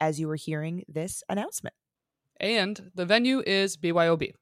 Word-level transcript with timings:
as 0.00 0.20
you 0.20 0.28
were 0.28 0.36
hearing 0.36 0.84
this 0.88 1.22
announcement. 1.28 1.74
And 2.38 2.90
the 2.94 3.06
venue 3.06 3.42
is 3.46 3.76
BYOB. 3.76 4.32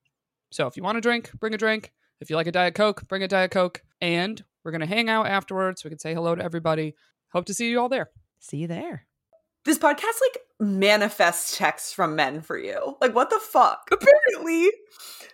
So 0.50 0.66
if 0.66 0.76
you 0.76 0.82
want 0.82 0.98
a 0.98 1.00
drink, 1.00 1.32
bring 1.38 1.54
a 1.54 1.58
drink. 1.58 1.92
If 2.20 2.30
you 2.30 2.36
like 2.36 2.46
a 2.46 2.52
Diet 2.52 2.74
Coke, 2.74 3.06
bring 3.08 3.22
a 3.22 3.28
Diet 3.28 3.50
Coke. 3.50 3.82
And 4.00 4.42
we're 4.64 4.72
going 4.72 4.80
to 4.80 4.86
hang 4.86 5.08
out 5.08 5.26
afterwards. 5.26 5.84
We 5.84 5.90
can 5.90 5.98
say 5.98 6.14
hello 6.14 6.34
to 6.34 6.42
everybody. 6.42 6.94
Hope 7.32 7.46
to 7.46 7.54
see 7.54 7.70
you 7.70 7.80
all 7.80 7.88
there. 7.88 8.10
See 8.38 8.58
you 8.58 8.66
there. 8.66 9.06
This 9.64 9.78
podcast 9.78 10.20
like 10.20 10.38
manifests 10.60 11.56
texts 11.56 11.92
from 11.92 12.16
men 12.16 12.40
for 12.42 12.58
you. 12.58 12.96
Like 13.00 13.14
what 13.14 13.30
the 13.30 13.38
fuck? 13.38 13.88
Apparently. 13.92 14.70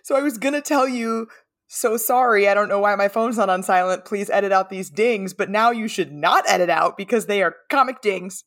So 0.03 0.15
I 0.15 0.21
was 0.21 0.37
going 0.37 0.53
to 0.53 0.61
tell 0.61 0.87
you 0.87 1.27
so 1.67 1.97
sorry. 1.97 2.47
I 2.47 2.53
don't 2.53 2.69
know 2.69 2.79
why 2.79 2.95
my 2.95 3.07
phone's 3.07 3.37
not 3.37 3.49
on 3.49 3.63
silent. 3.63 4.05
Please 4.05 4.29
edit 4.29 4.51
out 4.51 4.69
these 4.69 4.89
dings, 4.89 5.33
but 5.33 5.49
now 5.49 5.71
you 5.71 5.87
should 5.87 6.11
not 6.11 6.43
edit 6.47 6.69
out 6.69 6.97
because 6.97 7.27
they 7.27 7.41
are 7.43 7.55
comic 7.69 8.01
dings. 8.01 8.43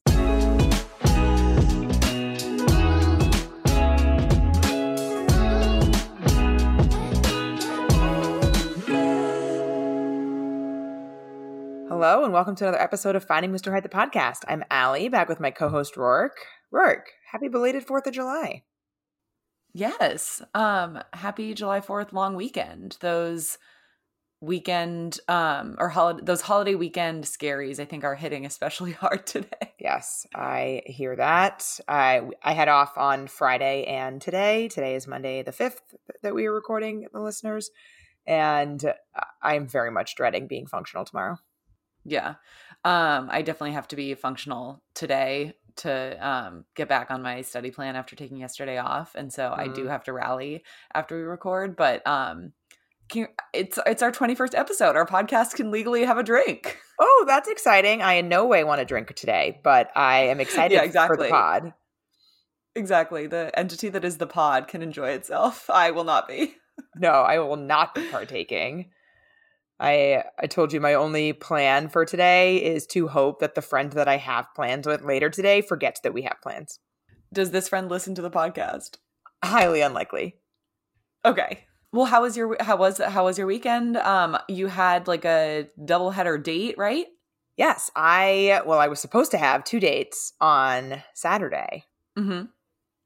Hello, 12.07 12.23
and 12.23 12.35
welcome 12.35 12.55
to 12.57 12.65
another 12.65 12.83
episode 12.83 13.17
of 13.17 13.25
Finding 13.25 13.51
Mr. 13.51 13.73
Height, 13.73 13.83
the 13.83 13.89
podcast. 13.89 14.41
I'm 14.47 14.63
Allie, 14.71 15.09
back 15.09 15.27
with 15.27 15.41
my 15.41 15.51
co 15.51 15.71
host, 15.71 15.97
Rourke. 15.97 16.37
Rourke, 16.71 17.13
happy 17.33 17.49
belated 17.49 17.87
4th 17.87 18.07
of 18.07 18.13
July. 18.13 18.65
Yes. 19.73 20.43
Um, 20.53 21.01
happy 21.15 21.55
July 21.55 21.81
4th 21.81 22.13
long 22.13 22.37
weekend. 22.37 22.99
Those 23.01 23.57
weekend 24.43 25.19
um 25.29 25.77
or 25.79 25.89
holiday 25.89 26.23
those 26.23 26.43
holiday 26.43 26.75
weekend 26.75 27.25
scaries 27.25 27.81
I 27.81 27.87
think 27.87 28.05
are 28.05 28.15
hitting 28.15 28.45
especially 28.45 28.93
hard 29.01 29.27
today. 29.27 29.73
Yes, 29.81 30.27
I 30.35 30.83
hear 30.85 31.17
that. 31.17 31.67
I 31.89 32.21
I 32.43 32.53
head 32.53 32.69
off 32.69 32.99
on 32.99 33.29
Friday 33.29 33.85
and 33.85 34.21
today. 34.21 34.69
Today 34.69 34.95
is 34.95 35.07
Monday 35.07 35.43
the 35.43 35.53
5th 35.53 35.81
that 36.23 36.35
we 36.35 36.45
are 36.45 36.53
recording 36.53 37.07
the 37.15 37.21
listeners 37.21 37.71
and 38.27 38.93
I'm 39.43 39.67
very 39.67 39.91
much 39.91 40.17
dreading 40.17 40.47
being 40.47 40.67
functional 40.67 41.07
tomorrow. 41.07 41.39
Yeah. 42.05 42.35
Um, 42.85 43.29
I 43.31 43.43
definitely 43.43 43.73
have 43.73 43.89
to 43.89 43.97
be 43.97 44.15
functional 44.15 44.83
today 44.95 45.55
to 45.77 46.27
um, 46.27 46.65
get 46.75 46.89
back 46.89 47.11
on 47.11 47.23
my 47.23 47.43
study 47.43 47.71
plan 47.71 47.97
after 47.97 48.15
taking 48.15 48.37
yesterday 48.37 48.79
off. 48.79 49.15
And 49.15 49.33
so 49.33 49.51
mm. 49.51 49.59
I 49.59 49.69
do 49.69 49.87
have 49.87 50.05
to 50.05 50.13
rally 50.13 50.63
after 50.95 51.17
we 51.17 51.23
record, 51.23 51.77
but 51.77 52.07
um, 52.07 52.53
can, 53.09 53.29
it's 53.53 53.79
it's 53.87 54.03
our 54.03 54.13
21st 54.13 54.55
episode. 54.55 54.97
Our 54.97 55.07
podcast 55.07 55.55
can 55.55 55.71
legally 55.71 56.05
have 56.05 56.19
a 56.19 56.23
drink. 56.23 56.79
Oh, 56.97 57.25
that's 57.27 57.49
exciting. 57.49 58.03
I 58.03 58.13
in 58.15 58.29
no 58.29 58.47
way 58.47 58.63
want 58.63 58.79
to 58.79 58.85
drink 58.85 59.13
today, 59.17 59.59
but 59.65 59.91
I 59.97 60.29
am 60.29 60.39
excited 60.39 60.77
yeah, 60.77 60.85
exactly. 60.85 61.17
for 61.17 61.23
the 61.25 61.29
pod. 61.29 61.75
Exactly. 62.77 63.27
The 63.27 63.51
entity 63.59 63.89
that 63.89 64.05
is 64.05 64.19
the 64.19 64.29
pod 64.29 64.69
can 64.69 64.81
enjoy 64.81 65.11
itself. 65.11 65.69
I 65.75 65.91
will 65.91 66.05
not 66.05 66.29
be. 66.29 66.55
no, 66.95 67.09
I 67.09 67.41
will 67.41 67.57
not 67.57 67.97
be 67.97 68.09
partaking. 68.09 68.91
I 69.81 70.25
I 70.39 70.47
told 70.47 70.73
you 70.73 70.81
my 70.81 70.95
only 70.95 71.33
plan 71.33 71.89
for 71.89 72.05
today 72.05 72.57
is 72.57 72.87
to 72.89 73.09
hope 73.09 73.41
that 73.41 73.55
the 73.55 73.63
friend 73.63 73.93
that 73.93 74.09
I 74.09 74.17
have 74.17 74.47
plans 74.55 74.87
with 74.87 75.03
later 75.03 75.31
today 75.31 75.61
forgets 75.61 76.01
that 76.01 76.15
we 76.15 76.23
have 76.23 76.37
plans. 76.43 76.79
Does 77.33 77.51
this 77.51 77.69
friend 77.69 77.89
listen 77.89 78.15
to 78.15 78.23
the 78.23 78.31
podcast? 78.31 78.99
Highly 79.45 79.81
unlikely. 79.81 80.37
Okay. 81.25 81.65
Well, 81.93 82.07
how 82.07 82.23
was 82.23 82.37
your 82.37 82.57
how 82.61 82.77
was 82.77 82.99
how 82.99 83.25
was 83.25 83.39
your 83.39 83.47
weekend? 83.47 83.97
Um 83.97 84.39
you 84.49 84.67
had 84.69 85.09
like 85.09 85.25
a 85.25 85.69
double 85.85 86.11
header 86.11 86.39
date, 86.39 86.77
right? 86.79 87.07
Yes, 87.57 87.91
I 87.97 88.63
well 88.67 88.79
I 88.79 88.89
was 88.89 89.01
supposed 89.01 89.31
to 89.33 89.39
have 89.39 89.65
two 89.65 89.81
dates 89.81 90.33
on 90.41 91.03
Saturday. 91.15 91.85
hmm 92.17 92.43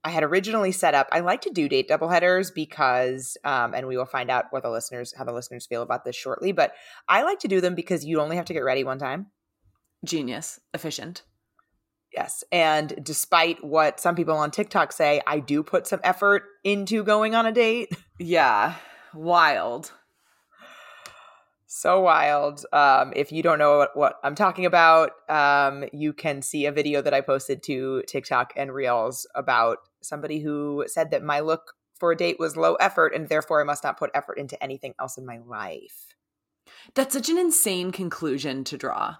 I 0.04 0.10
had 0.10 0.22
originally 0.22 0.72
set 0.72 0.94
up. 0.94 1.08
I 1.12 1.20
like 1.20 1.40
to 1.42 1.50
do 1.50 1.68
date 1.68 1.88
doubleheaders 1.88 2.54
because, 2.54 3.36
um, 3.44 3.74
and 3.74 3.86
we 3.86 3.96
will 3.96 4.06
find 4.06 4.30
out 4.30 4.46
what 4.50 4.62
the 4.62 4.70
listeners, 4.70 5.12
how 5.16 5.24
the 5.24 5.32
listeners 5.32 5.66
feel 5.66 5.82
about 5.82 6.04
this 6.04 6.16
shortly. 6.16 6.52
But 6.52 6.72
I 7.08 7.22
like 7.22 7.40
to 7.40 7.48
do 7.48 7.60
them 7.60 7.74
because 7.74 8.04
you 8.04 8.20
only 8.20 8.36
have 8.36 8.46
to 8.46 8.52
get 8.52 8.60
ready 8.60 8.84
one 8.84 8.98
time. 8.98 9.26
Genius, 10.04 10.60
efficient. 10.72 11.22
Yes, 12.14 12.42
and 12.50 12.94
despite 13.02 13.62
what 13.62 14.00
some 14.00 14.14
people 14.14 14.36
on 14.36 14.50
TikTok 14.50 14.92
say, 14.92 15.20
I 15.26 15.40
do 15.40 15.62
put 15.62 15.86
some 15.86 16.00
effort 16.02 16.44
into 16.64 17.04
going 17.04 17.34
on 17.34 17.46
a 17.46 17.52
date. 17.52 17.90
Yeah, 18.20 18.74
wild 19.14 19.92
so 21.68 22.00
wild. 22.00 22.64
Um, 22.72 23.12
if 23.14 23.30
you 23.30 23.42
don't 23.42 23.58
know 23.58 23.78
what, 23.78 23.96
what 23.96 24.14
I'm 24.24 24.34
talking 24.34 24.64
about, 24.64 25.12
um, 25.28 25.84
you 25.92 26.14
can 26.14 26.40
see 26.40 26.64
a 26.64 26.72
video 26.72 27.02
that 27.02 27.12
I 27.12 27.20
posted 27.20 27.62
to 27.64 28.02
TikTok 28.08 28.54
and 28.56 28.72
Reels 28.72 29.26
about 29.34 29.78
somebody 30.02 30.40
who 30.40 30.84
said 30.86 31.10
that 31.10 31.22
my 31.22 31.40
look 31.40 31.74
for 31.98 32.12
a 32.12 32.16
date 32.16 32.38
was 32.38 32.56
low 32.56 32.74
effort 32.74 33.14
and 33.14 33.28
therefore 33.28 33.60
I 33.60 33.64
must 33.64 33.84
not 33.84 33.98
put 33.98 34.10
effort 34.14 34.38
into 34.38 34.62
anything 34.62 34.94
else 35.00 35.18
in 35.18 35.26
my 35.26 35.38
life. 35.38 36.14
That's 36.94 37.14
such 37.14 37.28
an 37.28 37.38
insane 37.38 37.92
conclusion 37.92 38.64
to 38.64 38.76
draw. 38.76 39.16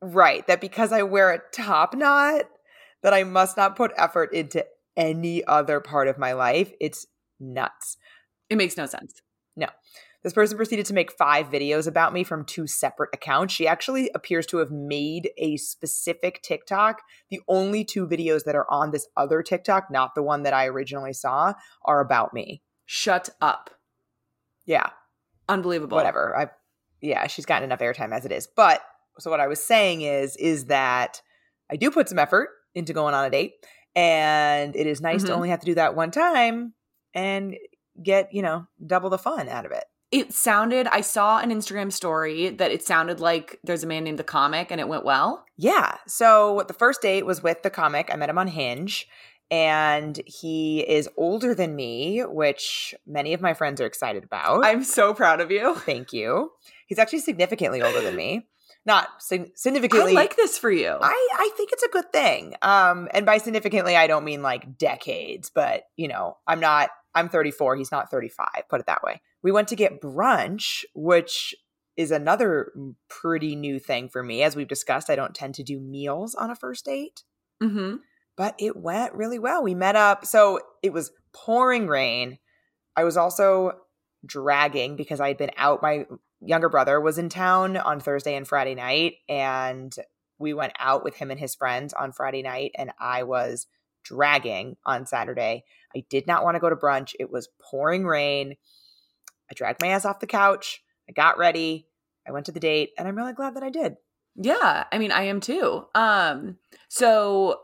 Right. 0.00 0.46
That 0.46 0.60
because 0.60 0.92
I 0.92 1.02
wear 1.02 1.30
a 1.30 1.42
top 1.52 1.94
knot, 1.94 2.44
that 3.02 3.12
I 3.12 3.24
must 3.24 3.56
not 3.56 3.76
put 3.76 3.92
effort 3.96 4.32
into 4.32 4.64
any 4.96 5.44
other 5.44 5.80
part 5.80 6.08
of 6.08 6.18
my 6.18 6.32
life. 6.32 6.72
It's 6.80 7.06
nuts. 7.38 7.96
It 8.48 8.56
makes 8.56 8.76
no 8.76 8.86
sense. 8.86 9.20
No. 9.56 9.66
This 10.24 10.32
person 10.32 10.56
proceeded 10.56 10.86
to 10.86 10.94
make 10.94 11.12
five 11.12 11.50
videos 11.50 11.86
about 11.86 12.14
me 12.14 12.24
from 12.24 12.46
two 12.46 12.66
separate 12.66 13.10
accounts. 13.12 13.52
She 13.52 13.68
actually 13.68 14.10
appears 14.14 14.46
to 14.46 14.56
have 14.56 14.70
made 14.70 15.30
a 15.36 15.58
specific 15.58 16.40
TikTok. 16.42 17.02
The 17.28 17.42
only 17.46 17.84
two 17.84 18.06
videos 18.06 18.44
that 18.44 18.54
are 18.54 18.66
on 18.70 18.90
this 18.90 19.06
other 19.18 19.42
TikTok, 19.42 19.90
not 19.90 20.14
the 20.14 20.22
one 20.22 20.42
that 20.44 20.54
I 20.54 20.66
originally 20.66 21.12
saw, 21.12 21.52
are 21.84 22.00
about 22.00 22.32
me. 22.32 22.62
Shut 22.86 23.28
up. 23.42 23.68
Yeah. 24.64 24.88
Unbelievable. 25.46 25.96
Whatever. 25.96 26.34
I 26.34 26.48
yeah, 27.02 27.26
she's 27.26 27.44
gotten 27.44 27.64
enough 27.64 27.80
airtime 27.80 28.16
as 28.16 28.24
it 28.24 28.32
is. 28.32 28.46
But 28.46 28.80
so 29.18 29.30
what 29.30 29.40
I 29.40 29.46
was 29.46 29.62
saying 29.62 30.00
is 30.00 30.36
is 30.36 30.66
that 30.66 31.20
I 31.70 31.76
do 31.76 31.90
put 31.90 32.08
some 32.08 32.18
effort 32.18 32.48
into 32.74 32.94
going 32.94 33.12
on 33.12 33.26
a 33.26 33.30
date 33.30 33.52
and 33.94 34.74
it 34.74 34.86
is 34.86 35.02
nice 35.02 35.18
mm-hmm. 35.18 35.26
to 35.26 35.34
only 35.34 35.50
have 35.50 35.60
to 35.60 35.66
do 35.66 35.74
that 35.74 35.94
one 35.94 36.10
time 36.10 36.72
and 37.12 37.56
get, 38.02 38.32
you 38.32 38.40
know, 38.40 38.66
double 38.84 39.10
the 39.10 39.18
fun 39.18 39.50
out 39.50 39.66
of 39.66 39.72
it 39.72 39.84
it 40.14 40.32
sounded 40.32 40.86
i 40.88 41.00
saw 41.00 41.40
an 41.40 41.50
instagram 41.50 41.90
story 41.92 42.50
that 42.50 42.70
it 42.70 42.84
sounded 42.84 43.18
like 43.18 43.58
there's 43.64 43.82
a 43.82 43.86
man 43.86 44.04
named 44.04 44.18
the 44.18 44.24
comic 44.24 44.70
and 44.70 44.80
it 44.80 44.88
went 44.88 45.04
well. 45.04 45.44
Yeah. 45.56 45.96
So 46.06 46.64
the 46.68 46.74
first 46.74 47.02
date 47.02 47.26
was 47.26 47.42
with 47.42 47.62
the 47.62 47.70
comic. 47.70 48.10
I 48.12 48.16
met 48.16 48.28
him 48.28 48.38
on 48.38 48.48
hinge 48.48 49.08
and 49.50 50.20
he 50.26 50.80
is 50.80 51.08
older 51.16 51.54
than 51.54 51.74
me 51.76 52.20
which 52.20 52.94
many 53.06 53.34
of 53.34 53.40
my 53.40 53.54
friends 53.54 53.80
are 53.80 53.86
excited 53.86 54.24
about. 54.24 54.64
I'm 54.64 54.84
so 54.84 55.14
proud 55.14 55.40
of 55.40 55.50
you. 55.50 55.74
Thank 55.76 56.12
you. 56.12 56.52
He's 56.86 56.98
actually 56.98 57.20
significantly 57.20 57.82
older 57.82 58.00
than 58.00 58.16
me. 58.16 58.46
Not 58.86 59.08
significantly 59.18 60.12
I 60.12 60.14
like 60.14 60.36
this 60.36 60.58
for 60.58 60.70
you. 60.70 60.96
I 61.00 61.28
i 61.38 61.50
think 61.56 61.70
it's 61.72 61.82
a 61.82 61.88
good 61.88 62.12
thing. 62.12 62.54
Um 62.62 63.08
and 63.12 63.26
by 63.26 63.38
significantly 63.38 63.96
i 63.96 64.06
don't 64.06 64.24
mean 64.24 64.42
like 64.42 64.78
decades 64.78 65.50
but 65.54 65.84
you 65.96 66.08
know 66.08 66.36
i'm 66.46 66.60
not 66.60 66.90
i'm 67.14 67.28
34 67.28 67.76
he's 67.76 67.92
not 67.92 68.10
35 68.10 68.46
put 68.68 68.80
it 68.80 68.86
that 68.86 69.02
way 69.02 69.20
we 69.44 69.52
went 69.52 69.68
to 69.68 69.76
get 69.76 70.00
brunch, 70.00 70.84
which 70.94 71.54
is 71.96 72.10
another 72.10 72.72
pretty 73.08 73.54
new 73.54 73.78
thing 73.78 74.08
for 74.08 74.22
me. 74.22 74.42
As 74.42 74.56
we've 74.56 74.66
discussed, 74.66 75.10
I 75.10 75.14
don't 75.14 75.34
tend 75.34 75.54
to 75.56 75.62
do 75.62 75.78
meals 75.78 76.34
on 76.34 76.50
a 76.50 76.56
first 76.56 76.86
date. 76.86 77.22
Mm-hmm. 77.62 77.96
But 78.36 78.56
it 78.58 78.74
went 78.74 79.14
really 79.14 79.38
well. 79.38 79.62
We 79.62 79.76
met 79.76 79.94
up. 79.94 80.26
So 80.26 80.60
it 80.82 80.92
was 80.92 81.12
pouring 81.32 81.86
rain. 81.86 82.38
I 82.96 83.04
was 83.04 83.16
also 83.16 83.72
dragging 84.26 84.96
because 84.96 85.20
I 85.20 85.28
had 85.28 85.36
been 85.36 85.52
out. 85.56 85.82
My 85.82 86.06
younger 86.40 86.68
brother 86.68 87.00
was 87.00 87.18
in 87.18 87.28
town 87.28 87.76
on 87.76 88.00
Thursday 88.00 88.34
and 88.34 88.48
Friday 88.48 88.74
night. 88.74 89.16
And 89.28 89.94
we 90.38 90.52
went 90.52 90.72
out 90.80 91.04
with 91.04 91.14
him 91.14 91.30
and 91.30 91.38
his 91.38 91.54
friends 91.54 91.92
on 91.92 92.12
Friday 92.12 92.42
night. 92.42 92.72
And 92.76 92.90
I 92.98 93.22
was 93.22 93.68
dragging 94.02 94.76
on 94.84 95.06
Saturday. 95.06 95.64
I 95.94 96.02
did 96.10 96.26
not 96.26 96.42
want 96.42 96.56
to 96.56 96.60
go 96.60 96.70
to 96.70 96.76
brunch. 96.76 97.14
It 97.20 97.30
was 97.30 97.48
pouring 97.70 98.04
rain. 98.04 98.56
I 99.50 99.54
dragged 99.54 99.80
my 99.82 99.88
ass 99.88 100.04
off 100.04 100.20
the 100.20 100.26
couch. 100.26 100.82
I 101.08 101.12
got 101.12 101.38
ready. 101.38 101.86
I 102.26 102.32
went 102.32 102.46
to 102.46 102.52
the 102.52 102.60
date, 102.60 102.90
and 102.98 103.06
I'm 103.06 103.16
really 103.16 103.34
glad 103.34 103.54
that 103.56 103.62
I 103.62 103.70
did. 103.70 103.96
Yeah, 104.36 104.84
I 104.90 104.98
mean, 104.98 105.12
I 105.12 105.24
am 105.24 105.40
too. 105.40 105.86
Um, 105.94 106.58
so 106.88 107.60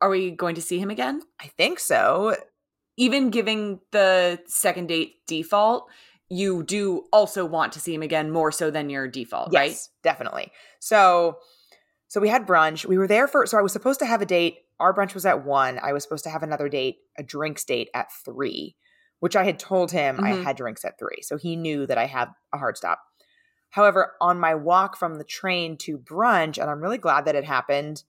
Are 0.00 0.08
we 0.08 0.30
going 0.30 0.54
to 0.54 0.62
see 0.62 0.78
him 0.78 0.90
again? 0.90 1.22
I 1.40 1.46
think 1.46 1.80
so. 1.80 2.36
Even 2.96 3.30
giving 3.30 3.80
the 3.90 4.40
second 4.46 4.88
date 4.88 5.16
default, 5.26 5.88
you 6.28 6.62
do 6.62 7.04
also 7.12 7.44
want 7.44 7.72
to 7.72 7.80
see 7.80 7.94
him 7.94 8.02
again 8.02 8.30
more 8.30 8.52
so 8.52 8.70
than 8.70 8.90
your 8.90 9.08
default, 9.08 9.52
yes, 9.52 9.60
right? 9.60 9.78
definitely. 10.02 10.52
So, 10.78 11.38
so 12.08 12.20
we 12.20 12.28
had 12.28 12.46
brunch. 12.46 12.84
We 12.84 12.98
were 12.98 13.06
there 13.06 13.26
for. 13.28 13.46
So 13.46 13.58
I 13.58 13.62
was 13.62 13.72
supposed 13.72 14.00
to 14.00 14.06
have 14.06 14.22
a 14.22 14.26
date. 14.26 14.58
Our 14.78 14.94
brunch 14.94 15.14
was 15.14 15.26
at 15.26 15.44
one. 15.44 15.78
I 15.82 15.92
was 15.92 16.02
supposed 16.04 16.24
to 16.24 16.30
have 16.30 16.42
another 16.42 16.68
date, 16.68 16.98
a 17.16 17.22
drinks 17.22 17.64
date 17.64 17.88
at 17.94 18.08
three, 18.24 18.76
which 19.20 19.36
I 19.36 19.44
had 19.44 19.58
told 19.58 19.92
him 19.92 20.20
I 20.22 20.32
Mhm. 20.32 20.42
had 20.44 20.56
drinks 20.56 20.84
at 20.84 20.98
three, 20.98 21.22
so 21.22 21.36
he 21.36 21.56
knew 21.56 21.86
that 21.86 21.98
I 21.98 22.06
had 22.06 22.28
a 22.52 22.58
hard 22.58 22.76
stop. 22.76 23.00
However, 23.70 24.14
on 24.20 24.40
my 24.40 24.54
walk 24.54 24.96
from 24.96 25.16
the 25.16 25.24
train 25.24 25.76
to 25.78 25.98
brunch, 25.98 26.60
and 26.60 26.70
I'm 26.70 26.80
really 26.80 26.98
glad 26.98 27.24
that 27.26 27.34
it 27.34 27.44
happened. 27.44 28.04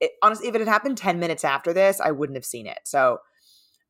It, 0.00 0.12
honestly, 0.22 0.48
if 0.48 0.54
it 0.54 0.60
had 0.60 0.68
happened 0.68 0.98
10 0.98 1.18
minutes 1.20 1.44
after 1.44 1.72
this, 1.72 2.00
I 2.00 2.10
wouldn't 2.10 2.36
have 2.36 2.44
seen 2.44 2.66
it. 2.66 2.80
So 2.84 3.20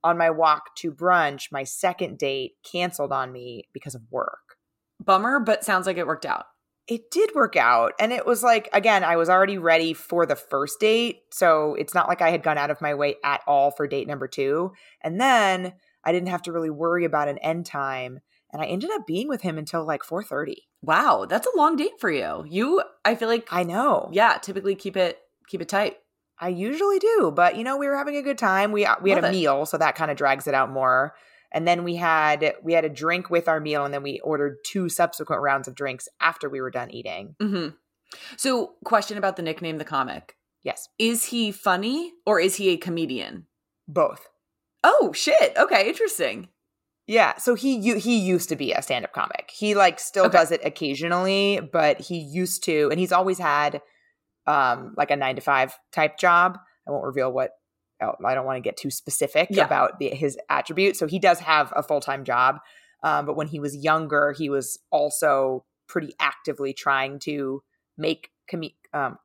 on 0.05 0.19
my 0.19 0.31
walk 0.31 0.75
to 0.76 0.93
brunch, 0.93 1.50
my 1.50 1.64
second 1.64 2.19
date 2.19 2.56
canceled 2.62 3.12
on 3.12 3.32
me 3.32 3.64
because 3.72 3.94
of 3.94 4.02
work. 4.11 4.56
Bummer, 5.00 5.40
but 5.40 5.64
sounds 5.64 5.87
like 5.87 5.96
it 5.96 6.06
worked 6.06 6.26
out. 6.26 6.46
It 6.87 7.11
did 7.11 7.34
work 7.34 7.56
out. 7.56 7.93
And 8.00 8.12
it 8.12 8.25
was 8.25 8.43
like, 8.43 8.69
again, 8.72 9.04
I 9.04 9.16
was 9.16 9.28
already 9.28 9.58
ready 9.58 9.93
for 9.93 10.25
the 10.25 10.37
first 10.37 10.81
date. 10.81 11.22
So 11.31 11.75
it's 11.75 11.94
not 11.94 12.08
like 12.08 12.22
I 12.22 12.31
had 12.31 12.43
gone 12.43 12.58
out 12.58 12.70
of 12.70 12.81
my 12.81 12.94
way 12.94 13.16
at 13.25 13.43
all 13.46 13.70
for 13.70 13.87
date 13.87 14.08
number 14.08 14.26
two. 14.26 14.72
And 15.02 15.20
then 15.20 15.75
I 16.04 16.12
didn't 16.12 16.28
have 16.28 16.42
to 16.42 16.52
really 16.52 16.70
worry 16.70 17.04
about 17.04 17.28
an 17.28 17.38
end 17.38 17.66
time. 17.66 18.20
And 18.52 18.62
I 18.62 18.66
ended 18.66 18.90
up 18.90 19.06
being 19.06 19.28
with 19.28 19.42
him 19.42 19.58
until 19.58 19.84
like 19.84 20.02
4:30. 20.02 20.54
Wow, 20.82 21.26
that's 21.28 21.46
a 21.46 21.56
long 21.56 21.76
date 21.76 22.00
for 22.00 22.10
you. 22.10 22.44
You, 22.48 22.82
I 23.04 23.14
feel 23.14 23.28
like, 23.28 23.46
I 23.50 23.62
know. 23.64 24.08
yeah, 24.12 24.38
typically 24.38 24.74
keep 24.74 24.96
it 24.96 25.18
keep 25.48 25.60
it 25.60 25.68
tight. 25.68 25.96
I 26.40 26.48
usually 26.48 26.98
do, 26.98 27.32
but 27.34 27.56
you 27.56 27.64
know, 27.64 27.76
we 27.76 27.86
were 27.88 27.96
having 27.96 28.16
a 28.16 28.22
good 28.22 28.38
time. 28.38 28.70
We 28.72 28.86
we 29.02 29.10
had 29.10 29.24
a 29.24 29.28
it. 29.28 29.32
meal, 29.32 29.66
so 29.66 29.76
that 29.76 29.96
kind 29.96 30.10
of 30.10 30.16
drags 30.16 30.46
it 30.46 30.54
out 30.54 30.70
more. 30.70 31.14
And 31.52 31.66
then 31.66 31.82
we 31.82 31.96
had 31.96 32.54
we 32.62 32.72
had 32.74 32.84
a 32.84 32.88
drink 32.88 33.28
with 33.28 33.48
our 33.48 33.58
meal, 33.60 33.84
and 33.84 33.92
then 33.92 34.02
we 34.02 34.20
ordered 34.20 34.58
two 34.64 34.88
subsequent 34.88 35.42
rounds 35.42 35.66
of 35.68 35.74
drinks 35.74 36.08
after 36.20 36.48
we 36.48 36.60
were 36.60 36.70
done 36.70 36.90
eating. 36.90 37.34
hmm 37.40 37.68
So, 38.36 38.74
question 38.84 39.18
about 39.18 39.36
the 39.36 39.42
nickname, 39.42 39.78
the 39.78 39.84
comic. 39.84 40.36
Yes, 40.62 40.88
Is 40.98 41.26
he 41.26 41.52
funny 41.52 42.12
or 42.26 42.40
is 42.40 42.56
he 42.56 42.70
a 42.70 42.76
comedian? 42.76 43.46
both. 43.86 44.28
Oh 44.84 45.12
shit! 45.12 45.56
Okay, 45.56 45.88
interesting. 45.88 46.48
Yeah, 47.06 47.36
so 47.38 47.54
he 47.54 47.98
he 47.98 48.19
used 48.19 48.48
to 48.50 48.56
be 48.56 48.72
a 48.72 48.82
stand-up 48.82 49.12
comic. 49.12 49.50
He 49.56 49.75
like 49.75 49.98
still 49.98 50.26
Okay. 50.26 50.36
does 50.38 50.50
it 50.52 50.60
occasionally, 50.64 51.60
but 51.72 52.00
he 52.00 52.19
used 52.19 52.64
to 52.64 52.88
and 52.90 53.00
he's 53.00 53.12
always 53.12 53.38
had 53.38 53.80
um 54.46 54.94
like 54.96 55.10
a 55.10 55.16
9 55.16 55.36
to 55.36 55.40
5 55.42 55.75
type 55.92 56.19
job. 56.19 56.58
I 56.86 56.90
won't 56.90 57.04
reveal 57.04 57.32
what 57.32 57.52
oh, 58.02 58.12
I 58.25 58.34
don't 58.34 58.44
want 58.46 58.56
to 58.56 58.60
get 58.60 58.76
too 58.76 58.90
specific 58.90 59.48
Yeah. 59.50 59.64
about 59.64 59.98
the, 59.98 60.10
his 60.10 60.38
attributes. 60.48 60.98
So 60.98 61.06
he 61.06 61.19
does 61.19 61.40
have 61.40 61.72
a 61.75 61.82
full-time 61.82 62.25
job. 62.25 62.58
Um, 63.02 63.26
but 63.26 63.36
when 63.36 63.48
he 63.48 63.58
was 63.58 63.75
younger, 63.76 64.32
he 64.36 64.48
was 64.50 64.78
also 64.92 65.64
pretty 65.88 66.12
actively 66.20 66.72
trying 66.72 67.19
to 67.20 67.62
make 67.96 68.30
com- 68.50 68.62
um, 68.94 69.19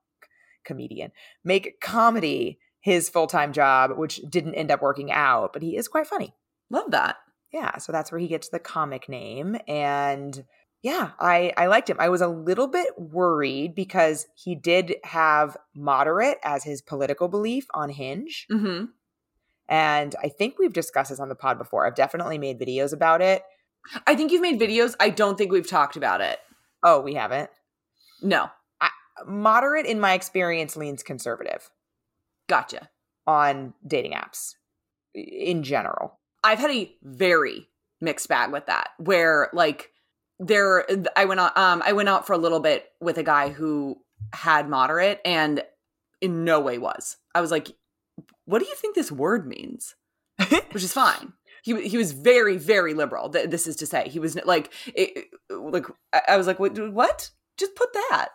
comedian, 0.66 1.12
make 1.44 1.80
comedy 1.82 2.60
his 2.84 3.08
full-time 3.10 3.54
job, 3.54 3.98
which 3.98 4.18
didn't 4.30 4.56
end 4.56 4.70
up 4.70 4.82
working 4.82 5.10
out, 5.10 5.54
but 5.54 5.62
he 5.62 5.78
is 5.78 5.88
quite 5.88 6.06
funny. 6.06 6.36
Love 6.70 6.92
that. 6.92 7.16
yeah 7.52 7.78
so 7.78 7.92
that's 7.92 8.12
where 8.12 8.20
he 8.20 8.28
gets 8.28 8.50
the 8.50 8.60
comic 8.60 9.08
name 9.08 9.56
and 9.68 10.44
yeah 10.82 11.12
i 11.20 11.54
i 11.56 11.66
liked 11.68 11.90
him. 11.90 11.98
I 12.00 12.10
was 12.10 12.22
a 12.22 12.28
little 12.28 12.68
bit 12.68 12.88
worried 12.98 13.74
because 13.76 14.28
he 14.36 14.54
did 14.56 14.96
have 15.06 15.56
moderate 15.76 16.40
as 16.44 16.64
his 16.66 16.82
political 16.82 17.28
belief 17.28 17.66
on 17.74 17.90
hinge. 17.90 18.46
Hmm 18.52 18.86
and 19.70 20.14
i 20.22 20.28
think 20.28 20.60
we've 20.60 20.74
discussed 20.74 21.10
this 21.12 21.22
on 21.22 21.30
the 21.30 21.36
pod 21.36 21.58
before. 21.58 21.88
I've 21.88 21.96
definitely 21.96 22.38
made 22.38 22.60
videos 22.60 22.92
about 22.92 23.22
it. 23.22 23.44
I 24.08 24.14
think 24.16 24.32
you've 24.32 24.42
made 24.42 24.60
videos. 24.60 24.94
I 25.00 25.10
don't 25.10 25.38
think 25.38 25.52
we've 25.54 25.70
talked 25.70 25.96
about 25.96 26.20
it. 26.22 26.40
oh 26.84 27.00
we 27.00 27.14
haven't? 27.14 27.50
No, 28.22 28.50
moderate 29.26 29.86
in 29.86 30.00
my 30.02 30.14
experience 30.14 30.76
leans 30.76 31.04
conservative 31.04 31.70
gotcha. 32.48 32.90
on 33.28 33.74
dating 33.86 34.14
apps 34.14 34.54
in 35.14 35.64
general 35.64 36.20
I've 36.44 36.60
had 36.60 36.72
a 36.72 36.92
very 37.04 37.68
mixed 38.02 38.28
bag 38.28 38.52
with 38.52 38.66
that 38.66 38.90
where 38.98 39.50
like 39.54 39.92
there 40.40 40.86
I 41.16 41.26
went 41.26 41.40
out 41.40 41.58
um 41.58 41.82
I 41.86 41.94
went 41.94 42.10
out 42.10 42.28
for 42.28 42.34
a 42.34 42.38
little 42.38 42.60
bit 42.60 42.86
with 43.00 43.18
a 43.18 43.24
guy 43.24 43.50
who 43.50 43.98
had 44.34 44.68
moderate 44.70 45.22
and 45.24 45.64
in 46.22 46.44
no 46.44 46.60
way 46.60 46.78
was. 46.78 47.18
I 47.36 47.42
was 47.42 47.52
like 47.52 47.72
what 48.46 48.60
do 48.60 48.66
you 48.66 48.76
think 48.76 48.94
this 48.96 49.12
word 49.12 49.48
means? 49.48 49.96
Which 50.72 50.84
is 50.84 50.92
fine. 50.94 51.34
He 51.64 51.88
he 51.88 51.98
was 51.98 52.12
very 52.12 52.58
very 52.58 52.94
liberal. 52.94 53.30
Th- 53.30 53.50
This 53.50 53.68
is 53.68 53.78
to 53.78 53.86
say 53.86 54.10
he 54.10 54.20
was 54.20 54.36
like 54.44 54.74
it, 54.88 55.28
like 55.50 55.86
I 56.28 56.36
was 56.36 56.48
like 56.48 56.60
what 56.60 56.78
what? 56.92 57.30
Just 57.58 57.76
put 57.76 57.94
that. 57.94 58.30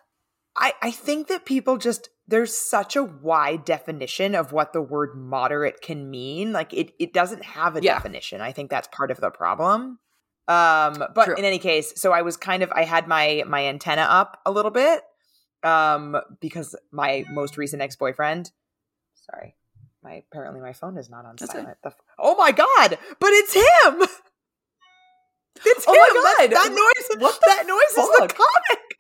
I, 0.57 0.73
I 0.83 0.91
think 0.93 1.27
that 1.29 1.45
people 1.45 1.77
just 1.77 2.09
there's 2.29 2.55
such 2.57 2.95
a 2.95 3.03
wide 3.03 3.65
definition 3.65 4.35
of 4.35 4.53
what 4.53 4.73
the 4.75 4.83
word 4.83 5.17
moderate 5.17 5.81
can 5.81 6.11
mean. 6.11 6.53
Like 6.53 6.73
it 6.75 6.93
it 7.01 7.13
doesn't 7.13 7.43
have 7.45 7.75
a 7.75 7.83
Yeah. 7.83 7.95
definition. 7.95 8.41
I 8.43 8.53
think 8.53 8.71
that's 8.71 8.87
part 8.89 9.11
of 9.11 9.21
the 9.21 9.31
problem. 9.31 9.99
Um 10.47 11.05
but 11.15 11.25
True. 11.25 11.35
in 11.37 11.45
any 11.45 11.59
case, 11.59 11.95
so 11.97 12.13
I 12.13 12.23
was 12.23 12.37
kind 12.37 12.63
of 12.63 12.71
I 12.73 12.85
had 12.85 13.09
my 13.09 13.43
my 13.47 13.65
antenna 13.67 14.03
up 14.03 14.41
a 14.47 14.51
little 14.51 14.71
bit 14.71 15.03
um 15.65 16.17
because 16.41 16.77
my 16.93 17.25
most 17.31 17.57
recent 17.57 17.83
ex-boyfriend 17.83 18.53
sorry. 19.33 19.57
My 20.03 20.23
apparently 20.31 20.61
my 20.61 20.73
phone 20.75 20.97
is 20.97 21.11
not 21.11 21.25
on 21.25 21.37
That's 21.41 21.53
silent. 21.53 21.79
The 21.83 21.89
f- 21.89 21.97
oh 22.19 22.37
my 22.37 22.53
god, 22.53 22.99
but 23.19 23.31
it's 23.31 23.55
him. 23.55 24.07
It's 25.67 25.85
Oh 25.89 25.93
him. 25.93 25.99
my 25.99 26.47
That- 26.47 26.51
God. 26.51 26.51
That, 26.57 26.71
noise 26.71 27.21
What 27.23 27.41
that 27.47 27.65
noise 27.67 28.05
is 28.05 28.11
the 28.21 28.29
comic. 28.29 28.98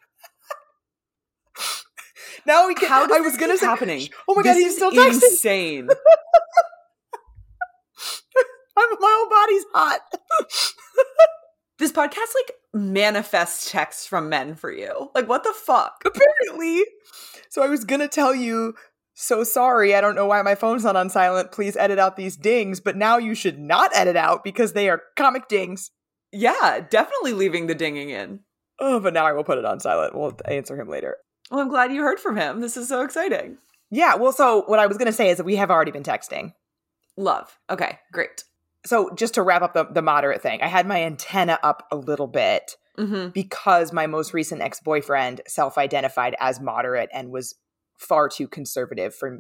Now 2.47 2.67
we 2.67 2.75
can 2.75 2.89
How 2.89 3.05
I 3.05 3.21
was 3.21 3.37
gonna 3.37 3.55
keep 3.55 3.61
say 3.61 3.67
happening? 3.67 4.09
Oh 4.29 4.35
my 4.35 4.43
god, 4.43 4.55
he's 4.57 4.77
still 4.77 4.91
texting. 4.91 5.23
insane. 5.23 5.89
I'm, 8.77 8.89
my 9.01 9.15
whole 9.17 9.29
body's 9.29 9.65
hot. 9.75 10.01
this 11.79 11.93
podcast 11.93 12.35
like 12.35 12.53
manifests 12.73 13.71
texts 13.71 14.07
from 14.07 14.29
men 14.29 14.55
for 14.55 14.71
you. 14.71 15.11
Like 15.15 15.29
what 15.29 15.45
the 15.45 15.53
fuck? 15.53 16.03
Apparently. 16.05 16.85
So 17.51 17.63
I 17.63 17.69
was 17.69 17.85
gonna 17.85 18.09
tell 18.09 18.35
you, 18.35 18.75
so 19.15 19.43
sorry, 19.43 19.95
I 19.95 20.01
don't 20.01 20.15
know 20.15 20.27
why 20.27 20.43
my 20.43 20.55
phone's 20.55 20.85
not 20.85 20.95
on 20.95 21.11
silent. 21.11 21.51
Please 21.51 21.77
edit 21.77 21.99
out 21.99 22.17
these 22.17 22.37
dings, 22.37 22.79
but 22.79 22.97
now 22.97 23.19
you 23.19 23.35
should 23.35 23.59
not 23.59 23.91
edit 23.95 24.17
out 24.17 24.45
because 24.45 24.75
they 24.75 24.89
are 24.89 25.03
comic 25.17 25.49
dings. 25.49 25.91
Yeah, 26.31 26.81
definitely 26.89 27.33
leaving 27.33 27.67
the 27.67 27.75
dinging 27.75 28.11
in. 28.11 28.41
Oh, 28.79 29.01
but 29.01 29.15
now 29.15 29.27
I 29.27 29.33
will 29.33 29.45
put 29.45 29.59
it 29.59 29.65
on 29.65 29.81
silent. 29.81 30.15
We'll 30.15 30.39
answer 30.45 30.81
him 30.81 30.89
later. 30.89 31.17
Well, 31.51 31.61
I'm 31.61 31.69
glad 31.69 31.93
you 31.93 32.03
heard 32.03 32.21
from 32.21 32.37
him. 32.37 32.61
This 32.61 32.77
is 32.77 32.89
so 32.89 33.03
exciting. 33.03 33.59
Yeah, 33.91 34.17
well, 34.17 34.33
so 34.33 34.63
what 34.67 34.79
I 34.79 34.87
was 34.87 34.99
gonna 34.99 35.13
say 35.13 35.31
is 35.31 35.39
that 35.39 35.45
we 35.45 35.57
have 35.57 35.71
already 35.71 35.91
been 35.93 36.03
texting. 36.03 36.53
Love. 37.17 37.59
Okay, 37.71 37.99
great. 38.13 38.45
So 38.87 39.11
just 39.15 39.35
to 39.35 39.43
wrap 39.43 39.63
up 39.63 39.75
the, 39.75 39.85
the 39.85 40.03
moderate 40.03 40.41
thing, 40.43 40.63
I 40.63 40.69
had 40.69 40.87
my 40.87 41.03
antenna 41.03 41.59
up 41.63 41.87
a 41.91 41.97
little 41.97 42.29
bit 42.29 42.77
Mm-hmm. 42.99 43.29
because 43.29 43.93
my 43.93 44.09
most 44.09 44.35
recent 44.35 44.61
ex-boyfriend 44.61 45.43
self-identified 45.47 46.35
as 46.41 46.61
moderate 46.61 47.09
and 47.13 47.31
was 47.31 47.55
far 47.97 48.29
too 48.29 48.49
conservative 48.49 49.15
for 49.15 49.39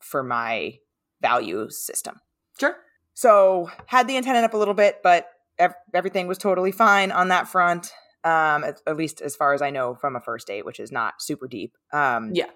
for 0.00 0.22
my 0.22 0.74
value 1.20 1.68
system. 1.70 2.20
Sure. 2.60 2.76
So 3.14 3.68
had 3.86 4.06
the 4.06 4.16
antenna 4.16 4.38
up 4.42 4.54
a 4.54 4.56
little 4.56 4.74
bit, 4.74 5.00
but 5.02 5.26
ev- 5.58 5.74
everything 5.92 6.28
was 6.28 6.38
totally 6.38 6.70
fine 6.70 7.10
on 7.10 7.28
that 7.28 7.48
front. 7.48 7.92
Um, 8.24 8.64
at, 8.64 8.80
at 8.86 8.96
least 8.96 9.20
as 9.22 9.34
far 9.36 9.54
as 9.54 9.62
I 9.62 9.70
know 9.70 9.94
from 9.94 10.14
a 10.16 10.20
first 10.20 10.46
date, 10.46 10.66
which 10.66 10.78
is 10.80 10.92
not 10.92 11.22
super 11.22 11.48
deep. 11.48 11.76
Um, 11.92 12.32
Yeah. 12.34 12.50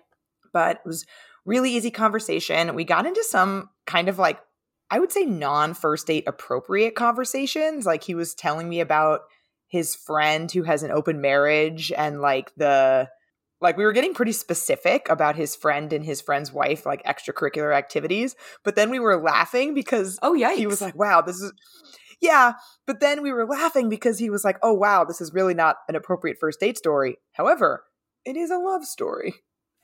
but 0.53 0.77
it 0.77 0.87
was 0.87 1.07
really 1.47 1.71
easy 1.71 1.91
conversation. 1.91 2.75
We 2.75 2.85
got 2.85 3.07
into 3.07 3.25
some 3.25 3.71
kind 3.87 4.09
of 4.09 4.19
like 4.19 4.41
I 4.91 5.01
would 5.01 5.11
say 5.13 5.25
non 5.25 5.73
first 5.75 6.07
date 6.07 6.25
appropriate 6.27 6.95
conversations. 6.95 7.87
Like 7.87 8.05
he 8.05 8.15
was 8.15 8.35
telling 8.35 8.69
me 8.69 8.81
about 8.81 9.23
his 9.69 9.95
friend 9.97 10.53
who 10.53 10.63
has 10.63 10.83
an 10.83 10.91
open 10.91 11.21
marriage 11.21 11.91
and 11.97 12.21
like 12.21 12.55
the 12.57 13.09
like 13.61 13.77
we 13.79 13.85
were 13.85 13.93
getting 13.93 14.13
pretty 14.15 14.33
specific 14.33 15.09
about 15.09 15.37
his 15.37 15.57
friend 15.57 15.93
and 15.93 16.05
his 16.05 16.21
friend's 16.21 16.53
wife 16.53 16.85
like 16.85 17.03
extracurricular 17.05 17.75
activities 17.75 18.37
but 18.63 18.77
then 18.77 18.91
we 18.91 19.01
were 19.01 19.17
laughing 19.21 19.73
because 19.75 20.19
Oh 20.23 20.35
yeah. 20.35 20.55
he 20.55 20.67
was 20.67 20.81
like 20.83 20.95
wow 20.95 21.23
this 21.23 21.41
is 21.41 21.53
yeah 22.25 22.55
but 22.87 23.01
then 23.01 23.23
we 23.23 23.33
were 23.33 23.47
laughing 23.47 23.89
because 23.89 24.19
he 24.19 24.31
was 24.31 24.45
like 24.45 24.59
oh 24.63 24.73
wow 24.73 25.05
this 25.05 25.21
is 25.21 25.33
really 25.33 25.55
not 25.55 25.77
an 25.89 25.95
appropriate 25.95 26.37
first 26.41 26.61
date 26.61 26.79
story 26.79 27.17
however 27.33 27.85
it 28.25 28.37
is 28.37 28.51
a 28.51 28.59
love 28.59 28.85
story 28.85 29.35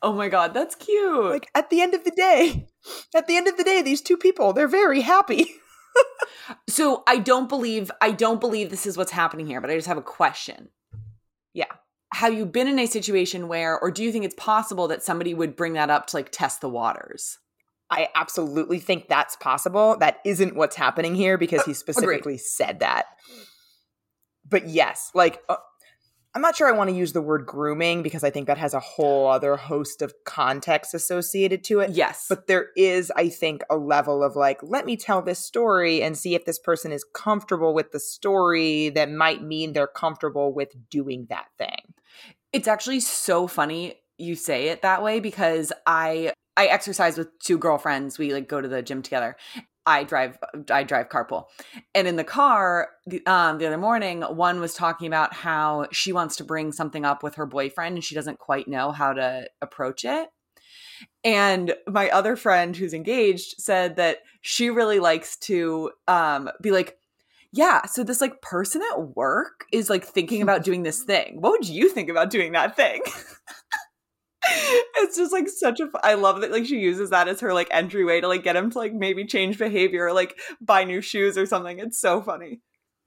"Oh 0.03 0.15
my 0.15 0.31
god, 0.31 0.55
that's 0.55 0.75
cute." 0.75 1.31
like 1.31 1.51
at 1.55 1.69
the 1.69 1.83
end 1.83 1.95
of 1.95 2.05
the 2.05 2.11
day 2.11 2.67
at 3.15 3.27
the 3.27 3.37
end 3.37 3.49
of 3.49 3.57
the 3.57 3.65
day 3.65 3.83
these 3.83 4.01
two 4.01 4.17
people 4.17 4.53
they're 4.53 4.67
very 4.67 5.03
happy 5.03 5.47
so 6.69 7.03
I 7.07 7.19
don't 7.19 7.49
believe 7.49 7.91
I 8.01 8.13
don't 8.13 8.41
believe 8.41 8.71
this 8.71 8.87
is 8.87 8.97
what's 8.97 9.13
happening 9.13 9.47
here, 9.47 9.61
but 9.61 9.71
I 9.71 9.77
just 9.77 9.89
have 9.89 9.97
a 9.97 10.03
question. 10.03 10.69
Yeah. 11.55 11.67
Have 12.13 12.35
you 12.35 12.45
been 12.45 12.67
in 12.67 12.79
a 12.79 12.87
situation 12.87 13.47
where, 13.49 13.79
or 13.79 13.91
do 13.91 14.03
you 14.03 14.11
think 14.11 14.25
it's 14.25 14.35
possible 14.35 14.89
that 14.89 15.03
somebody 15.03 15.33
would 15.33 15.55
bring 15.55 15.75
that 15.75 15.91
up 15.91 16.09
to 16.09 16.17
like 16.17 16.31
test 16.31 16.61
the 16.61 16.69
waters? 16.69 17.39
I 17.91 18.09
absolutely 18.15 18.79
think 18.79 19.09
that's 19.09 19.37
possible. 19.37 19.97
That 19.99 20.19
isn't 20.25 20.57
what's 20.57 20.77
happening 20.77 21.15
here 21.15 21.37
because 21.37 21.65
he 21.65 21.75
specifically 21.75 22.39
said 22.39 22.81
that. 22.81 23.07
But 24.49 24.69
yes, 24.69 25.11
like 25.15 25.43
uh, 25.49 25.57
I'm 26.33 26.43
not 26.43 26.55
sure 26.55 26.69
I 26.69 26.77
want 26.77 26.91
to 26.91 26.97
use 26.97 27.13
the 27.13 27.21
word 27.21 27.45
grooming 27.45 28.05
because 28.05 28.23
I 28.23 28.31
think 28.31 28.47
that 28.47 28.59
has 28.59 28.73
a 28.73 28.81
whole 28.81 29.27
other 29.27 29.57
host 29.57 30.01
of 30.01 30.15
context 30.25 30.95
associated 30.95 31.65
to 31.65 31.81
it. 31.81 31.91
Yes. 31.91 32.27
But 32.29 32.47
there 32.47 32.69
is, 32.77 33.11
I 33.17 33.29
think, 33.29 33.63
a 33.69 33.77
level 33.77 34.23
of 34.23 34.37
like, 34.37 34.61
let 34.63 34.87
me 34.87 34.97
tell 34.97 35.23
this 35.23 35.41
story 35.41 36.03
and 36.03 36.17
see 36.17 36.37
if 36.37 36.45
this 36.45 36.59
person 36.59 36.93
is 36.93 37.05
comfortable 37.15 37.75
with 37.75 37.91
the 37.91 37.99
story 37.99 38.91
that 38.91 39.11
might 39.11 39.43
mean 39.43 39.73
they're 39.73 39.89
comfortable 39.89 40.55
with 40.55 40.73
doing 40.89 41.27
that 41.31 41.47
thing. 41.59 41.95
It's 42.53 42.69
actually 42.69 43.01
so 43.01 43.49
funny 43.49 43.97
you 44.17 44.37
say 44.37 44.69
it 44.69 44.83
that 44.83 45.03
way 45.03 45.19
because 45.19 45.73
I 45.87 46.33
I 46.61 46.67
exercise 46.67 47.17
with 47.17 47.39
two 47.39 47.57
girlfriends. 47.57 48.19
We 48.19 48.35
like 48.35 48.47
go 48.47 48.61
to 48.61 48.69
the 48.69 48.83
gym 48.83 49.01
together. 49.01 49.35
I 49.87 50.05
drive 50.05 50.37
I 50.71 50.85
drive 50.85 51.09
carpool. 51.09 51.45
And 51.95 52.07
in 52.07 52.17
the 52.17 52.25
car 52.25 52.89
um, 53.27 53.57
the 53.57 53.67
other 53.67 53.79
morning, 53.79 54.21
one 54.21 54.61
was 54.61 54.75
talking 54.75 55.07
about 55.07 55.33
how 55.33 55.87
she 55.91 56.13
wants 56.13 56.37
to 56.37 56.45
bring 56.45 56.73
something 56.73 57.07
up 57.07 57.23
with 57.23 57.37
her 57.37 57.47
boyfriend 57.47 57.95
and 57.95 58.05
she 58.05 58.15
doesn't 58.15 58.39
quite 58.39 58.69
know 58.69 58.93
how 58.93 59.15
to 59.15 59.49
approach 59.63 60.05
it. 60.05 60.29
And 61.25 61.75
my 61.87 62.11
other 62.11 62.37
friend 62.37 62.77
who's 62.77 62.93
engaged 62.93 63.55
said 63.57 63.97
that 63.97 64.19
she 64.43 64.69
really 64.69 64.99
likes 65.01 65.39
to 65.39 65.93
um, 66.09 66.51
be 66.61 66.73
like, 66.73 66.99
yeah, 67.53 67.87
so 67.87 68.05
this 68.05 68.21
like 68.21 68.43
person 68.43 68.83
at 68.93 69.17
work 69.17 69.65
is 69.73 69.89
like 69.89 70.05
thinking 70.05 70.43
about 70.43 70.63
doing 70.69 70.83
this 70.83 71.03
thing. 71.05 71.41
What 71.41 71.53
would 71.53 71.69
you 71.71 71.89
think 71.89 72.11
about 72.11 72.29
doing 72.29 72.53
that 72.53 72.77
thing? 72.77 73.01
it's 74.97 75.17
just 75.17 75.33
like 75.33 75.49
such 75.49 75.81
a 75.81 75.89
I 76.03 76.15
love 76.15 76.41
that 76.41 76.51
like 76.51 76.67
she 76.67 76.79
uses 76.79 77.11
that 77.11 77.29
as 77.29 77.41
her 77.41 77.53
like 77.55 77.69
entryway 77.71 78.21
to 78.21 78.29
like 78.29 78.43
get 78.43 78.57
him 78.57 78.71
to 78.71 78.79
like 78.79 78.93
maybe 78.93 79.25
change 79.25 79.59
behavior 79.59 80.07
or 80.07 80.13
like 80.13 80.39
buy 80.61 80.85
new 80.85 81.01
shoes 81.01 81.37
or 81.39 81.47
something. 81.47 81.79
It's 81.79 82.01
so 82.01 82.21
funny. 82.23 82.61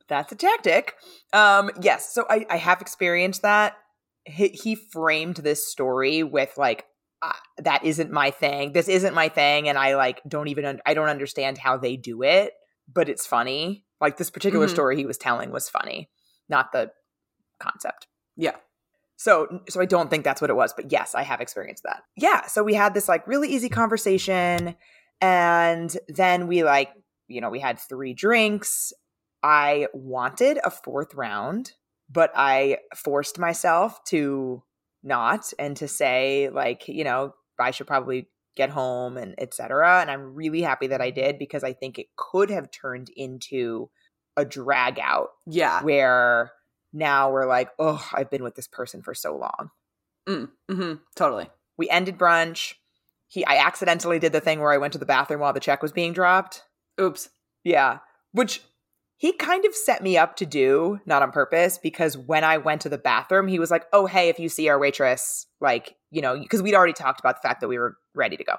That's 0.08 0.32
a 0.32 0.36
tactic. 0.36 0.96
Um 1.34 1.72
yes, 1.82 2.14
so 2.14 2.26
I 2.30 2.46
I 2.50 2.58
have 2.58 2.82
experienced 2.82 3.42
that. 3.42 3.78
He, 4.26 4.50
he 4.50 4.76
framed 4.76 5.38
this 5.38 5.68
story 5.68 6.24
with 6.24 6.54
like 6.58 6.86
uh, 7.22 7.32
that 7.58 7.84
isn't 7.86 8.12
my 8.12 8.32
thing. 8.32 8.74
This 8.74 8.88
isn't 8.90 9.14
my 9.14 9.30
thing 9.30 9.70
and 9.70 9.78
I 9.78 9.96
like 9.96 10.22
don't 10.28 10.48
even 10.50 10.66
un- 10.66 10.82
I 10.86 10.94
don't 10.94 11.10
understand 11.10 11.58
how 11.58 11.78
they 11.78 11.96
do 11.98 12.22
it, 12.24 12.54
but 12.92 13.10
it's 13.10 13.26
funny. 13.26 13.86
Like 14.02 14.18
this 14.18 14.30
particular 14.30 14.68
Mhm. 14.68 14.72
story 14.72 14.96
he 14.98 15.06
was 15.06 15.18
telling 15.18 15.52
was 15.52 15.70
funny, 15.70 16.10
not 16.50 16.72
the 16.74 16.92
concept. 17.60 18.08
Yeah. 18.36 18.56
So 19.16 19.62
so 19.70 19.80
I 19.82 19.86
don't 19.86 20.10
think 20.10 20.24
that's 20.24 20.42
what 20.42 20.50
it 20.50 20.56
was, 20.56 20.74
but 20.74 20.92
yes, 20.92 21.16
I 21.16 21.24
have 21.24 21.42
experienced 21.42 21.84
that. 21.84 22.04
Yeah, 22.16 22.46
so 22.48 22.64
we 22.64 22.74
had 22.74 22.94
this 22.94 23.08
like 23.08 23.28
really 23.28 23.50
easy 23.50 23.70
conversation 23.70 24.76
and 25.22 25.96
then 26.08 26.48
we 26.48 26.64
like, 26.64 26.90
you 27.28 27.40
know, 27.42 27.50
we 27.50 27.60
had 27.60 27.80
3 27.80 28.14
drinks. 28.14 28.92
I 29.42 29.88
wanted 29.94 30.60
a 30.64 30.70
fourth 30.72 31.14
round, 31.14 31.74
but 32.10 32.32
I 32.36 32.80
forced 32.96 33.40
myself 33.40 34.04
to 34.06 34.64
not 35.04 35.52
and 35.60 35.76
to 35.78 35.88
say 35.88 36.50
like, 36.50 36.88
you 36.88 37.04
know, 37.04 37.34
I 37.60 37.72
should 37.72 37.88
probably 37.88 38.30
get 38.56 38.70
home 38.70 39.18
and 39.18 39.36
etc. 39.38 40.00
And 40.02 40.12
I'm 40.12 40.34
really 40.36 40.62
happy 40.62 40.88
that 40.88 41.02
I 41.02 41.10
did 41.10 41.40
because 41.40 41.64
I 41.64 41.74
think 41.74 41.98
it 42.00 42.08
could 42.16 42.50
have 42.50 42.72
turned 42.72 43.10
into 43.16 43.90
a 44.38 44.46
drag 44.46 45.00
out 45.00 45.30
Yeah. 45.46 45.84
where 45.84 46.52
now 46.94 47.32
we're 47.32 47.48
like, 47.48 47.70
oh, 47.80 48.08
I've 48.14 48.30
been 48.30 48.44
with 48.44 48.56
this 48.56 48.68
person 48.68 49.02
for 49.02 49.14
so 49.14 49.36
long. 49.36 49.72
Mm, 50.28 50.50
hmm 50.72 50.94
Totally. 51.16 51.50
We 51.78 51.90
ended 51.90 52.18
brunch. 52.18 52.76
He, 53.28 53.44
I 53.46 53.58
accidentally 53.58 54.20
did 54.20 54.32
the 54.32 54.40
thing 54.40 54.60
where 54.60 54.72
I 54.72 54.78
went 54.78 54.94
to 54.94 55.00
the 55.00 55.06
bathroom 55.06 55.42
while 55.42 55.54
the 55.54 55.60
check 55.60 55.82
was 55.82 55.92
being 55.92 56.14
dropped. 56.14 56.62
Oops. 57.02 57.30
Yeah, 57.64 58.00
which 58.32 58.62
he 59.18 59.32
kind 59.34 59.66
of 59.66 59.74
set 59.74 60.04
me 60.04 60.18
up 60.18 60.36
to 60.36 60.46
do, 60.46 61.00
not 61.06 61.22
on 61.22 61.32
purpose, 61.32 61.78
because 61.78 62.18
when 62.18 62.44
I 62.44 62.58
went 62.58 62.82
to 62.82 62.90
the 62.90 62.98
bathroom, 62.98 63.48
he 63.48 63.58
was 63.58 63.72
like, 63.72 63.86
oh, 63.94 64.06
hey, 64.06 64.30
if 64.30 64.38
you 64.38 64.50
see 64.50 64.68
our 64.70 64.78
waitress, 64.78 65.48
like, 65.62 65.96
you 66.12 66.22
know, 66.22 66.38
because 66.38 66.62
we'd 66.62 66.76
already 66.76 66.94
talked 66.94 67.20
about 67.22 67.42
the 67.42 67.48
fact 67.48 67.62
that 67.62 67.70
we 67.70 67.78
were 67.78 67.96
ready 68.14 68.36
to 68.38 68.44
go. 68.44 68.56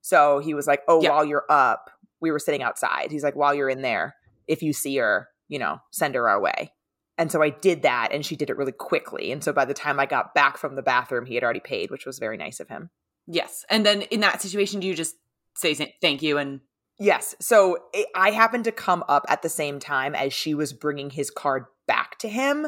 So 0.00 0.40
he 0.40 0.52
was 0.52 0.66
like, 0.66 0.82
oh, 0.88 1.00
Yeah. 1.00 1.10
while 1.10 1.24
you're 1.24 1.44
up, 1.48 1.90
we 2.20 2.30
were 2.30 2.38
sitting 2.38 2.62
outside. 2.62 3.10
He's 3.12 3.22
like, 3.22 3.36
while 3.36 3.54
you're 3.54 3.68
in 3.70 3.82
there, 3.82 4.16
if 4.48 4.62
you 4.62 4.72
see 4.72 4.96
her, 4.96 5.28
you 5.48 5.58
know, 5.58 5.78
send 5.92 6.14
her 6.16 6.28
our 6.28 6.40
way. 6.40 6.72
And 7.20 7.30
so 7.30 7.42
I 7.42 7.50
did 7.50 7.82
that, 7.82 8.12
and 8.12 8.24
she 8.24 8.34
did 8.34 8.48
it 8.50 8.56
really 8.56 8.72
quickly. 8.72 9.30
And 9.30 9.44
so 9.44 9.52
by 9.52 9.66
the 9.66 9.74
time 9.74 10.00
I 10.00 10.06
got 10.06 10.34
back 10.34 10.56
from 10.56 10.74
the 10.74 10.82
bathroom, 10.82 11.26
he 11.26 11.34
had 11.34 11.44
already 11.44 11.60
paid, 11.60 11.90
which 11.90 12.06
was 12.06 12.18
very 12.18 12.36
nice 12.38 12.60
of 12.60 12.68
him. 12.68 12.88
Yes. 13.26 13.64
And 13.68 13.84
then 13.84 14.02
in 14.02 14.20
that 14.20 14.40
situation, 14.40 14.80
do 14.80 14.86
you 14.86 14.94
just 14.94 15.14
say 15.54 15.74
thank 16.00 16.22
you 16.22 16.38
and 16.38 16.60
Yes. 16.98 17.34
So 17.40 17.78
it, 17.94 18.06
I 18.14 18.30
happened 18.30 18.64
to 18.64 18.72
come 18.72 19.04
up 19.08 19.24
at 19.28 19.40
the 19.42 19.48
same 19.48 19.78
time 19.80 20.14
as 20.14 20.32
she 20.34 20.54
was 20.54 20.72
bringing 20.74 21.08
his 21.10 21.30
card 21.30 21.64
back 21.86 22.18
to 22.18 22.28
him. 22.28 22.66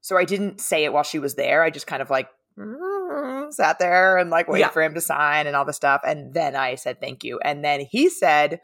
So 0.00 0.16
I 0.16 0.24
didn't 0.24 0.60
say 0.60 0.84
it 0.84 0.92
while 0.92 1.04
she 1.04 1.18
was 1.20 1.34
there. 1.36 1.62
I 1.62 1.70
just 1.70 1.86
kind 1.86 2.02
of 2.02 2.10
like 2.10 2.28
mm, 2.58 3.52
sat 3.52 3.78
there 3.78 4.18
and 4.18 4.30
like 4.30 4.48
waited 4.48 4.66
Yeah. 4.66 4.70
for 4.70 4.82
him 4.82 4.94
to 4.94 5.00
sign 5.00 5.46
and 5.46 5.54
all 5.56 5.64
the 5.64 5.72
stuff. 5.72 6.00
And 6.04 6.34
then 6.34 6.56
I 6.56 6.74
said 6.76 7.00
thank 7.00 7.22
you. 7.24 7.38
And 7.44 7.64
then 7.64 7.86
he 7.88 8.08
said, 8.08 8.60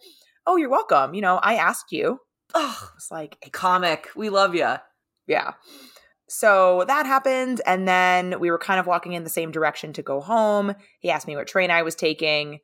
Oh, 0.46 0.56
you're 0.56 0.70
welcome. 0.70 1.14
You 1.14 1.20
know, 1.22 1.36
I 1.36 1.54
asked 1.54 1.92
you. 1.92 2.18
oh, 2.54 2.78
I 2.82 2.94
was 2.94 3.08
like, 3.12 3.36
comic. 3.52 4.08
We 4.16 4.28
love 4.28 4.54
you. 4.56 4.74
Yeah. 5.30 5.52
So 6.28 6.84
that 6.86 7.06
happened. 7.06 7.60
And 7.64 7.88
then 7.88 8.38
we 8.40 8.50
were 8.50 8.58
kind 8.58 8.80
of 8.80 8.86
walking 8.86 9.12
in 9.12 9.24
the 9.24 9.30
same 9.30 9.50
direction 9.50 9.92
to 9.94 10.02
go 10.02 10.20
home. 10.20 10.74
He 10.98 11.10
asked 11.10 11.26
me 11.26 11.36
what 11.36 11.46
train 11.46 11.70
I 11.70 11.82
was 11.82 11.94
taking. 11.94 12.58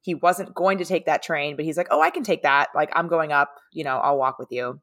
He 0.00 0.14
wasn't 0.14 0.54
going 0.54 0.78
to 0.78 0.84
take 0.84 1.06
that 1.06 1.22
train, 1.22 1.56
but 1.56 1.64
he's 1.64 1.76
like, 1.76 1.88
Oh, 1.90 2.00
I 2.00 2.10
can 2.10 2.24
take 2.24 2.42
that. 2.42 2.68
Like, 2.74 2.90
I'm 2.94 3.08
going 3.08 3.32
up. 3.32 3.54
You 3.72 3.84
know, 3.84 3.98
I'll 3.98 4.18
walk 4.18 4.38
with 4.38 4.48
you. 4.50 4.80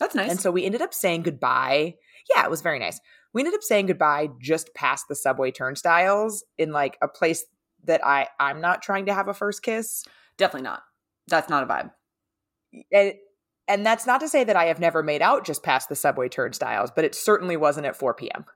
That's 0.00 0.14
nice. 0.14 0.30
And 0.30 0.40
so 0.40 0.50
we 0.50 0.64
ended 0.64 0.82
up 0.82 0.94
saying 0.94 1.22
goodbye. 1.22 1.94
Yeah, 2.34 2.44
it 2.44 2.50
was 2.50 2.62
very 2.62 2.78
nice. 2.78 3.00
We 3.32 3.42
ended 3.42 3.54
up 3.54 3.62
saying 3.62 3.86
goodbye 3.86 4.30
just 4.40 4.74
past 4.74 5.06
the 5.08 5.14
subway 5.14 5.50
turnstiles 5.50 6.44
in 6.56 6.72
like 6.72 6.96
a 7.02 7.08
place 7.08 7.44
that 7.84 8.04
I 8.04 8.28
I'm 8.40 8.60
not 8.60 8.82
trying 8.82 9.06
to 9.06 9.14
have 9.14 9.28
a 9.28 9.34
first 9.34 9.62
kiss. 9.62 10.04
Definitely 10.36 10.64
not. 10.64 10.82
That's 11.26 11.50
not 11.50 11.64
a 11.64 11.66
vibe. 11.66 11.90
And 12.92 13.14
and 13.68 13.84
that's 13.84 14.06
not 14.06 14.20
to 14.20 14.28
say 14.28 14.44
that 14.44 14.56
I 14.56 14.64
have 14.64 14.80
never 14.80 15.02
made 15.02 15.22
out 15.22 15.44
just 15.44 15.62
past 15.62 15.88
the 15.88 15.96
subway 15.96 16.28
turnstiles, 16.28 16.90
but 16.94 17.04
it 17.04 17.14
certainly 17.14 17.56
wasn't 17.56 17.86
at 17.86 17.96
4 17.96 18.14
p.m. 18.14 18.46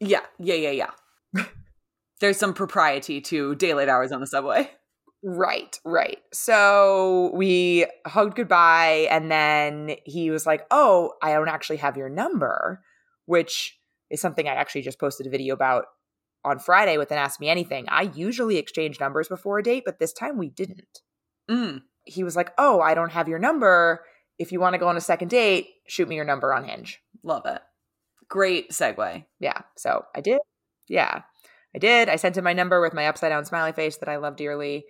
Yeah. 0.00 0.22
Yeah. 0.38 0.54
Yeah. 0.54 0.90
Yeah. 1.34 1.44
There's 2.20 2.38
some 2.38 2.54
propriety 2.54 3.20
to 3.22 3.54
daylight 3.54 3.88
hours 3.88 4.12
on 4.12 4.20
the 4.20 4.26
subway. 4.26 4.70
Right, 5.22 5.78
right. 5.84 6.18
So 6.32 7.32
we 7.34 7.86
hugged 8.06 8.36
goodbye, 8.36 9.08
and 9.10 9.30
then 9.30 9.96
he 10.04 10.30
was 10.30 10.46
like, 10.46 10.66
Oh, 10.70 11.14
I 11.22 11.32
don't 11.32 11.48
actually 11.48 11.78
have 11.78 11.96
your 11.96 12.08
number, 12.08 12.82
which 13.24 13.78
is 14.08 14.20
something 14.20 14.46
I 14.46 14.52
actually 14.52 14.82
just 14.82 15.00
posted 15.00 15.26
a 15.26 15.30
video 15.30 15.52
about 15.52 15.86
on 16.44 16.60
Friday 16.60 16.96
with 16.96 17.10
an 17.10 17.18
Ask 17.18 17.40
Me 17.40 17.48
Anything. 17.48 17.86
I 17.88 18.02
usually 18.14 18.56
exchange 18.56 19.00
numbers 19.00 19.26
before 19.26 19.58
a 19.58 19.62
date, 19.64 19.82
but 19.84 19.98
this 19.98 20.12
time 20.12 20.38
we 20.38 20.48
didn't. 20.48 21.00
Mm. 21.50 21.82
He 22.04 22.22
was 22.22 22.36
like, 22.36 22.52
Oh, 22.56 22.80
I 22.80 22.94
don't 22.94 23.12
have 23.12 23.28
your 23.28 23.40
number. 23.40 24.04
If 24.38 24.52
you 24.52 24.60
want 24.60 24.74
to 24.74 24.78
go 24.78 24.88
on 24.88 24.96
a 24.96 25.00
second 25.00 25.28
date, 25.28 25.68
shoot 25.86 26.08
me 26.08 26.16
your 26.16 26.24
number 26.24 26.52
on 26.52 26.64
Hinge. 26.64 27.00
Love 27.22 27.46
it. 27.46 27.62
Great 28.28 28.70
segue. 28.70 29.24
Yeah. 29.40 29.60
So 29.76 30.04
I 30.14 30.20
did. 30.20 30.40
Yeah. 30.88 31.22
I 31.74 31.78
did. 31.78 32.08
I 32.08 32.16
sent 32.16 32.36
him 32.36 32.44
my 32.44 32.52
number 32.52 32.80
with 32.80 32.94
my 32.94 33.06
upside 33.06 33.30
down 33.30 33.44
smiley 33.44 33.72
face 33.72 33.98
that 33.98 34.08
I 34.08 34.16
love 34.16 34.36
dearly. 34.36 34.84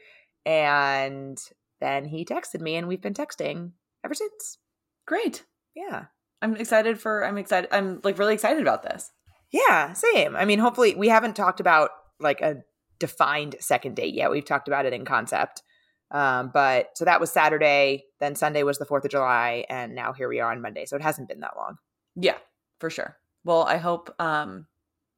And 0.44 1.38
then 1.80 2.04
he 2.04 2.24
texted 2.24 2.60
me, 2.60 2.76
and 2.76 2.86
we've 2.86 3.02
been 3.02 3.14
texting 3.14 3.72
ever 4.04 4.14
since. 4.14 4.58
Great. 5.06 5.44
Yeah. 5.74 6.04
I'm 6.40 6.56
excited 6.56 7.00
for. 7.00 7.24
I'm 7.24 7.38
excited. 7.38 7.68
I'm 7.72 8.00
like 8.04 8.18
really 8.18 8.34
excited 8.34 8.62
about 8.62 8.82
this. 8.82 9.10
Yeah. 9.52 9.92
Same. 9.92 10.36
I 10.36 10.44
mean, 10.44 10.58
hopefully, 10.58 10.94
we 10.94 11.08
haven't 11.08 11.36
talked 11.36 11.60
about 11.60 11.90
like 12.20 12.40
a 12.40 12.62
defined 12.98 13.56
second 13.60 13.96
date 13.96 14.14
yet. 14.14 14.30
We've 14.30 14.44
talked 14.44 14.68
about 14.68 14.86
it 14.86 14.92
in 14.92 15.04
concept. 15.04 15.62
Um, 16.10 16.50
but 16.52 16.96
so 16.96 17.04
that 17.04 17.20
was 17.20 17.30
Saturday. 17.32 18.04
Then 18.20 18.34
Sunday 18.34 18.62
was 18.62 18.78
the 18.78 18.86
4th 18.86 19.04
of 19.04 19.10
July. 19.10 19.64
And 19.68 19.94
now 19.94 20.12
here 20.12 20.28
we 20.28 20.40
are 20.40 20.52
on 20.52 20.62
Monday. 20.62 20.86
So 20.86 20.96
it 20.96 21.02
hasn't 21.02 21.28
been 21.28 21.40
that 21.40 21.56
long. 21.56 21.78
Yeah, 22.14 22.38
for 22.78 22.90
sure. 22.90 23.16
Well, 23.44 23.62
I 23.62 23.76
hope 23.76 24.14
um 24.20 24.66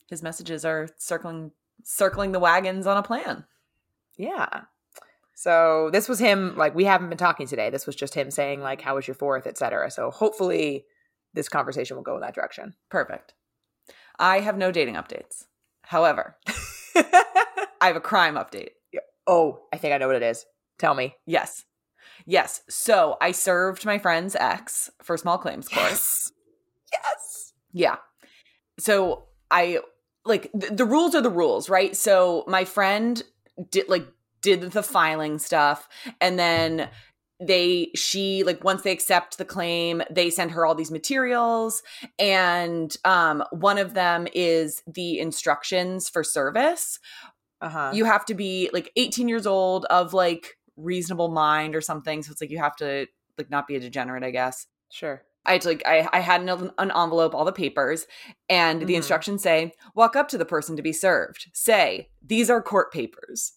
his 0.09 0.23
messages 0.23 0.65
are 0.65 0.89
circling 0.97 1.53
circling 1.85 2.33
the 2.33 2.41
wagons 2.41 2.87
on 2.87 2.97
a 2.97 3.03
plan. 3.03 3.45
Yeah. 4.17 4.63
So 5.35 5.91
this 5.93 6.09
was 6.09 6.19
him, 6.19 6.57
like, 6.57 6.75
we 6.75 6.85
haven't 6.85 7.11
been 7.11 7.19
talking 7.19 7.47
today. 7.47 7.71
This 7.71 7.87
was 7.87 7.95
just 7.95 8.15
him 8.15 8.29
saying, 8.29 8.61
like, 8.61 8.81
how 8.81 8.97
was 8.97 9.07
your 9.07 9.15
fourth, 9.15 9.47
et 9.47 9.57
cetera. 9.57 9.89
So 9.89 10.11
hopefully 10.11 10.85
this 11.33 11.49
conversation 11.49 11.97
will 11.97 12.03
go 12.03 12.17
in 12.17 12.23
that 12.23 12.35
direction. 12.35 12.75
Perfect. 12.89 13.35
I 14.19 14.41
have 14.41 14.59
no 14.59 14.73
dating 14.73 14.97
updates. 14.97 15.45
However, 15.83 16.37
I 16.97 17.87
have 17.87 17.95
a 17.95 18.01
crime 18.01 18.35
update. 18.35 18.71
oh, 19.29 19.61
I 19.73 19.77
think 19.77 19.95
I 19.95 19.99
know 19.99 20.09
what 20.09 20.17
it 20.17 20.23
is. 20.25 20.45
Tell 20.79 20.95
me. 20.95 21.15
Yes. 21.27 21.65
Yes. 22.27 22.63
So 22.69 23.17
I 23.21 23.33
served 23.33 23.85
my 23.85 23.99
friend's 23.99 24.37
ex 24.37 24.91
for 25.03 25.17
small 25.17 25.39
claims 25.39 25.69
court. 25.69 25.91
Yes. 25.91 26.33
Yes. 26.93 27.53
Yeah. 27.73 27.97
So 28.79 29.25
I 29.51 29.81
like 30.25 30.51
th- 30.59 30.73
the 30.73 30.85
rules 30.85 31.15
are 31.15 31.23
the 31.23 31.31
rules, 31.31 31.69
right? 31.69 31.97
So 31.97 32.45
my 32.47 32.65
friend 32.65 33.23
did 33.71 33.89
like 33.89 34.07
did 34.41 34.61
the 34.63 34.83
filing 34.83 35.39
stuff 35.39 35.89
and 36.21 36.39
then 36.39 36.89
they 37.41 37.91
she 37.95 38.43
like 38.45 38.63
once 38.65 38.83
they 38.83 38.93
accept 38.93 39.39
the 39.39 39.45
claim 39.45 40.03
they 40.11 40.29
send 40.31 40.51
her 40.53 40.67
all 40.67 40.75
these 40.75 40.91
materials 40.91 41.83
and 42.19 42.97
um 43.05 43.43
one 43.51 43.79
of 43.79 43.95
them 43.95 44.27
is 44.35 44.83
the 44.87 45.19
instructions 45.21 46.09
for 46.09 46.23
service 46.25 46.99
Uh-huh. 47.61 47.91
you 47.95 48.05
have 48.05 48.25
to 48.25 48.35
be 48.35 48.71
like 48.73 48.91
18 48.97 49.29
years 49.29 49.47
old 49.47 49.87
of 49.87 50.15
like 50.15 50.58
reasonable 50.79 51.29
mind 51.29 51.75
or 51.75 51.81
something 51.81 52.23
so 52.23 52.31
it's 52.33 52.41
like 52.41 52.51
you 52.51 52.59
have 52.59 52.77
to 52.77 53.07
like 53.37 53.51
not 53.51 53.67
be 53.67 53.77
a 53.77 53.81
degenerate 53.81 54.23
i 54.25 54.31
guess 54.31 54.67
sure. 54.91 55.23
I 55.47 55.53
had 55.53 55.61
to 55.63 55.69
like 55.69 55.83
I, 55.87 56.07
I 56.13 56.21
had 56.21 56.43
an, 56.43 56.49
an 56.51 56.91
envelope, 56.95 57.35
all 57.35 57.47
the 57.47 57.53
papers, 57.53 58.07
and 58.51 58.83
the 58.83 58.93
Mhm. 58.93 58.97
instructions 58.97 59.43
say, 59.43 59.73
walk 59.95 60.15
up 60.15 60.29
to 60.29 60.37
the 60.37 60.45
person 60.45 60.77
to 60.77 60.83
be 60.83 60.93
served. 60.93 61.47
Say, 61.55 62.11
these 62.23 62.51
are 62.51 62.61
court 62.61 62.93
papers. 62.93 63.55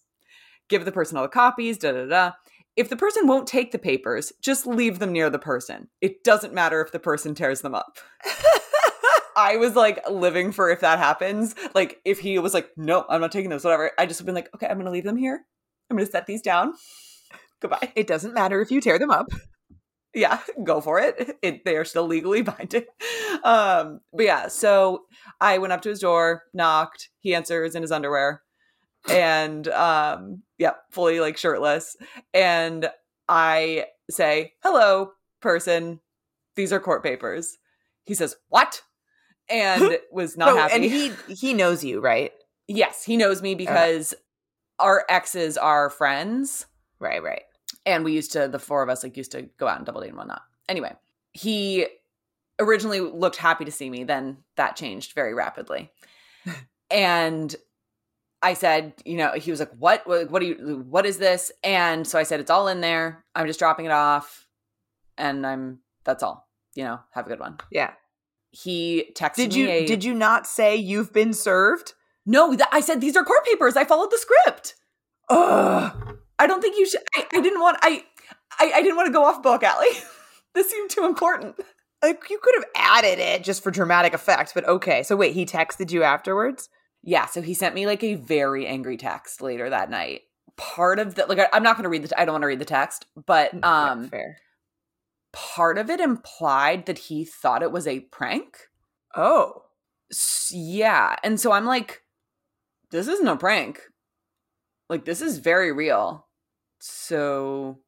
Give 0.68 0.86
the 0.86 0.92
person 0.92 1.18
all 1.18 1.24
the 1.24 1.28
copies, 1.28 1.76
da 1.76 1.92
da 1.92 2.06
da. 2.06 2.32
If 2.76 2.88
the 2.88 2.96
person 2.96 3.26
won't 3.26 3.46
take 3.46 3.72
the 3.72 3.78
papers, 3.78 4.32
just 4.40 4.66
leave 4.66 5.00
them 5.00 5.12
near 5.12 5.28
the 5.28 5.38
person. 5.38 5.88
It 6.00 6.24
doesn't 6.24 6.54
matter 6.54 6.80
if 6.80 6.92
the 6.92 6.98
person 7.00 7.34
tears 7.34 7.60
them 7.60 7.74
up. 7.74 7.98
I 9.36 9.56
was 9.56 9.76
like 9.76 10.08
living 10.08 10.52
for 10.52 10.70
if 10.70 10.80
that 10.80 10.98
happens. 10.98 11.54
Like 11.74 12.00
if 12.06 12.20
he 12.20 12.38
was 12.38 12.54
like, 12.54 12.70
no, 12.76 13.04
I'm 13.10 13.20
not 13.20 13.32
taking 13.32 13.50
those, 13.50 13.64
whatever. 13.64 13.90
I 13.98 14.06
just 14.06 14.20
would 14.20 14.26
been 14.26 14.34
like, 14.34 14.48
okay, 14.54 14.66
I'm 14.66 14.78
gonna 14.78 14.90
leave 14.90 15.04
them 15.04 15.16
here. 15.16 15.44
I'm 15.90 15.96
gonna 15.96 16.06
set 16.08 16.26
these 16.26 16.40
down. 16.42 16.72
Goodbye. 17.62 17.92
it 17.96 18.06
doesn't 18.06 18.34
matter 18.34 18.60
if 18.60 18.70
you 18.70 18.80
tear 18.82 18.98
them 18.98 19.10
up. 19.10 19.28
yeah 20.14 20.40
go 20.62 20.80
for 20.82 20.98
it. 21.00 21.38
it 21.42 21.64
they 21.64 21.76
are 21.76 21.84
still 21.86 22.06
legally 22.06 22.42
binding 22.52 22.84
um 23.44 24.00
but 24.12 24.24
yeah 24.26 24.48
so 24.48 25.04
i 25.40 25.56
went 25.58 25.72
up 25.72 25.80
to 25.82 25.88
his 25.88 26.00
door 26.00 26.42
knocked 26.52 27.08
he 27.20 27.34
answers 27.34 27.74
in 27.74 27.80
his 27.82 27.90
underwear 27.92 28.42
and 29.10 29.68
um 29.68 30.42
yeah 30.58 30.72
fully 30.90 31.18
like 31.20 31.36
shirtless 31.38 31.96
and 32.34 32.90
i 33.28 33.86
say 34.10 34.52
hello 34.62 35.12
person 35.40 35.98
these 36.56 36.72
are 36.72 36.80
court 36.80 37.02
papers 37.02 37.56
he 38.04 38.14
says 38.14 38.36
what 38.48 38.82
and 39.48 39.98
was 40.12 40.36
not 40.36 40.50
Oh, 40.50 40.56
happy 40.56 40.74
And 40.74 40.84
he 40.84 41.12
he 41.34 41.54
knows 41.54 41.82
you, 41.82 42.00
right? 42.00 42.32
yes 42.68 43.02
he 43.04 43.16
knows 43.16 43.40
me 43.42 43.54
because 43.54 44.14
our 44.78 45.04
exes 45.08 45.56
are 45.56 45.88
friends 45.90 46.66
Right, 47.00 47.20
right. 47.22 47.42
And 47.86 48.04
we 48.04 48.12
used 48.12 48.32
to 48.32 48.48
the 48.48 48.58
four 48.58 48.82
of 48.82 48.88
us 48.88 49.02
like 49.02 49.16
used 49.16 49.32
to 49.32 49.42
go 49.58 49.66
out 49.68 49.76
and 49.78 49.86
double 49.86 50.00
date 50.00 50.08
and 50.08 50.16
whatnot. 50.16 50.42
Anyway 50.68 50.92
he 51.32 51.86
originally 52.60 53.00
looked 53.00 53.36
happy 53.36 53.64
to 53.64 53.70
see 53.72 53.88
me 53.90 54.04
then 54.04 54.36
that 54.56 54.76
changed 54.76 55.12
very 55.14 55.34
rapidly. 55.34 55.90
And 56.90 57.54
i 58.42 58.52
said 58.54 58.92
you 59.06 59.16
know 59.16 59.32
he 59.32 59.50
was 59.50 59.60
like 59.60 59.70
what? 59.78 60.06
What, 60.06 60.30
what 60.30 60.40
do 60.40 60.46
you 60.46 60.84
what 60.88 61.06
is 61.06 61.16
this? 61.18 61.50
And 61.64 62.06
so 62.06 62.18
i 62.18 62.22
said 62.22 62.38
it's 62.40 62.50
all 62.50 62.68
in 62.68 62.80
there. 62.82 63.24
I'm 63.34 63.46
just 63.46 63.58
dropping 63.58 63.86
it 63.86 63.92
off. 63.92 64.46
And 65.16 65.46
i'm 65.46 65.78
that's 66.04 66.22
all. 66.22 66.48
You 66.74 66.84
know 66.84 67.00
have 67.12 67.26
a 67.26 67.28
good 67.30 67.40
one. 67.40 67.58
Yeah. 67.70 67.92
he 68.50 69.12
texted 69.14 69.36
Did 69.36 69.52
me 69.54 69.60
you 69.60 69.68
a- 69.70 69.86
did 69.86 70.04
you 70.04 70.12
not 70.14 70.46
say 70.46 70.76
you've 70.76 71.12
been 71.12 71.32
served? 71.32 71.94
no 72.26 72.50
th- 72.50 72.68
i 72.70 72.80
said 72.80 73.00
these 73.00 73.16
are 73.16 73.24
court 73.24 73.44
papers. 73.46 73.76
I 73.76 73.84
followed 73.84 74.10
the 74.10 74.18
script. 74.18 74.74
Ugh. 75.30 76.18
I 76.42 76.46
don't 76.46 76.60
think 76.60 76.76
you 76.78 76.86
should. 76.86 77.00
I, 77.14 77.26
I 77.34 77.40
didn't 77.40 77.60
want. 77.60 77.78
I, 77.82 78.02
I 78.58 78.72
I 78.76 78.82
didn't 78.82 78.96
want 78.96 79.06
to 79.06 79.12
go 79.12 79.24
off 79.24 79.42
book, 79.42 79.62
Allie. 79.62 79.86
this 80.54 80.70
seemed 80.70 80.90
too 80.90 81.04
important. 81.04 81.56
Like 82.02 82.28
you 82.30 82.38
could 82.42 82.54
have 82.56 82.64
added 82.76 83.18
it 83.20 83.44
just 83.44 83.62
for 83.62 83.70
dramatic 83.70 84.12
effect, 84.14 84.52
but 84.54 84.66
okay. 84.68 85.02
So 85.02 85.14
wait, 85.16 85.34
he 85.34 85.46
texted 85.46 85.90
you 85.92 86.02
afterwards? 86.02 86.68
Yeah. 87.02 87.26
So 87.26 87.42
he 87.42 87.54
sent 87.54 87.74
me 87.74 87.86
like 87.86 88.02
a 88.02 88.14
very 88.16 88.66
angry 88.66 88.96
text 88.96 89.40
later 89.40 89.70
that 89.70 89.90
night. 89.90 90.22
Part 90.56 90.98
of 90.98 91.14
the 91.14 91.26
like, 91.26 91.38
I, 91.38 91.48
I'm 91.52 91.62
not 91.62 91.76
going 91.76 91.84
to 91.84 91.88
read 91.88 92.02
the. 92.04 92.20
I 92.20 92.24
don't 92.24 92.34
want 92.34 92.42
to 92.42 92.48
read 92.48 92.58
the 92.58 92.64
text, 92.64 93.06
but 93.26 93.54
Yeah, 93.54 93.90
um, 93.92 94.08
fair. 94.08 94.36
part 95.32 95.78
of 95.78 95.88
it 95.90 96.00
implied 96.00 96.86
that 96.86 96.98
he 96.98 97.24
thought 97.24 97.62
it 97.62 97.72
was 97.72 97.86
a 97.86 98.00
prank. 98.00 98.56
Oh. 99.16 99.62
S- 100.10 100.50
yeah, 100.54 101.16
and 101.24 101.40
so 101.40 101.52
I'm 101.52 101.64
like, 101.64 102.02
this 102.90 103.08
isn't 103.08 103.26
a 103.26 103.36
prank. 103.36 103.80
Like 104.90 105.04
this 105.06 105.22
is 105.22 105.38
very 105.38 105.72
real. 105.72 106.26
So 106.84 107.78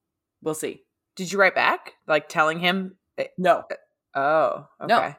we'll 0.41 0.55
see. 0.55 0.83
Did 1.17 1.33
you 1.33 1.39
write 1.41 1.57
back? 1.57 1.95
Like 2.07 2.29
telling 2.29 2.61
him 2.61 2.97
eh, 3.19 3.27
No, 3.37 3.65
eh, 3.71 3.75
Oh, 4.15 4.69
No. 4.87 4.97
okay. 4.99 5.17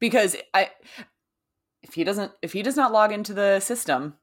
because 0.00 0.36
I 0.52 0.70
if 1.84 1.94
he 1.94 2.02
doesn't 2.02 2.32
if 2.42 2.52
he 2.52 2.62
does 2.62 2.74
not 2.76 2.90
log 2.92 3.12
into 3.12 3.32
the 3.32 3.60
system, 3.60 4.14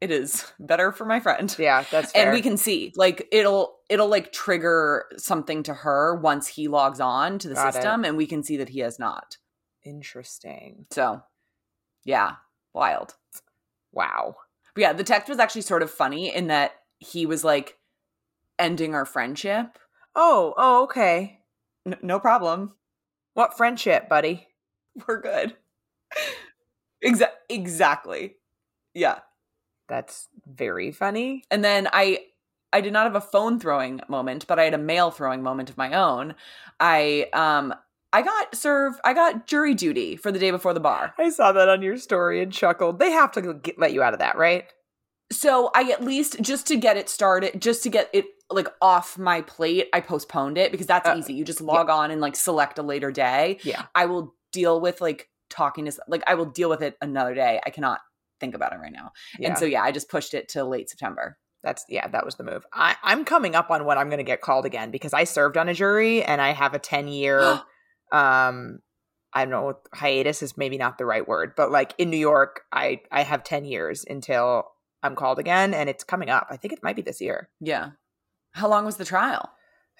it 0.00 0.10
is 0.10 0.44
better 0.58 0.90
for 0.90 1.04
my 1.04 1.20
friend. 1.20 1.54
Yeah, 1.56 1.84
that's 1.88 2.10
fair. 2.10 2.24
And 2.26 2.32
we 2.34 2.42
can 2.42 2.56
see 2.56 2.92
like 2.96 3.28
it'll 3.30 3.76
it'll 3.88 4.08
like 4.08 4.32
trigger 4.32 5.04
something 5.16 5.62
to 5.64 5.74
her 5.74 6.16
once 6.16 6.48
he 6.48 6.66
logs 6.66 6.98
on 6.98 7.38
to 7.38 7.48
the 7.48 7.54
Got 7.54 7.68
it. 7.68 7.72
system 7.74 8.04
and 8.04 8.16
we 8.16 8.26
can 8.26 8.42
see 8.42 8.56
that 8.56 8.70
he 8.70 8.80
has 8.80 8.98
not. 8.98 9.36
Interesting. 9.84 10.86
So, 10.90 11.22
yeah, 12.04 12.34
wild. 12.74 13.14
Wow. 13.92 14.34
But 14.74 14.80
yeah, 14.82 14.92
the 14.94 15.04
text 15.04 15.28
was 15.28 15.38
actually 15.38 15.62
sort 15.62 15.82
of 15.82 15.90
funny 15.92 16.34
in 16.34 16.48
that 16.48 16.72
he 16.98 17.24
was 17.24 17.44
like 17.44 17.76
ending 18.60 18.94
our 18.94 19.04
friendship. 19.04 19.78
Oh, 20.14 20.54
oh, 20.56 20.84
okay. 20.84 21.40
N- 21.86 21.98
no 22.02 22.20
problem. 22.20 22.74
What 23.34 23.56
friendship, 23.56 24.08
buddy? 24.08 24.46
We're 25.08 25.20
good. 25.20 25.56
Exa- 27.04 27.30
exactly. 27.48 28.36
Yeah. 28.94 29.20
That's 29.88 30.28
very 30.46 30.92
funny. 30.92 31.44
And 31.50 31.64
then 31.64 31.88
I 31.92 32.20
I 32.72 32.80
did 32.80 32.92
not 32.92 33.04
have 33.04 33.16
a 33.16 33.20
phone 33.20 33.58
throwing 33.58 34.00
moment, 34.08 34.46
but 34.46 34.58
I 34.58 34.64
had 34.64 34.74
a 34.74 34.78
mail 34.78 35.10
throwing 35.10 35.42
moment 35.42 35.70
of 35.70 35.76
my 35.76 35.92
own. 35.92 36.34
I 36.78 37.26
um 37.32 37.74
I 38.12 38.22
got 38.22 38.54
serve 38.54 39.00
I 39.04 39.14
got 39.14 39.46
jury 39.46 39.74
duty 39.74 40.16
for 40.16 40.30
the 40.30 40.38
day 40.38 40.50
before 40.50 40.74
the 40.74 40.80
bar. 40.80 41.14
I 41.18 41.30
saw 41.30 41.52
that 41.52 41.68
on 41.68 41.82
your 41.82 41.96
story 41.96 42.42
and 42.42 42.52
chuckled. 42.52 42.98
They 42.98 43.10
have 43.10 43.32
to 43.32 43.54
get, 43.54 43.78
let 43.78 43.92
you 43.92 44.02
out 44.02 44.12
of 44.12 44.20
that, 44.20 44.36
right? 44.36 44.64
So 45.32 45.70
I 45.74 45.90
at 45.90 46.04
least 46.04 46.40
just 46.40 46.66
to 46.68 46.76
get 46.76 46.96
it 46.96 47.08
started, 47.08 47.60
just 47.60 47.82
to 47.84 47.88
get 47.88 48.10
it 48.12 48.26
like 48.50 48.68
off 48.80 49.18
my 49.18 49.42
plate, 49.42 49.88
I 49.92 50.00
postponed 50.00 50.58
it 50.58 50.72
because 50.72 50.86
that's 50.86 51.08
Uh, 51.08 51.16
easy. 51.16 51.34
You 51.34 51.44
just 51.44 51.60
log 51.60 51.88
on 51.88 52.10
and 52.10 52.20
like 52.20 52.36
select 52.36 52.78
a 52.78 52.82
later 52.82 53.10
day. 53.12 53.58
Yeah. 53.62 53.84
I 53.94 54.06
will 54.06 54.34
deal 54.52 54.80
with 54.80 55.00
like 55.00 55.28
talking 55.48 55.84
to 55.86 55.92
like 56.08 56.22
I 56.26 56.34
will 56.34 56.46
deal 56.46 56.68
with 56.68 56.82
it 56.82 56.96
another 57.00 57.34
day. 57.34 57.60
I 57.64 57.70
cannot 57.70 58.00
think 58.40 58.54
about 58.54 58.72
it 58.72 58.76
right 58.76 58.92
now. 58.92 59.12
Yeah. 59.38 59.48
And 59.48 59.58
so 59.58 59.64
yeah, 59.64 59.82
I 59.82 59.92
just 59.92 60.08
pushed 60.08 60.34
it 60.34 60.48
to 60.50 60.64
late 60.64 60.90
September. 60.90 61.38
That's 61.62 61.84
yeah, 61.88 62.08
that 62.08 62.24
was 62.24 62.36
the 62.36 62.44
move. 62.44 62.64
I, 62.72 62.96
I'm 63.02 63.24
coming 63.24 63.54
up 63.54 63.70
on 63.70 63.84
when 63.84 63.98
I'm 63.98 64.08
going 64.08 64.18
to 64.18 64.24
get 64.24 64.40
called 64.40 64.64
again 64.64 64.90
because 64.90 65.12
I 65.12 65.24
served 65.24 65.56
on 65.58 65.68
a 65.68 65.74
jury 65.74 66.22
and 66.22 66.40
I 66.40 66.52
have 66.52 66.72
a 66.72 66.78
10 66.78 67.08
year. 67.08 67.40
um, 68.12 68.80
I 69.32 69.44
don't 69.44 69.50
know, 69.50 69.74
hiatus 69.94 70.42
is 70.42 70.56
maybe 70.56 70.76
not 70.76 70.98
the 70.98 71.04
right 71.04 71.26
word, 71.26 71.52
but 71.56 71.70
like 71.70 71.94
in 71.98 72.10
New 72.10 72.16
York, 72.16 72.62
I 72.72 73.02
I 73.12 73.22
have 73.22 73.44
10 73.44 73.64
years 73.64 74.04
until 74.08 74.64
I'm 75.02 75.14
called 75.14 75.38
again, 75.38 75.72
and 75.72 75.88
it's 75.88 76.04
coming 76.04 76.28
up. 76.28 76.48
I 76.50 76.56
think 76.56 76.72
it 76.72 76.82
might 76.82 76.96
be 76.96 77.02
this 77.02 77.20
year. 77.20 77.48
Yeah. 77.60 77.90
How 78.52 78.68
long 78.68 78.84
was 78.84 78.96
the 78.96 79.04
trial? 79.04 79.50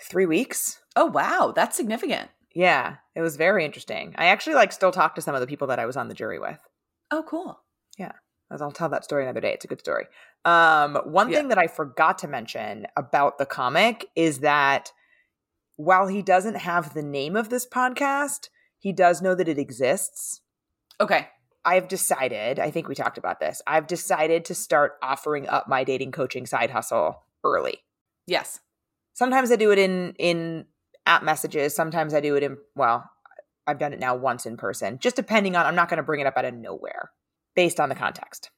Three 0.02 0.26
weeks. 0.26 0.80
Oh 0.96 1.06
wow, 1.06 1.52
that's 1.54 1.76
significant. 1.76 2.30
Yeah, 2.54 2.96
it 3.14 3.20
was 3.20 3.36
very 3.36 3.64
interesting. 3.64 4.14
I 4.18 4.26
actually 4.26 4.54
like 4.54 4.72
still 4.72 4.90
talk 4.92 5.14
to 5.14 5.22
some 5.22 5.34
of 5.34 5.40
the 5.40 5.46
people 5.46 5.68
that 5.68 5.78
I 5.78 5.86
was 5.86 5.96
on 5.96 6.08
the 6.08 6.14
jury 6.14 6.38
with. 6.38 6.58
Oh 7.10 7.22
cool. 7.26 7.60
Yeah. 7.98 8.12
I'll 8.50 8.72
tell 8.72 8.88
that 8.88 9.04
story 9.04 9.22
another 9.22 9.40
day. 9.40 9.52
It's 9.52 9.64
a 9.64 9.68
good 9.68 9.78
story. 9.78 10.06
Um, 10.44 10.96
one 11.04 11.30
Yeah. 11.30 11.38
thing 11.38 11.48
that 11.48 11.58
I 11.58 11.68
forgot 11.68 12.18
to 12.18 12.28
mention 12.28 12.86
about 12.96 13.38
the 13.38 13.46
comic 13.46 14.06
is 14.16 14.40
that 14.40 14.92
while 15.76 16.08
he 16.08 16.20
doesn't 16.20 16.56
have 16.56 16.92
the 16.92 17.02
name 17.02 17.36
of 17.36 17.48
this 17.48 17.64
podcast, 17.66 18.48
he 18.78 18.92
does 18.92 19.22
know 19.22 19.36
that 19.36 19.48
it 19.48 19.58
exists. 19.58 20.40
Okay. 21.00 21.28
I've 21.64 21.86
decided, 21.88 22.58
I 22.58 22.70
think 22.70 22.88
we 22.88 22.94
talked 22.96 23.18
about 23.18 23.38
this. 23.38 23.62
I've 23.66 23.86
decided 23.86 24.44
to 24.46 24.54
start 24.54 24.94
offering 25.02 25.46
up 25.48 25.68
my 25.68 25.84
dating 25.84 26.10
coaching 26.10 26.46
side 26.46 26.70
hustle 26.70 27.22
early. 27.44 27.80
Yes. 28.26 28.61
Sometimes 29.14 29.50
I 29.50 29.56
do 29.56 29.70
it 29.70 29.78
in 29.78 30.14
in 30.18 30.66
app 31.06 31.22
messages, 31.22 31.74
sometimes 31.74 32.14
I 32.14 32.20
do 32.20 32.37
it 32.37 32.42
in 32.42 32.56
well, 32.74 33.11
I've 33.66 33.78
done 33.78 33.92
it 33.92 34.00
now 34.00 34.14
once 34.14 34.46
in 34.46 34.56
person. 34.56 34.98
Just 34.98 35.16
depending 35.16 35.56
on 35.56 35.66
I'm 35.66 35.74
not 35.74 35.88
going 35.88 35.98
to 35.98 36.02
bring 36.02 36.20
it 36.20 36.26
up 36.26 36.37
out 36.37 36.44
of 36.44 36.54
nowhere 36.54 37.11
based 37.54 37.80
on 37.80 37.88
the 37.88 37.94
context. 37.94 38.50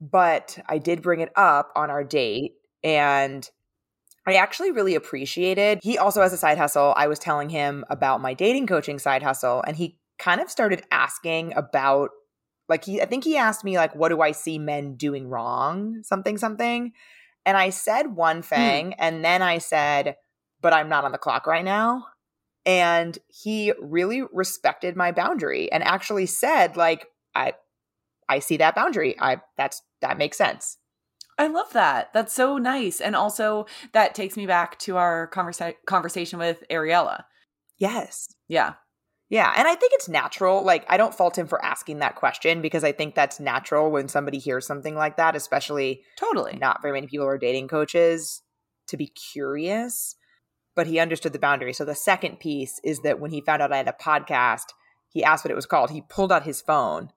But 0.00 0.58
I 0.68 0.78
did 0.78 1.02
bring 1.02 1.20
it 1.20 1.32
up 1.36 1.70
on 1.76 1.90
our 1.90 2.02
date 2.02 2.52
and 2.82 3.48
I 4.26 4.34
actually 4.34 4.70
really 4.70 4.94
appreciated. 4.94 5.80
He 5.82 5.98
also 5.98 6.22
has 6.22 6.32
a 6.32 6.36
side 6.36 6.58
hustle. 6.58 6.94
I 6.96 7.08
was 7.08 7.18
telling 7.18 7.48
him 7.48 7.84
about 7.90 8.20
my 8.20 8.34
dating 8.34 8.66
coaching 8.66 8.98
side 8.98 9.22
hustle 9.22 9.62
and 9.66 9.76
he 9.76 9.98
kind 10.18 10.40
of 10.40 10.50
started 10.50 10.82
asking 10.90 11.52
about 11.54 12.10
like 12.68 12.84
he 12.84 13.02
I 13.02 13.06
think 13.06 13.24
he 13.24 13.36
asked 13.36 13.64
me 13.64 13.76
like 13.76 13.94
what 13.94 14.10
do 14.10 14.20
I 14.20 14.32
see 14.32 14.58
men 14.58 14.94
doing 14.96 15.28
wrong? 15.28 16.02
Something 16.02 16.38
something. 16.38 16.92
And 17.44 17.56
I 17.56 17.70
said 17.70 18.14
one 18.14 18.38
hmm. 18.38 18.42
thing 18.42 18.94
and 18.94 19.24
then 19.24 19.42
I 19.42 19.58
said 19.58 20.16
but 20.62 20.72
I'm 20.72 20.88
not 20.88 21.04
on 21.04 21.12
the 21.12 21.18
clock 21.18 21.46
right 21.46 21.64
now. 21.64 22.06
And 22.64 23.18
he 23.26 23.72
really 23.80 24.22
respected 24.32 24.96
my 24.96 25.10
boundary 25.10 25.70
and 25.72 25.82
actually 25.82 26.26
said 26.26 26.76
like 26.76 27.08
I 27.34 27.54
I 28.28 28.38
see 28.38 28.56
that 28.58 28.76
boundary. 28.76 29.16
I 29.20 29.42
that's 29.56 29.82
that 30.00 30.16
makes 30.16 30.38
sense. 30.38 30.78
I 31.38 31.48
love 31.48 31.72
that. 31.72 32.12
That's 32.12 32.32
so 32.32 32.58
nice. 32.58 33.00
And 33.00 33.16
also, 33.16 33.66
that 33.92 34.14
takes 34.14 34.36
me 34.36 34.46
back 34.46 34.78
to 34.80 34.96
our 34.96 35.28
conversa- 35.32 35.74
conversation 35.86 36.38
with 36.38 36.62
Ariella. 36.70 37.24
Yes. 37.78 38.28
Yeah. 38.48 38.74
Yeah. 39.32 39.50
And 39.56 39.66
I 39.66 39.74
think 39.74 39.94
it's 39.94 40.10
natural. 40.10 40.62
Like, 40.62 40.84
I 40.90 40.98
don't 40.98 41.14
fault 41.14 41.38
him 41.38 41.46
for 41.46 41.64
asking 41.64 42.00
that 42.00 42.16
question 42.16 42.60
because 42.60 42.84
I 42.84 42.92
think 42.92 43.14
that's 43.14 43.40
natural 43.40 43.90
when 43.90 44.06
somebody 44.06 44.36
hears 44.36 44.66
something 44.66 44.94
like 44.94 45.16
that, 45.16 45.34
especially 45.34 46.02
Totally. 46.16 46.58
not 46.60 46.82
very 46.82 46.92
many 46.92 47.06
people 47.06 47.26
are 47.26 47.38
dating 47.38 47.68
coaches, 47.68 48.42
to 48.88 48.98
be 48.98 49.06
curious. 49.06 50.16
But 50.74 50.86
he 50.86 50.98
understood 50.98 51.32
the 51.32 51.38
boundary. 51.38 51.72
So 51.72 51.86
the 51.86 51.94
second 51.94 52.40
piece 52.40 52.78
is 52.84 53.00
that 53.00 53.20
when 53.20 53.30
he 53.30 53.40
found 53.40 53.62
out 53.62 53.72
I 53.72 53.78
had 53.78 53.88
a 53.88 53.96
podcast, 53.98 54.66
he 55.08 55.24
asked 55.24 55.46
what 55.46 55.50
it 55.50 55.56
was 55.56 55.64
called. 55.64 55.88
He 55.88 56.02
pulled 56.02 56.30
out 56.30 56.42
his 56.42 56.60
phone 56.60 57.08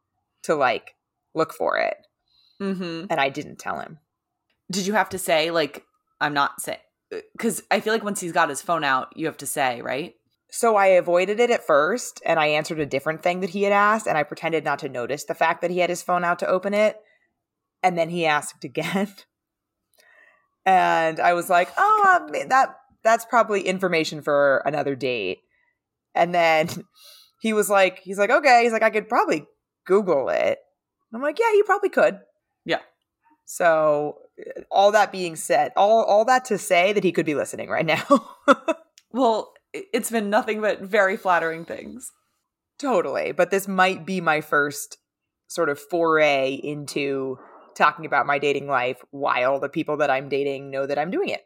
to 0.44 0.56
like 0.56 0.96
look 1.34 1.54
for 1.54 1.78
it. 1.78 1.98
Mm-hmm. 2.62 3.08
And 3.10 3.20
I 3.20 3.28
didn't 3.28 3.60
tell 3.60 3.80
him. 3.82 4.00
Did 4.72 4.88
you 4.88 4.94
have 4.94 5.10
to 5.10 5.18
say, 5.18 5.52
like, 5.52 5.84
I'm 6.22 6.34
not 6.34 6.62
saying, 6.62 6.80
because 7.10 7.62
I 7.70 7.82
feel 7.82 7.92
like 7.92 8.06
once 8.06 8.22
he's 8.22 8.32
got 8.32 8.48
his 8.48 8.62
phone 8.62 8.86
out, 8.86 9.10
you 9.18 9.26
have 9.26 9.38
to 9.38 9.46
say, 9.46 9.82
right? 9.82 10.16
So 10.50 10.76
I 10.76 10.88
avoided 10.88 11.40
it 11.40 11.52
at 11.52 11.66
first 11.66 12.22
and 12.26 12.40
I 12.40 12.48
answered 12.48 12.80
a 12.80 12.86
different 12.86 13.24
thing 13.24 13.42
that 13.42 13.50
he 13.50 13.64
had 13.64 13.74
asked 13.74 14.08
and 14.08 14.18
I 14.18 14.24
pretended 14.24 14.64
not 14.64 14.80
to 14.80 14.90
notice 14.90 15.26
the 15.26 15.34
fact 15.34 15.62
that 15.62 15.72
he 15.72 15.80
had 15.80 15.90
his 15.90 16.04
phone 16.04 16.24
out 16.24 16.40
to 16.40 16.48
open 16.48 16.74
it. 16.74 16.98
And 17.84 17.98
then 17.98 18.10
he 18.10 18.26
asked 18.26 18.64
again. 18.64 19.14
and 20.66 21.20
I 21.20 21.34
was 21.34 21.50
like, 21.50 21.70
"Oh, 21.78 22.20
um, 22.22 22.50
that 22.50 22.76
that's 23.04 23.26
probably 23.26 23.62
information 23.62 24.22
for 24.22 24.64
another 24.66 24.96
date." 24.96 25.40
And 26.16 26.34
then 26.34 26.68
he 27.42 27.54
was 27.54 27.70
like, 27.70 28.00
he's 28.00 28.18
like, 28.18 28.32
"Okay." 28.32 28.64
He's 28.64 28.72
like, 28.72 28.82
"I 28.82 28.90
could 28.90 29.08
probably 29.08 29.46
Google 29.86 30.30
it." 30.30 30.58
I'm 31.14 31.22
like, 31.22 31.40
"Yeah, 31.40 31.52
you 31.54 31.64
probably 31.64 31.90
could." 31.90 32.20
Yeah. 32.66 32.82
So 33.46 34.18
all 34.72 34.92
that 34.94 35.12
being 35.12 35.36
said, 35.36 35.72
all 35.78 36.04
all 36.04 36.26
that 36.26 36.46
to 36.46 36.58
say 36.58 36.94
that 36.94 37.04
he 37.04 37.12
could 37.12 37.26
be 37.26 37.36
listening 37.36 37.70
right 37.70 37.86
now. 37.86 38.04
Well, 39.16 39.54
it's 39.94 40.12
been 40.12 40.30
nothing 40.30 40.62
but 40.62 40.82
very 40.82 41.18
flattering 41.18 41.66
things. 41.66 42.12
Totally. 42.80 43.32
But 43.32 43.52
this 43.52 43.68
might 43.68 44.06
be 44.06 44.22
my 44.22 44.42
first 44.42 44.98
sort 45.48 45.70
of 45.70 45.80
foray 45.80 46.54
into 46.54 47.38
talking 47.76 48.06
about 48.06 48.26
my 48.26 48.40
dating 48.40 48.68
life 48.68 49.04
while 49.12 49.60
the 49.60 49.70
people 49.70 49.98
that 49.98 50.10
I'm 50.10 50.30
dating 50.30 50.72
know 50.72 50.86
that 50.86 51.00
I'm 51.00 51.12
doing 51.12 51.30
it. 51.30 51.46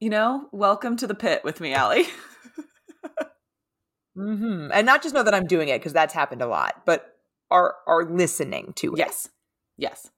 You 0.00 0.10
know, 0.10 0.48
welcome 0.52 0.96
to 0.98 1.06
the 1.06 1.14
pit 1.14 1.42
with 1.44 1.60
me, 1.60 1.74
Allie. 1.74 2.06
hmm 4.16 4.68
And 4.72 4.86
not 4.86 5.02
just 5.02 5.14
know 5.14 5.22
that 5.22 5.34
I'm 5.34 5.46
doing 5.46 5.68
it 5.68 5.78
because 5.80 5.92
that's 5.92 6.14
happened 6.14 6.42
a 6.42 6.46
lot, 6.46 6.82
but 6.84 7.16
are 7.50 7.76
are 7.86 8.04
listening 8.04 8.72
to 8.76 8.92
it, 8.94 8.98
yes. 8.98 9.28
Yes. 9.76 10.10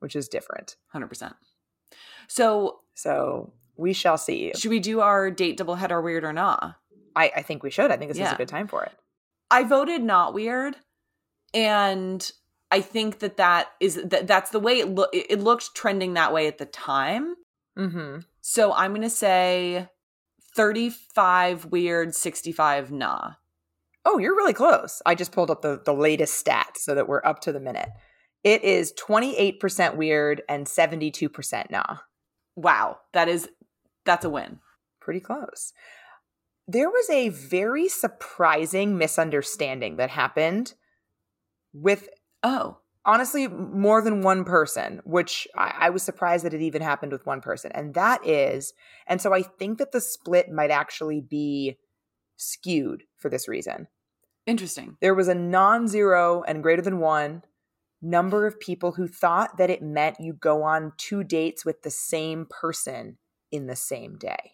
which 0.00 0.16
is 0.16 0.28
different. 0.28 0.76
100%. 0.94 1.34
So, 2.28 2.80
So 2.94 3.52
we 3.76 3.92
shall 3.92 4.18
see. 4.18 4.52
should 4.56 4.70
we 4.70 4.80
do 4.80 5.00
our 5.00 5.30
date 5.30 5.56
double 5.56 5.76
header 5.76 6.00
weird 6.00 6.24
or 6.24 6.32
not? 6.32 6.76
I, 7.16 7.32
I 7.36 7.42
think 7.42 7.62
we 7.62 7.70
should. 7.70 7.90
I 7.90 7.96
think 7.96 8.10
this 8.10 8.20
is 8.20 8.32
a 8.32 8.36
good 8.36 8.48
time 8.48 8.68
for 8.68 8.84
it. 8.84 8.92
I 9.50 9.64
voted 9.64 10.02
not 10.02 10.34
weird, 10.34 10.76
and 11.52 12.30
I 12.70 12.80
think 12.80 13.18
that 13.20 13.36
that 13.38 13.72
is 13.80 13.96
that 14.04 14.26
that's 14.26 14.50
the 14.50 14.60
way 14.60 14.78
it 14.78 14.88
look. 14.88 15.10
It 15.12 15.40
looked 15.40 15.74
trending 15.74 16.14
that 16.14 16.32
way 16.32 16.46
at 16.46 16.58
the 16.58 16.66
time. 16.66 17.34
hmm 17.76 18.18
So 18.40 18.72
I'm 18.72 18.94
gonna 18.94 19.10
say 19.10 19.88
thirty-five 20.54 21.66
weird, 21.66 22.14
sixty-five 22.14 22.90
nah. 22.90 23.32
Oh, 24.04 24.18
you're 24.18 24.36
really 24.36 24.54
close. 24.54 25.02
I 25.04 25.14
just 25.14 25.32
pulled 25.32 25.50
up 25.50 25.60
the, 25.62 25.82
the 25.84 25.92
latest 25.92 26.44
stats 26.44 26.78
so 26.78 26.94
that 26.94 27.06
we're 27.06 27.24
up 27.24 27.40
to 27.40 27.52
the 27.52 27.60
minute. 27.60 27.90
It 28.42 28.64
is 28.64 28.94
28% 28.94 29.96
weird 29.96 30.40
and 30.48 30.66
72% 30.66 31.70
nah. 31.70 31.98
Wow, 32.56 33.00
that 33.12 33.28
is 33.28 33.50
that's 34.06 34.24
a 34.24 34.30
win. 34.30 34.60
pretty 35.00 35.20
close. 35.20 35.72
There 36.72 36.88
was 36.88 37.10
a 37.10 37.30
very 37.30 37.88
surprising 37.88 38.96
misunderstanding 38.96 39.96
that 39.96 40.10
happened 40.10 40.74
with 41.72 42.08
Oh, 42.44 42.78
honestly 43.04 43.48
more 43.48 44.00
than 44.00 44.22
one 44.22 44.44
person, 44.44 45.00
which 45.04 45.48
I, 45.56 45.74
I 45.80 45.90
was 45.90 46.04
surprised 46.04 46.44
that 46.44 46.54
it 46.54 46.62
even 46.62 46.80
happened 46.80 47.10
with 47.10 47.26
one 47.26 47.40
person. 47.40 47.72
And 47.72 47.94
that 47.94 48.24
is, 48.24 48.72
and 49.08 49.20
so 49.20 49.34
I 49.34 49.42
think 49.42 49.78
that 49.78 49.90
the 49.90 50.00
split 50.00 50.48
might 50.48 50.70
actually 50.70 51.20
be 51.20 51.76
skewed 52.36 53.02
for 53.18 53.28
this 53.28 53.48
reason. 53.48 53.88
interesting. 54.46 54.96
There 55.00 55.14
was 55.14 55.26
a 55.26 55.34
non 55.34 55.88
zero 55.88 56.44
and 56.46 56.62
greater 56.62 56.82
than 56.82 57.00
one 57.00 57.42
number 58.00 58.46
of 58.46 58.60
people 58.60 58.92
who 58.92 59.08
thought 59.08 59.56
that 59.58 59.70
it 59.70 59.82
meant 59.82 60.20
you 60.20 60.34
go 60.34 60.62
on 60.62 60.92
two 60.96 61.24
dates 61.24 61.64
with 61.64 61.82
the 61.82 61.90
same 61.90 62.46
person 62.48 63.18
in 63.50 63.66
the 63.66 63.76
same 63.76 64.16
day. 64.16 64.52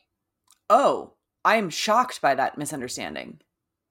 Oh, 0.70 1.12
I 1.46 1.56
am 1.56 1.70
shocked 1.70 2.20
by 2.20 2.34
that 2.34 2.58
misunderstanding. 2.58 3.40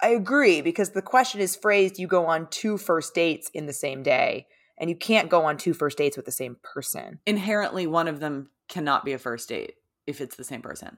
I 0.01 0.09
agree 0.09 0.61
because 0.61 0.89
the 0.91 1.01
question 1.01 1.39
is 1.39 1.55
phrased 1.55 1.97
you 1.97 2.05
go 2.05 2.25
on 2.25 2.47
two 2.49 2.77
first 2.77 3.15
dates 3.15 3.49
in 3.53 3.65
the 3.65 3.73
same 3.73 4.03
day 4.03 4.47
and 4.77 4.89
you 4.89 4.95
can't 4.95 5.29
go 5.29 5.45
on 5.45 5.55
two 5.55 5.73
first 5.73 5.97
dates 5.97 6.17
with 6.17 6.25
the 6.25 6.33
same 6.33 6.57
person. 6.61 7.19
Inherently, 7.25 7.87
one 7.87 8.09
of 8.09 8.19
them 8.19 8.49
cannot 8.67 9.05
be 9.05 9.13
a 9.13 9.17
first 9.17 9.47
date 9.47 9.75
if 10.05 10.19
it's 10.19 10.35
the 10.35 10.43
same 10.43 10.61
person. 10.61 10.97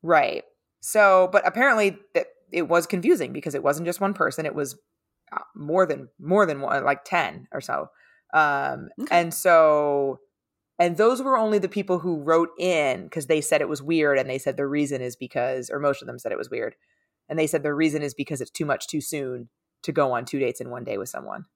Right. 0.00 0.44
So, 0.80 1.28
but 1.32 1.44
apparently 1.44 1.98
that 2.14 2.28
it 2.52 2.68
was 2.68 2.86
confusing 2.86 3.32
because 3.32 3.56
it 3.56 3.64
wasn't 3.64 3.86
just 3.86 4.00
one 4.00 4.14
person, 4.14 4.46
it 4.46 4.54
was 4.54 4.78
uh, 5.32 5.40
more 5.56 5.86
than 5.86 6.08
more 6.20 6.46
than 6.46 6.60
one 6.60 6.84
like 6.84 7.02
10 7.04 7.48
or 7.50 7.60
so. 7.60 7.90
Um 8.32 8.90
Okay. 9.00 9.18
and 9.18 9.34
so 9.34 10.20
and 10.78 10.96
those 10.96 11.22
were 11.22 11.38
only 11.38 11.58
the 11.58 11.68
people 11.68 11.98
who 11.98 12.22
wrote 12.22 12.50
in 12.58 13.04
because 13.04 13.26
they 13.26 13.40
said 13.40 13.60
it 13.60 13.68
was 13.68 13.82
weird 13.82 14.18
and 14.18 14.28
they 14.28 14.38
said 14.38 14.56
the 14.56 14.66
reason 14.66 15.00
is 15.00 15.16
because 15.16 15.70
or 15.70 15.78
most 15.78 16.02
of 16.02 16.06
them 16.06 16.18
said 16.18 16.32
it 16.32 16.38
was 16.38 16.50
weird. 16.50 16.74
And 17.28 17.38
they 17.38 17.46
said 17.46 17.62
the 17.62 17.74
reason 17.74 18.02
is 18.02 18.14
because 18.14 18.40
it's 18.40 18.50
too 18.50 18.66
much 18.66 18.86
too 18.86 19.00
soon 19.00 19.48
to 19.82 19.92
go 19.92 20.12
on 20.12 20.24
two 20.24 20.38
dates 20.38 20.60
in 20.60 20.70
one 20.70 20.84
day 20.84 20.98
with 20.98 21.08
someone. 21.08 21.46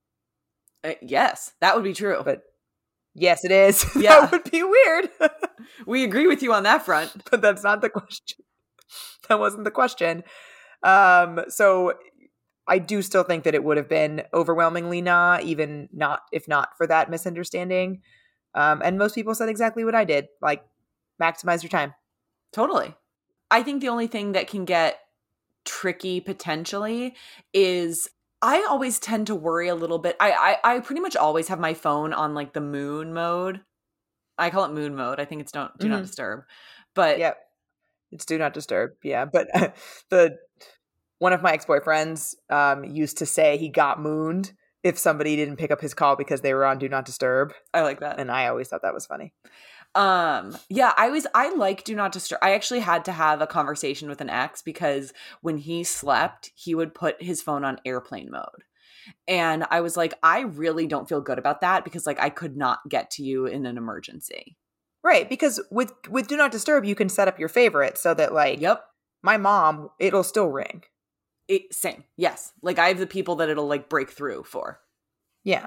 Uh, 0.83 0.95
yes, 1.03 1.53
that 1.61 1.75
would 1.75 1.85
be 1.85 1.93
true. 1.93 2.23
But 2.25 2.43
yes, 3.15 3.45
it 3.45 3.53
is. 3.53 3.85
Yeah. 3.97 4.21
that 4.21 4.33
would 4.33 4.51
be 4.51 4.63
weird. 4.63 5.11
we 5.87 6.03
agree 6.03 6.27
with 6.27 6.43
you 6.43 6.55
on 6.55 6.63
that 6.63 6.85
front. 6.85 7.13
but 7.31 7.43
that's 7.43 7.63
not 7.63 7.81
the 7.81 7.91
question. 7.91 8.39
That 9.29 9.39
wasn't 9.39 9.63
the 9.63 9.71
question. 9.71 10.25
Um, 10.83 11.45
so 11.49 11.93
I 12.67 12.79
do 12.79 13.01
still 13.01 13.23
think 13.23 13.45
that 13.45 13.55
it 13.55 13.63
would 13.63 13.77
have 13.77 13.89
been 13.89 14.23
overwhelmingly 14.35 15.01
nah, 15.03 15.39
even 15.41 15.89
not 15.93 16.23
if 16.33 16.49
not 16.49 16.71
for 16.77 16.85
that 16.89 17.11
misunderstanding. 17.11 18.03
Um, 18.55 18.83
and 18.85 18.99
most 18.99 19.15
people 19.15 19.35
said 19.35 19.49
exactly 19.49 19.85
what 19.85 19.95
I 19.95 20.05
did, 20.05 20.29
like 20.43 20.65
maximize 21.21 21.63
your 21.63 21.71
time. 21.71 21.95
Totally. 22.53 22.95
I 23.51 23.63
think 23.63 23.81
the 23.81 23.89
only 23.89 24.07
thing 24.07 24.33
that 24.33 24.49
can 24.49 24.65
get 24.65 24.99
tricky 25.65 26.21
potentially 26.21 27.15
is 27.53 28.09
I 28.43 28.65
always 28.69 28.99
tend 28.99 29.27
to 29.27 29.35
worry 29.35 29.69
a 29.69 29.75
little 29.75 29.99
bit. 29.99 30.17
I, 30.19 30.57
I 30.65 30.77
I 30.77 30.81
pretty 30.81 31.01
much 31.03 31.15
always 31.17 31.49
have 31.49 31.61
my 31.61 31.75
phone 31.75 32.13
on 32.13 32.35
like 32.35 32.53
the 32.55 32.61
moon 32.61 33.13
mode. 33.13 33.61
I 34.39 34.51
call 34.51 34.65
it 34.65 34.73
moon 34.73 34.97
mode. 34.97 35.21
I 35.21 35.27
think 35.27 35.43
it's 35.43 35.53
don't 35.53 35.77
do 35.79 35.89
not 35.89 36.01
Mhm. 36.03 36.07
disturb. 36.07 36.41
But 36.95 37.19
Yep. 37.19 37.39
It's 38.13 38.25
do 38.25 38.39
not 38.39 38.55
disturb. 38.55 38.93
Yeah. 39.05 39.27
But 39.27 39.49
the 40.11 40.39
one 41.19 41.33
of 41.35 41.43
my 41.43 41.53
ex-boyfriends 41.53 42.35
um 42.49 42.85
used 42.85 43.19
to 43.19 43.27
say 43.27 43.57
he 43.59 43.69
got 43.69 44.01
mooned 44.01 44.53
if 44.83 44.99
somebody 44.99 45.37
didn't 45.37 45.57
pick 45.57 45.71
up 45.71 45.81
his 45.81 45.95
call 45.95 46.17
because 46.17 46.41
they 46.41 46.55
were 46.55 46.65
on 46.65 46.79
do 46.79 46.89
not 46.89 47.05
disturb. 47.05 47.53
I 47.75 47.83
like 47.83 48.01
that. 48.01 48.19
And 48.19 48.31
I 48.31 48.49
always 48.49 48.69
thought 48.69 48.83
that 48.83 48.95
was 48.95 49.07
funny. 49.07 49.33
Um, 49.95 50.57
yeah, 50.69 50.93
I 50.97 51.11
was 51.11 51.27
I 51.35 51.53
like 51.55 51.85
do 51.85 51.95
not 51.97 52.13
disturb. 52.13 52.39
I 52.43 52.53
actually 52.55 52.81
had 52.81 53.05
to 53.07 53.13
have 53.13 53.41
a 53.41 53.47
conversation 53.47 54.09
with 54.09 54.21
an 54.21 54.31
ex 54.31 54.63
because 54.63 55.13
when 55.41 55.59
he 55.59 55.83
slept, 55.85 56.51
he 56.55 56.75
would 56.75 56.95
put 56.95 57.23
his 57.23 57.43
phone 57.43 57.65
on 57.65 57.81
airplane 57.85 58.31
mode. 58.31 58.65
And 59.27 59.65
I 59.71 59.81
was 59.81 59.97
like, 59.97 60.15
I 60.23 60.41
really 60.41 60.87
don't 60.87 61.09
feel 61.09 61.21
good 61.21 61.39
about 61.39 61.63
that 61.63 61.85
because 61.85 62.07
like 62.07 62.21
I 62.21 62.31
could 62.31 62.57
not 62.57 62.79
get 62.89 63.11
to 63.13 63.25
you 63.25 63.47
in 63.47 63.67
an 63.67 63.77
emergency. 63.77 64.57
Right, 65.03 65.29
because 65.29 65.61
with 65.71 65.93
with 66.09 66.29
do 66.29 66.37
not 66.37 66.53
disturb 66.53 66.85
you 66.85 66.95
can 66.95 67.09
set 67.09 67.27
up 67.27 67.39
your 67.39 67.49
favorite 67.49 67.99
so 67.99 68.15
that 68.15 68.33
like 68.33 68.61
Yep. 68.61 68.85
my 69.23 69.39
mom 69.39 69.91
it'll 69.99 70.23
still 70.23 70.49
ring. 70.49 70.85
It, 71.51 71.75
same. 71.75 72.05
Yes. 72.17 72.53
Like 72.63 72.79
I 72.79 72.89
have 72.89 72.99
the 72.99 73.09
people 73.09 73.35
that 73.37 73.49
it'll 73.49 73.67
like 73.67 73.89
break 73.89 74.11
through 74.11 74.45
for. 74.45 74.79
Yeah. 75.43 75.67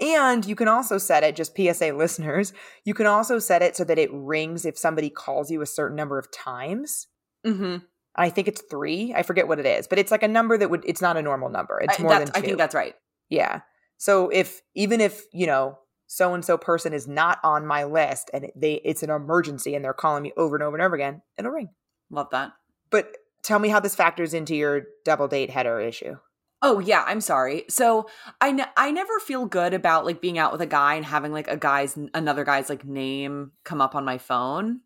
And 0.00 0.46
you 0.46 0.56
can 0.56 0.66
also 0.66 0.96
set 0.96 1.22
it 1.24 1.36
just 1.36 1.54
PSA 1.54 1.92
listeners, 1.92 2.54
you 2.84 2.94
can 2.94 3.04
also 3.04 3.38
set 3.38 3.60
it 3.60 3.76
so 3.76 3.84
that 3.84 3.98
it 3.98 4.08
rings 4.10 4.64
if 4.64 4.78
somebody 4.78 5.10
calls 5.10 5.50
you 5.50 5.60
a 5.60 5.66
certain 5.66 5.96
number 5.96 6.18
of 6.18 6.32
times. 6.32 7.06
Mm-hmm. 7.46 7.84
I 8.16 8.30
think 8.30 8.48
it's 8.48 8.62
3. 8.70 9.12
I 9.14 9.22
forget 9.22 9.46
what 9.46 9.58
it 9.58 9.66
is, 9.66 9.86
but 9.86 9.98
it's 9.98 10.10
like 10.10 10.22
a 10.22 10.28
number 10.28 10.56
that 10.56 10.70
would 10.70 10.84
it's 10.86 11.02
not 11.02 11.18
a 11.18 11.22
normal 11.22 11.50
number. 11.50 11.78
It's 11.80 11.98
more 11.98 12.12
that's- 12.12 12.30
than 12.30 12.40
2. 12.40 12.44
I 12.44 12.48
think 12.48 12.58
that's 12.58 12.74
right. 12.74 12.94
Yeah. 13.28 13.60
So 13.98 14.30
if 14.30 14.62
even 14.74 15.02
if, 15.02 15.24
you 15.34 15.46
know, 15.46 15.78
so 16.06 16.32
and 16.32 16.42
so 16.42 16.56
person 16.56 16.94
is 16.94 17.06
not 17.06 17.38
on 17.44 17.66
my 17.66 17.84
list 17.84 18.30
and 18.32 18.50
they 18.56 18.80
it's 18.84 19.02
an 19.02 19.10
emergency 19.10 19.74
and 19.74 19.84
they're 19.84 19.92
calling 19.92 20.22
me 20.22 20.32
over 20.38 20.56
and 20.56 20.62
over 20.62 20.76
and 20.76 20.82
over 20.82 20.94
again, 20.94 21.20
it'll 21.36 21.50
ring. 21.50 21.68
Love 22.10 22.28
that. 22.32 22.52
But 22.90 23.14
tell 23.42 23.58
me 23.58 23.68
how 23.68 23.80
this 23.80 23.94
factors 23.94 24.34
into 24.34 24.54
your 24.54 24.82
double 25.04 25.28
date 25.28 25.50
header 25.50 25.80
issue. 25.80 26.16
Oh 26.62 26.78
yeah, 26.78 27.04
I'm 27.06 27.22
sorry. 27.22 27.64
So 27.68 28.08
I 28.40 28.52
ne- 28.52 28.64
I 28.76 28.90
never 28.90 29.18
feel 29.18 29.46
good 29.46 29.72
about 29.72 30.04
like 30.04 30.20
being 30.20 30.38
out 30.38 30.52
with 30.52 30.60
a 30.60 30.66
guy 30.66 30.94
and 30.94 31.04
having 31.04 31.32
like 31.32 31.48
a 31.48 31.56
guy's 31.56 31.98
another 32.12 32.44
guy's 32.44 32.68
like 32.68 32.84
name 32.84 33.52
come 33.64 33.80
up 33.80 33.94
on 33.94 34.04
my 34.04 34.18
phone. 34.18 34.80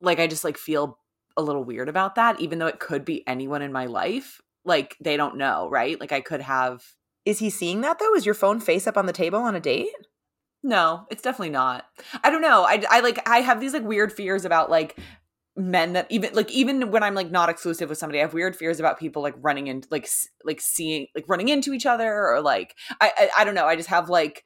Like 0.00 0.20
I 0.20 0.28
just 0.28 0.44
like 0.44 0.56
feel 0.56 0.98
a 1.36 1.42
little 1.42 1.64
weird 1.64 1.88
about 1.88 2.14
that 2.16 2.40
even 2.40 2.58
though 2.58 2.66
it 2.66 2.80
could 2.80 3.04
be 3.04 3.26
anyone 3.26 3.62
in 3.62 3.72
my 3.72 3.86
life. 3.86 4.40
Like 4.64 4.96
they 5.00 5.16
don't 5.16 5.36
know, 5.36 5.68
right? 5.70 5.98
Like 5.98 6.12
I 6.12 6.20
could 6.20 6.40
have 6.40 6.84
Is 7.24 7.40
he 7.40 7.50
seeing 7.50 7.80
that 7.80 7.98
though? 7.98 8.14
Is 8.14 8.26
your 8.26 8.34
phone 8.34 8.60
face 8.60 8.86
up 8.86 8.96
on 8.96 9.06
the 9.06 9.12
table 9.12 9.40
on 9.40 9.56
a 9.56 9.60
date? 9.60 9.90
No, 10.62 11.06
it's 11.10 11.22
definitely 11.22 11.50
not. 11.50 11.84
I 12.22 12.30
don't 12.30 12.42
know. 12.42 12.62
I 12.62 12.84
I 12.90 13.00
like 13.00 13.28
I 13.28 13.40
have 13.40 13.60
these 13.60 13.72
like 13.72 13.84
weird 13.84 14.12
fears 14.12 14.44
about 14.44 14.70
like 14.70 14.98
men 15.58 15.92
that 15.94 16.06
even 16.08 16.32
like 16.34 16.50
even 16.50 16.90
when 16.90 17.02
I'm 17.02 17.14
like 17.14 17.30
not 17.30 17.48
exclusive 17.48 17.88
with 17.88 17.98
somebody, 17.98 18.20
I 18.20 18.22
have 18.22 18.32
weird 18.32 18.56
fears 18.56 18.78
about 18.80 18.98
people 18.98 19.22
like 19.22 19.34
running 19.38 19.66
into 19.66 19.88
like 19.90 20.08
like 20.44 20.60
seeing 20.60 21.08
like 21.14 21.24
running 21.28 21.48
into 21.48 21.72
each 21.74 21.84
other 21.84 22.26
or 22.28 22.40
like 22.40 22.76
I, 23.00 23.12
I 23.18 23.30
I 23.38 23.44
don't 23.44 23.54
know. 23.54 23.66
I 23.66 23.76
just 23.76 23.88
have 23.88 24.08
like 24.08 24.44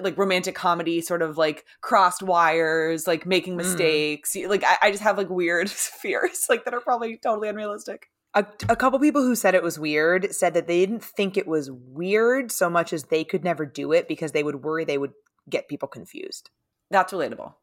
like 0.00 0.18
romantic 0.18 0.54
comedy 0.54 1.00
sort 1.00 1.22
of 1.22 1.38
like 1.38 1.64
crossed 1.80 2.22
wires, 2.22 3.06
like 3.06 3.24
making 3.24 3.54
Mm. 3.54 3.58
mistakes. 3.58 4.36
Like 4.36 4.64
I, 4.64 4.76
I 4.82 4.90
just 4.90 5.02
have 5.02 5.16
like 5.16 5.30
weird 5.30 5.70
fears 6.02 6.46
like 6.48 6.64
that 6.64 6.74
are 6.74 6.80
probably 6.80 7.16
totally 7.16 7.48
unrealistic. 7.48 8.10
A, 8.34 8.44
a 8.68 8.76
couple 8.76 8.98
people 9.00 9.22
who 9.22 9.34
said 9.34 9.54
it 9.54 9.62
was 9.62 9.78
weird 9.78 10.32
said 10.34 10.54
that 10.54 10.66
they 10.66 10.84
didn't 10.84 11.02
think 11.02 11.36
it 11.36 11.48
was 11.48 11.70
weird 11.70 12.52
so 12.52 12.68
much 12.68 12.92
as 12.92 13.04
they 13.04 13.24
could 13.24 13.42
never 13.42 13.64
do 13.64 13.90
it 13.92 14.06
because 14.06 14.32
they 14.32 14.42
would 14.42 14.62
worry 14.62 14.84
they 14.84 14.98
would 14.98 15.14
get 15.48 15.66
people 15.68 15.88
confused. 15.88 16.50
That's 16.90 17.12
relatable. 17.12 17.54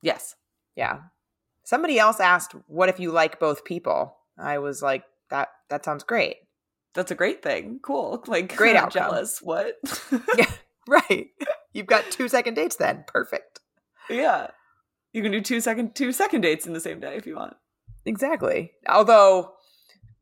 Yes. 0.00 0.36
Yeah. 0.74 1.00
Somebody 1.64 1.98
else 1.98 2.20
asked, 2.20 2.54
"What 2.68 2.88
if 2.88 3.00
you 3.00 3.10
like 3.10 3.40
both 3.40 3.64
people?" 3.64 4.16
I 4.38 4.58
was 4.58 4.82
like, 4.82 5.04
"That 5.30 5.48
that 5.70 5.84
sounds 5.84 6.04
great." 6.04 6.36
That's 6.94 7.10
a 7.10 7.14
great 7.16 7.42
thing. 7.42 7.80
Cool. 7.82 8.22
Like 8.28 8.56
Great 8.56 8.76
I'm 8.76 8.84
outcome. 8.84 9.02
jealous. 9.10 9.40
What? 9.42 9.74
Yeah, 10.38 10.50
right. 10.88 11.28
You've 11.72 11.86
got 11.86 12.04
two 12.10 12.28
second 12.28 12.54
dates 12.54 12.76
then. 12.76 13.04
Perfect. 13.08 13.58
Yeah. 14.08 14.48
You 15.12 15.22
can 15.22 15.32
do 15.32 15.40
two 15.40 15.60
second 15.60 15.94
two 15.96 16.12
second 16.12 16.42
dates 16.42 16.66
in 16.66 16.72
the 16.72 16.80
same 16.80 17.00
day 17.00 17.16
if 17.16 17.26
you 17.26 17.36
want. 17.36 17.56
Exactly. 18.04 18.72
Although 18.88 19.54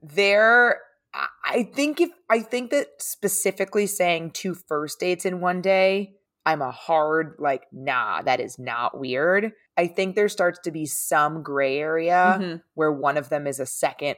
there 0.03 0.81
I- 1.15 1.29
I 1.45 1.63
think 1.75 2.01
if 2.01 2.11
I 2.31 2.41
think 2.41 2.71
that 2.71 2.89
specifically 3.01 3.87
saying 3.87 4.31
two 4.31 4.55
first 4.55 4.99
dates 5.01 5.25
in 5.27 5.41
one 5.41 5.61
day, 5.61 6.15
I'm 6.45 6.63
a 6.63 6.71
hard 6.71 7.37
like 7.39 7.65
nah, 7.73 8.23
that 8.23 8.41
is 8.41 8.59
not 8.59 8.99
weird. 8.99 9.53
I 9.77 9.87
think 9.87 10.15
there 10.15 10.29
starts 10.29 10.59
to 10.65 10.71
be 10.71 10.87
some 10.87 11.43
gray 11.43 11.79
area 11.79 12.39
Mhm. 12.41 12.63
where 12.75 12.93
one 12.93 13.17
of 13.17 13.29
them 13.29 13.47
is 13.47 13.61
a 13.61 13.67
second 13.67 14.17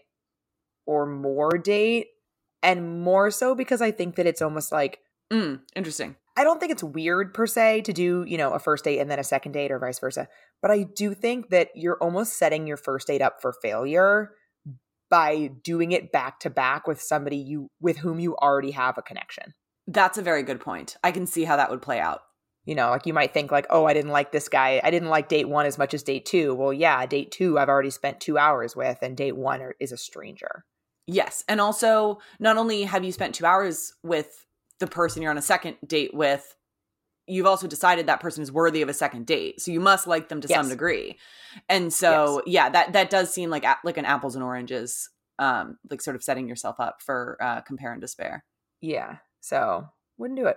or 0.86 1.06
more 1.06 1.58
date 1.58 2.08
and 2.62 3.00
more 3.02 3.30
so 3.30 3.54
because 3.54 3.82
I 3.82 3.90
think 3.90 4.16
that 4.16 4.26
it's 4.26 4.42
almost 4.42 4.72
like 4.72 5.00
Mm, 5.32 5.62
interesting. 5.74 6.16
I 6.36 6.44
don't 6.44 6.60
think 6.60 6.70
it's 6.70 6.84
weird 6.84 7.32
per 7.32 7.46
se 7.46 7.82
to 7.82 7.92
do, 7.92 8.24
you 8.28 8.36
know, 8.36 8.52
a 8.52 8.58
first 8.58 8.84
date 8.84 8.98
and 8.98 9.10
then 9.10 9.18
a 9.18 9.24
second 9.24 9.52
date 9.52 9.70
or 9.70 9.78
vice 9.78 9.98
versa. 9.98 10.28
But 10.60 10.70
I 10.70 10.82
do 10.82 11.14
think 11.14 11.48
that 11.48 11.70
you're 11.74 11.96
almost 11.96 12.38
setting 12.38 12.66
your 12.66 12.76
first 12.76 13.06
date 13.06 13.22
up 13.22 13.40
for 13.40 13.52
failure 13.62 14.32
by 15.10 15.48
doing 15.62 15.92
it 15.92 16.12
back 16.12 16.40
to 16.40 16.50
back 16.50 16.86
with 16.86 17.00
somebody 17.00 17.36
you 17.36 17.70
with 17.80 17.98
whom 17.98 18.18
you 18.18 18.36
already 18.36 18.72
have 18.72 18.98
a 18.98 19.02
connection. 19.02 19.54
That's 19.86 20.18
a 20.18 20.22
very 20.22 20.42
good 20.42 20.60
point. 20.60 20.96
I 21.04 21.12
can 21.12 21.26
see 21.26 21.44
how 21.44 21.56
that 21.56 21.70
would 21.70 21.82
play 21.82 22.00
out. 22.00 22.22
You 22.64 22.74
know, 22.74 22.90
like 22.90 23.04
you 23.04 23.12
might 23.12 23.34
think 23.34 23.52
like, 23.52 23.66
"Oh, 23.68 23.84
I 23.84 23.92
didn't 23.92 24.12
like 24.12 24.32
this 24.32 24.48
guy. 24.48 24.80
I 24.82 24.90
didn't 24.90 25.10
like 25.10 25.28
date 25.28 25.48
1 25.48 25.66
as 25.66 25.76
much 25.76 25.92
as 25.92 26.02
date 26.02 26.24
2." 26.24 26.54
Well, 26.54 26.72
yeah, 26.72 27.04
date 27.04 27.30
2 27.30 27.58
I've 27.58 27.68
already 27.68 27.90
spent 27.90 28.20
2 28.20 28.38
hours 28.38 28.74
with 28.74 28.98
and 29.02 29.16
date 29.16 29.36
1 29.36 29.60
are, 29.60 29.74
is 29.80 29.92
a 29.92 29.98
stranger. 29.98 30.64
Yes. 31.06 31.44
And 31.48 31.60
also, 31.60 32.18
not 32.38 32.56
only 32.56 32.84
have 32.84 33.04
you 33.04 33.12
spent 33.12 33.34
two 33.34 33.44
hours 33.44 33.92
with 34.02 34.46
the 34.80 34.86
person 34.86 35.22
you're 35.22 35.30
on 35.30 35.38
a 35.38 35.42
second 35.42 35.76
date 35.86 36.14
with, 36.14 36.56
you've 37.26 37.46
also 37.46 37.66
decided 37.66 38.06
that 38.06 38.20
person 38.20 38.42
is 38.42 38.52
worthy 38.52 38.82
of 38.82 38.88
a 38.88 38.94
second 38.94 39.26
date. 39.26 39.60
So 39.60 39.70
you 39.70 39.80
must 39.80 40.06
like 40.06 40.28
them 40.28 40.40
to 40.40 40.48
some 40.48 40.68
degree. 40.68 41.18
And 41.68 41.92
so, 41.92 42.42
yeah, 42.46 42.68
that 42.70 42.92
that 42.94 43.10
does 43.10 43.32
seem 43.32 43.50
like 43.50 43.64
like 43.84 43.98
an 43.98 44.04
apples 44.04 44.34
and 44.34 44.44
oranges, 44.44 45.10
um, 45.38 45.78
like 45.90 46.00
sort 46.00 46.16
of 46.16 46.22
setting 46.22 46.48
yourself 46.48 46.80
up 46.80 47.02
for 47.02 47.36
uh, 47.40 47.60
compare 47.60 47.92
and 47.92 48.00
despair. 48.00 48.44
Yeah. 48.80 49.18
So, 49.44 49.86
wouldn't 50.16 50.38
do 50.38 50.46
it. 50.46 50.56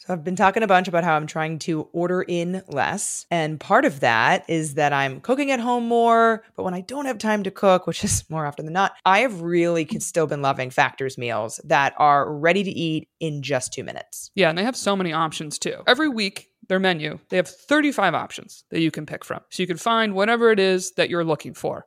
So 0.00 0.12
I've 0.12 0.22
been 0.22 0.36
talking 0.36 0.62
a 0.62 0.66
bunch 0.66 0.86
about 0.86 1.02
how 1.02 1.16
I'm 1.16 1.26
trying 1.26 1.58
to 1.60 1.88
order 1.94 2.20
in 2.20 2.62
less. 2.68 3.24
And 3.30 3.58
part 3.58 3.86
of 3.86 4.00
that 4.00 4.44
is 4.50 4.74
that 4.74 4.92
I'm 4.92 5.22
cooking 5.22 5.50
at 5.50 5.60
home 5.60 5.88
more. 5.88 6.44
But 6.54 6.64
when 6.64 6.74
I 6.74 6.82
don't 6.82 7.06
have 7.06 7.16
time 7.16 7.42
to 7.44 7.50
cook, 7.50 7.86
which 7.86 8.04
is 8.04 8.28
more 8.28 8.44
often 8.44 8.66
than 8.66 8.74
not, 8.74 8.92
I 9.06 9.20
have 9.20 9.40
really 9.40 9.86
con- 9.86 10.00
still 10.00 10.26
been 10.26 10.42
loving 10.42 10.68
Factor's 10.68 11.16
meals 11.16 11.58
that 11.64 11.94
are 11.96 12.30
ready 12.30 12.62
to 12.62 12.70
eat 12.70 13.08
in 13.18 13.42
just 13.42 13.72
two 13.72 13.82
minutes. 13.82 14.30
Yeah, 14.34 14.50
and 14.50 14.58
they 14.58 14.64
have 14.64 14.76
so 14.76 14.94
many 14.94 15.14
options 15.14 15.58
too. 15.58 15.82
Every 15.86 16.10
week, 16.10 16.50
their 16.68 16.78
menu, 16.78 17.18
they 17.30 17.38
have 17.38 17.48
35 17.48 18.14
options 18.14 18.64
that 18.70 18.80
you 18.80 18.90
can 18.90 19.06
pick 19.06 19.24
from. 19.24 19.40
So 19.48 19.62
you 19.62 19.66
can 19.66 19.78
find 19.78 20.14
whatever 20.14 20.52
it 20.52 20.60
is 20.60 20.92
that 20.92 21.08
you're 21.08 21.24
looking 21.24 21.54
for. 21.54 21.86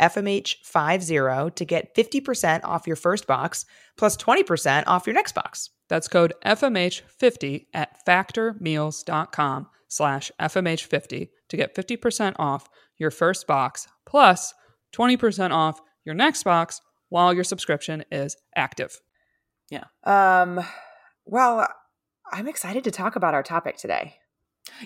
FMH50 0.00 1.54
to 1.54 1.64
get 1.64 1.94
50% 1.94 2.60
off 2.64 2.86
your 2.86 2.96
first 2.96 3.26
box 3.26 3.64
plus 3.96 4.16
20% 4.16 4.84
off 4.86 5.06
your 5.06 5.14
next 5.14 5.34
box. 5.34 5.70
That's 5.88 6.08
code 6.08 6.32
FMH50 6.44 7.66
at 7.74 8.04
factormeals.com 8.06 9.68
slash 9.88 10.32
FMH50 10.40 11.28
to 11.48 11.56
get 11.56 11.74
50% 11.74 12.36
off 12.38 12.68
your 12.96 13.10
first 13.10 13.46
box 13.46 13.88
plus 14.06 14.54
20% 14.94 15.50
off 15.50 15.80
your 16.04 16.14
next 16.14 16.42
box 16.42 16.80
while 17.08 17.34
your 17.34 17.44
subscription 17.44 18.04
is 18.10 18.36
active. 18.54 19.00
Yeah. 19.70 19.84
Um 20.04 20.60
well, 21.24 21.68
I'm 22.32 22.48
excited 22.48 22.84
to 22.84 22.90
talk 22.90 23.16
about 23.16 23.34
our 23.34 23.42
topic 23.42 23.76
today. 23.76 24.16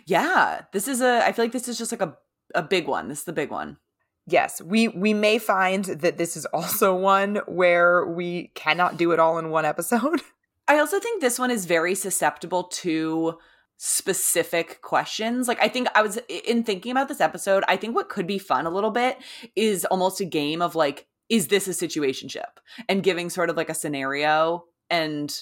Yeah, 0.07 0.63
this 0.73 0.89
is 0.89 1.01
a. 1.01 1.25
I 1.25 1.33
feel 1.33 1.45
like 1.45 1.53
this 1.53 1.69
is 1.69 1.79
just 1.79 1.93
like 1.93 2.03
a 2.03 2.17
a 2.55 2.63
big 2.63 2.87
one. 2.87 3.09
This 3.09 3.21
is 3.21 3.25
the 3.25 3.33
big 3.33 3.51
one. 3.51 3.79
Yes 4.27 4.61
we 4.63 4.89
we 4.89 5.15
may 5.15 5.39
find 5.39 5.85
that 5.85 6.17
this 6.17 6.37
is 6.37 6.47
also 6.47 6.95
one 6.95 7.37
where 7.47 8.07
we 8.07 8.51
cannot 8.55 8.97
do 8.97 9.13
it 9.13 9.19
all 9.19 9.39
in 9.39 9.51
one 9.51 9.65
episode 9.65 10.21
I 10.67 10.79
also 10.79 10.99
think 10.99 11.21
this 11.21 11.39
one 11.39 11.51
is 11.51 11.67
very 11.67 11.95
susceptible 11.95 12.65
to 12.65 13.37
specific 13.77 14.81
questions. 14.81 15.47
Like 15.47 15.61
I 15.61 15.69
think 15.69 15.89
I 15.95 16.01
was 16.01 16.19
in 16.29 16.63
thinking 16.63 16.91
about 16.91 17.09
this 17.09 17.21
episode, 17.21 17.65
I 17.69 17.77
think 17.77 17.95
what 17.95 18.09
could 18.09 18.27
be 18.27 18.39
fun 18.39 18.65
a 18.65 18.71
little 18.71 18.91
bit 18.91 19.19
is 19.57 19.85
almost 19.85 20.21
a 20.21 20.25
game 20.25 20.63
of 20.63 20.75
like 20.75 21.07
is 21.29 21.49
this 21.49 21.69
a 21.69 21.71
situationship 21.71 22.61
and 22.89 23.03
giving 23.03 23.29
sort 23.29 23.51
of 23.51 23.57
like 23.59 23.69
a 23.69 23.75
scenario 23.75 24.65
and 24.89 25.39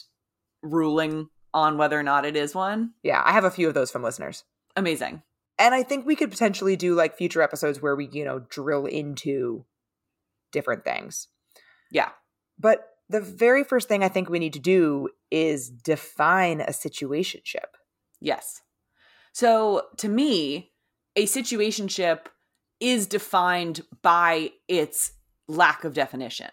ruling 0.63 1.29
on 1.55 1.77
whether 1.77 1.99
or 1.99 2.03
not 2.03 2.25
it 2.25 2.37
is 2.37 2.55
one. 2.55 2.93
yeah 3.03 3.23
i 3.25 3.33
have 3.33 3.45
a 3.45 3.51
few 3.51 3.69
of 3.69 3.75
those 3.75 3.91
from 3.91 4.03
listeners 4.03 4.45
Amazing. 4.77 5.23
And 5.63 5.75
i 5.75 5.83
think 5.83 6.05
we 6.05 6.17
could 6.17 6.31
potentially 6.31 6.77
do 6.77 6.95
like 6.95 7.17
future 7.17 7.41
episodes 7.43 7.81
where 7.81 7.97
we 7.97 8.09
you 8.13 8.25
know 8.25 8.41
drill 8.51 8.85
into 8.87 9.65
different 10.53 10.85
things 10.85 11.29
Yeah. 11.91 12.11
but 12.59 12.89
the 13.09 13.21
very 13.21 13.65
first 13.65 13.89
thing 13.89 14.03
i 14.05 14.09
think 14.09 14.29
we 14.29 14.39
need 14.39 14.53
to 14.53 14.59
do 14.59 15.09
is 15.31 15.71
define 15.71 16.61
a 16.61 16.71
situationship 16.71 17.71
Yes. 18.23 18.63
So 19.33 19.87
to 19.99 20.09
me, 20.09 20.71
a 21.17 21.27
situationship 21.27 22.27
is 22.79 23.07
defined 23.09 23.83
by 24.01 24.53
its 24.69 25.13
lack 25.49 25.83
of 25.85 25.93
definition. 25.95 26.51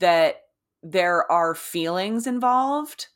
That 0.00 0.40
there 0.82 1.30
are 1.30 1.54
feelings 1.54 2.26
involved, 2.26 3.06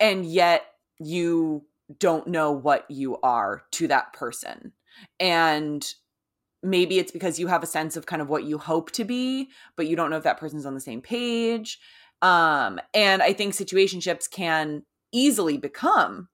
and 0.00 0.26
yet 0.26 0.64
you 0.98 1.64
don't 1.98 2.26
know 2.26 2.52
what 2.52 2.90
you 2.90 3.18
are 3.22 3.62
to 3.72 3.88
that 3.88 4.12
person. 4.12 4.72
And 5.18 5.86
maybe 6.62 6.98
it's 6.98 7.12
because 7.12 7.38
you 7.38 7.46
have 7.46 7.62
a 7.62 7.66
sense 7.66 7.96
of 7.96 8.06
kind 8.06 8.20
of 8.20 8.28
what 8.28 8.44
you 8.44 8.58
hope 8.58 8.90
to 8.92 9.04
be, 9.04 9.50
but 9.76 9.86
you 9.86 9.96
don't 9.96 10.10
know 10.10 10.16
if 10.16 10.24
that 10.24 10.38
person's 10.38 10.66
on 10.66 10.74
the 10.74 10.80
same 10.80 11.00
page. 11.00 11.78
Um, 12.22 12.78
and 12.92 13.22
I 13.22 13.32
think 13.32 13.54
situationships 13.54 14.30
can 14.30 14.82
easily 15.12 15.56
become 15.56 16.28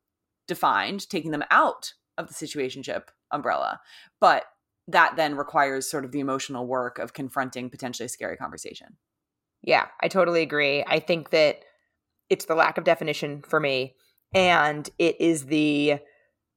defined, 0.48 1.08
taking 1.08 1.30
them 1.30 1.44
out 1.50 1.92
of 2.18 2.28
the 2.28 2.34
situationship 2.34 3.04
umbrella. 3.30 3.80
But 4.20 4.44
that 4.88 5.16
then 5.16 5.36
requires 5.36 5.88
sort 5.88 6.04
of 6.04 6.12
the 6.12 6.20
emotional 6.20 6.66
work 6.66 6.98
of 6.98 7.12
confronting 7.12 7.70
potentially 7.70 8.06
a 8.06 8.08
scary 8.08 8.36
conversation. 8.36 8.96
Yeah, 9.62 9.86
I 10.00 10.08
totally 10.08 10.42
agree. 10.42 10.84
I 10.86 11.00
think 11.00 11.30
that 11.30 11.60
it's 12.30 12.44
the 12.44 12.54
lack 12.54 12.78
of 12.78 12.84
definition 12.84 13.42
for 13.42 13.60
me 13.60 13.94
and 14.36 14.90
it 14.98 15.20
is 15.20 15.46
the 15.46 15.98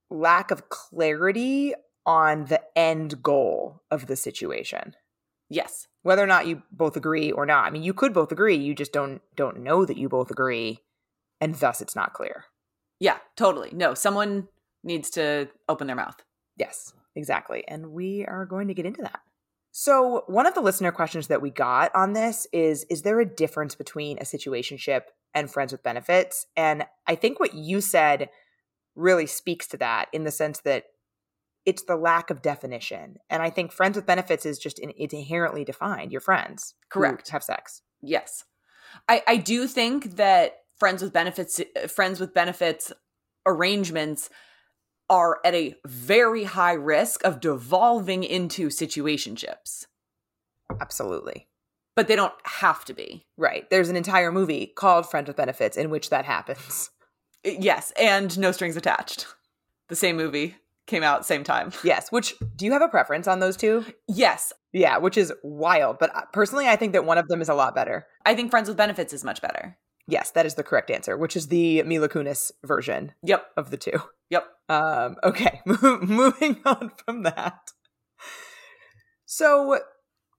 lack 0.09 0.51
of 0.51 0.69
clarity 0.69 1.73
on 2.05 2.45
the 2.45 2.61
end 2.77 3.23
goal 3.23 3.81
of 3.89 4.07
the 4.07 4.15
situation 4.15 4.95
Yes. 5.49 5.87
whether 6.03 6.23
or 6.23 6.27
not 6.27 6.45
you 6.47 6.61
both 6.71 6.95
agree 6.95 7.31
or 7.31 7.45
not 7.45 7.65
i 7.65 7.69
mean 7.69 7.83
you 7.83 7.93
could 7.93 8.13
both 8.13 8.31
agree 8.31 8.55
you 8.55 8.75
just 8.75 8.93
don't 8.93 9.21
don't 9.35 9.59
know 9.61 9.85
that 9.85 9.97
you 9.97 10.09
both 10.09 10.29
agree 10.29 10.79
and 11.41 11.55
thus 11.55 11.81
it's 11.81 11.95
not 11.95 12.13
clear 12.13 12.45
Yeah, 12.99 13.17
totally. 13.37 13.69
No, 13.71 13.93
someone 13.93 14.49
needs 14.83 15.09
to 15.11 15.47
open 15.69 15.87
their 15.87 15.95
mouth. 15.95 16.17
Yes, 16.57 16.93
exactly. 17.15 17.63
And 17.65 17.93
we 17.93 18.25
are 18.25 18.45
going 18.45 18.67
to 18.67 18.73
get 18.73 18.85
into 18.85 19.01
that. 19.03 19.21
So, 19.71 20.23
one 20.27 20.45
of 20.45 20.53
the 20.53 20.59
listener 20.61 20.91
questions 20.91 21.27
that 21.27 21.41
we 21.41 21.49
got 21.49 21.95
on 21.95 22.11
this 22.11 22.45
is 22.51 22.83
Is 22.89 23.03
there 23.03 23.21
a 23.21 23.25
difference 23.25 23.75
between 23.75 24.17
a 24.17 24.23
situationship 24.23 25.03
and 25.33 25.49
friends 25.51 25.71
with 25.71 25.83
benefits? 25.83 26.45
And 26.55 26.85
I 27.07 27.15
think 27.15 27.39
what 27.39 27.53
you 27.53 27.81
said 27.81 28.29
really 28.95 29.27
speaks 29.27 29.67
to 29.67 29.77
that 29.77 30.07
in 30.13 30.23
the 30.23 30.31
sense 30.31 30.59
that 30.61 30.85
it's 31.65 31.83
the 31.83 31.95
lack 31.95 32.29
of 32.29 32.41
definition. 32.41 33.17
And 33.29 33.43
I 33.43 33.49
think 33.49 33.71
friends 33.71 33.95
with 33.95 34.05
benefits 34.05 34.45
is 34.45 34.57
just 34.57 34.79
in, 34.79 34.91
it's 34.97 35.13
inherently 35.13 35.63
defined. 35.63 36.11
Your 36.11 36.21
friends 36.21 36.73
Correct. 36.89 37.29
have 37.29 37.43
sex. 37.43 37.81
Yes. 38.01 38.45
I, 39.07 39.23
I 39.27 39.37
do 39.37 39.67
think 39.67 40.15
that 40.15 40.57
friends 40.77 41.03
with 41.03 41.13
benefits 41.13 41.59
uh, 41.59 41.87
friends 41.87 42.19
with 42.19 42.33
benefits 42.33 42.91
arrangements 43.45 44.29
are 45.09 45.39
at 45.43 45.53
a 45.53 45.75
very 45.85 46.45
high 46.45 46.73
risk 46.73 47.23
of 47.23 47.39
devolving 47.39 48.23
into 48.23 48.69
situationships. 48.69 49.85
Absolutely. 50.79 51.48
But 51.99 52.07
they 52.07 52.15
don't 52.15 52.31
have 52.45 52.85
to 52.85 52.93
be. 52.93 53.25
Right. 53.35 53.69
There's 53.69 53.89
an 53.89 53.97
entire 53.97 54.31
movie 54.31 54.67
called 54.67 55.11
Friends 55.11 55.27
with 55.27 55.35
Benefits 55.35 55.75
in 55.75 55.89
which 55.89 56.09
that 56.11 56.23
happens. 56.23 56.91
Yes, 57.43 57.91
and 57.99 58.39
no 58.39 58.53
strings 58.53 58.77
attached. 58.77 59.27
The 59.89 59.97
same 59.97 60.15
movie 60.15 60.55
came 60.87 61.03
out 61.03 61.25
same 61.25 61.43
time. 61.43 61.73
Yes. 61.83 62.09
Which, 62.09 62.35
do 62.55 62.63
you 62.63 62.71
have 62.71 62.81
a 62.81 62.87
preference 62.87 63.27
on 63.27 63.41
those 63.41 63.57
two? 63.57 63.83
Yes, 64.07 64.53
Yeah, 64.71 64.97
which 64.99 65.17
is 65.17 65.33
wild. 65.43 65.99
But 65.99 66.15
uh, 66.15 66.21
personally, 66.31 66.69
I 66.69 66.77
think 66.77 66.93
that 66.93 67.03
one 67.03 67.17
of 67.17 67.27
them 67.27 67.41
is 67.41 67.49
a 67.49 67.53
lot 67.53 67.75
better. 67.75 68.07
I 68.25 68.33
think 68.33 68.49
friends 68.49 68.69
with 68.69 68.77
benefits 68.77 69.11
is 69.11 69.25
much 69.25 69.41
better. 69.41 69.77
Yes, 70.07 70.31
that 70.31 70.45
is 70.45 70.55
the 70.55 70.63
correct 70.63 70.89
answer, 70.89 71.17
which 71.17 71.35
is 71.35 71.47
the 71.47 71.83
Mila 71.83 72.07
Kunis 72.07 72.49
version 72.63 73.11
Yep. 73.23 73.45
of 73.57 73.71
the 73.71 73.77
two. 73.77 74.01
Yep. 74.29 74.45
Um, 74.69 75.17
okay, 75.25 75.59
moving 75.65 76.61
on 76.63 76.93
from 77.05 77.23
that. 77.23 77.59
So, 79.25 79.79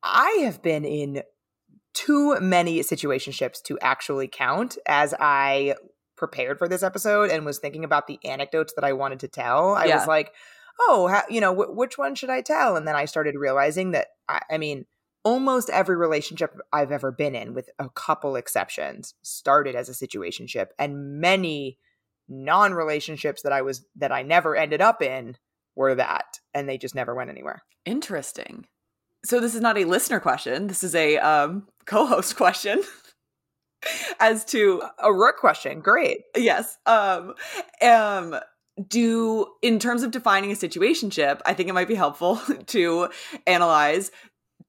I 0.02 0.30
have 0.44 0.62
been 0.62 0.86
in 0.86 1.22
too 1.94 2.38
many 2.40 2.80
situationships 2.80 3.62
to 3.64 3.78
actually 3.80 4.28
count 4.28 4.78
as 4.86 5.14
I 5.18 5.74
prepared 6.16 6.58
for 6.58 6.68
this 6.68 6.82
episode 6.82 7.30
and 7.30 7.44
was 7.44 7.58
thinking 7.58 7.84
about 7.84 8.06
the 8.06 8.18
anecdotes 8.24 8.74
that 8.74 8.84
I 8.84 8.92
wanted 8.92 9.20
to 9.20 9.28
tell. 9.28 9.74
I 9.74 9.86
Yeah. 9.86 9.98
was 9.98 10.06
like, 10.06 10.32
oh, 10.80 11.08
how, 11.08 11.22
you 11.28 11.40
know, 11.40 11.54
wh- 11.54 11.76
which 11.76 11.98
one 11.98 12.14
should 12.14 12.30
I 12.30 12.42
tell? 12.42 12.76
And 12.76 12.86
then 12.86 12.94
I 12.96 13.06
started 13.06 13.34
realizing 13.36 13.90
that, 13.92 14.08
I, 14.28 14.40
I 14.50 14.58
mean, 14.58 14.86
almost 15.24 15.68
every 15.70 15.96
relationship 15.96 16.56
I've 16.72 16.92
ever 16.92 17.10
been 17.10 17.34
in, 17.34 17.54
with 17.54 17.70
a 17.78 17.88
couple 17.90 18.36
exceptions, 18.36 19.14
started 19.22 19.74
as 19.74 19.88
a 19.88 19.92
situationship, 19.92 20.68
and 20.78 21.20
many 21.20 21.78
non-relationships 22.28 23.42
that 23.42 23.52
I 23.52 23.62
was 23.62 23.84
that 23.96 24.12
I 24.12 24.22
never 24.22 24.56
ended 24.56 24.80
up 24.80 25.02
in 25.02 25.36
were 25.76 25.94
that, 25.94 26.38
and 26.54 26.68
they 26.68 26.78
just 26.78 26.94
never 26.94 27.14
went 27.14 27.30
anywhere. 27.30 27.62
Interesting. 27.84 28.66
So 29.24 29.40
this 29.40 29.54
is 29.54 29.60
not 29.60 29.76
a 29.78 29.84
listener 29.84 30.20
question. 30.20 30.66
This 30.66 30.82
is 30.82 30.94
a 30.94 31.18
um, 31.18 31.66
co-host 31.86 32.36
question. 32.42 32.82
As 34.18 34.44
to 34.46 34.82
A 34.98 35.12
Rook 35.12 35.38
question, 35.38 35.80
great. 35.80 36.24
yes, 36.36 36.76
um, 36.84 37.34
um, 37.80 38.36
do 38.88 39.46
in 39.62 39.78
terms 39.78 40.02
of 40.02 40.10
defining 40.10 40.50
a 40.52 40.54
situationship, 40.54 41.40
I 41.46 41.54
think 41.54 41.68
it 41.68 41.72
might 41.72 41.88
be 41.88 41.94
helpful 41.94 42.36
to 42.66 43.08
analyze. 43.46 44.10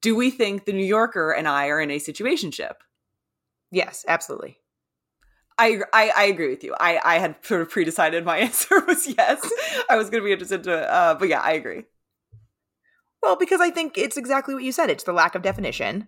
Do 0.02 0.16
we 0.16 0.32
think 0.32 0.64
the 0.66 0.72
New 0.74 0.86
Yorker 0.86 1.32
and 1.32 1.46
I 1.48 1.68
are 1.68 1.82
in 1.82 1.92
a 1.92 2.00
situationship? 2.00 2.76
Yes, 3.70 4.06
absolutely. 4.08 4.58
I, 5.58 5.82
I 5.94 6.12
I 6.16 6.24
agree 6.26 6.50
with 6.50 6.64
you. 6.64 6.74
I 6.80 7.00
I 7.04 7.20
had 7.20 7.36
sort 7.44 7.62
of 7.62 7.70
pre-decided 7.70 8.24
my 8.26 8.38
answer 8.48 8.80
was 8.86 9.08
yes. 9.08 9.42
I 9.90 9.98
was 9.98 10.10
going 10.10 10.24
to 10.24 10.26
be 10.26 10.32
interested 10.32 10.64
to, 10.64 10.92
uh, 10.92 11.16
but 11.16 11.28
yeah, 11.28 11.42
I 11.42 11.52
agree. 11.52 11.84
Well, 13.22 13.36
because 13.36 13.62
I 13.62 13.70
think 13.70 13.98
it's 13.98 14.18
exactly 14.18 14.54
what 14.54 14.64
you 14.64 14.72
said. 14.72 14.90
It's 14.90 15.04
the 15.04 15.14
lack 15.14 15.36
of 15.36 15.42
definition. 15.42 16.08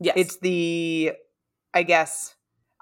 Yes, 0.00 0.14
It's 0.16 0.38
the, 0.38 1.12
I 1.72 1.82
guess, 1.82 2.34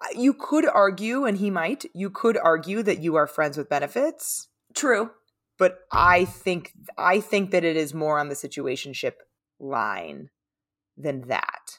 uh, 0.03 0.09
you 0.17 0.35
could 0.35 0.67
argue, 0.67 1.25
and 1.25 1.39
he 1.39 1.51
might, 1.51 1.85
you 1.95 2.11
could 2.11 2.37
argue 2.37 2.83
that 2.83 3.01
you 3.01 3.15
are 3.15 3.27
friends 3.27 3.57
with 3.57 3.69
benefits, 3.69 4.49
true. 4.75 5.11
but 5.59 5.79
I 5.93 6.25
think 6.25 6.73
I 6.99 7.21
think 7.21 7.53
that 7.53 7.65
it 7.65 7.77
is 7.77 7.95
more 7.95 8.19
on 8.19 8.29
the 8.29 8.35
situationship 8.35 9.15
line 9.61 10.31
than 10.97 11.29
that. 11.29 11.79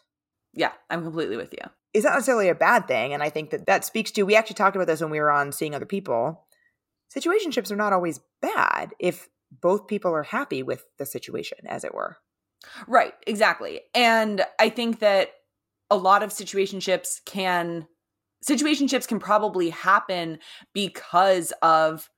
Yeah, 0.54 0.72
I'm 0.90 1.04
completely 1.04 1.36
with 1.36 1.52
you. 1.52 1.70
It's 1.94 2.06
not 2.06 2.14
necessarily 2.14 2.48
a 2.48 2.56
bad 2.56 2.88
thing, 2.88 3.14
and 3.14 3.22
I 3.22 3.30
think 3.30 3.50
that 3.50 3.66
that 3.66 3.84
speaks 3.84 4.12
to. 4.12 4.24
We 4.24 4.36
actually 4.36 4.56
talked 4.56 4.78
about 4.78 4.88
this 4.88 5.02
when 5.02 5.12
we 5.12 5.20
were 5.20 5.32
on 5.32 5.52
seeing 5.52 5.76
other 5.76 5.86
people. 5.86 6.46
Situationships 7.16 7.72
are 7.72 7.76
not 7.78 7.94
always 7.94 8.22
bad 8.42 8.94
if 9.00 9.28
both 9.52 9.88
people 9.88 10.12
are 10.14 10.24
happy 10.24 10.64
with 10.64 10.86
the 10.98 11.06
situation, 11.06 11.60
as 11.68 11.84
it 11.84 11.94
were. 11.94 12.18
Right, 12.88 13.14
exactly. 13.28 13.82
And 13.94 14.46
I 14.60 14.70
think 14.70 15.00
that 15.00 15.30
a 15.90 15.98
lot 15.98 16.24
of 16.24 16.32
situationships 16.32 17.24
can 17.26 17.88
situationships 18.44 19.08
can 19.08 19.20
probably 19.20 19.70
happen 19.70 20.40
because 20.74 21.52
of 21.62 22.10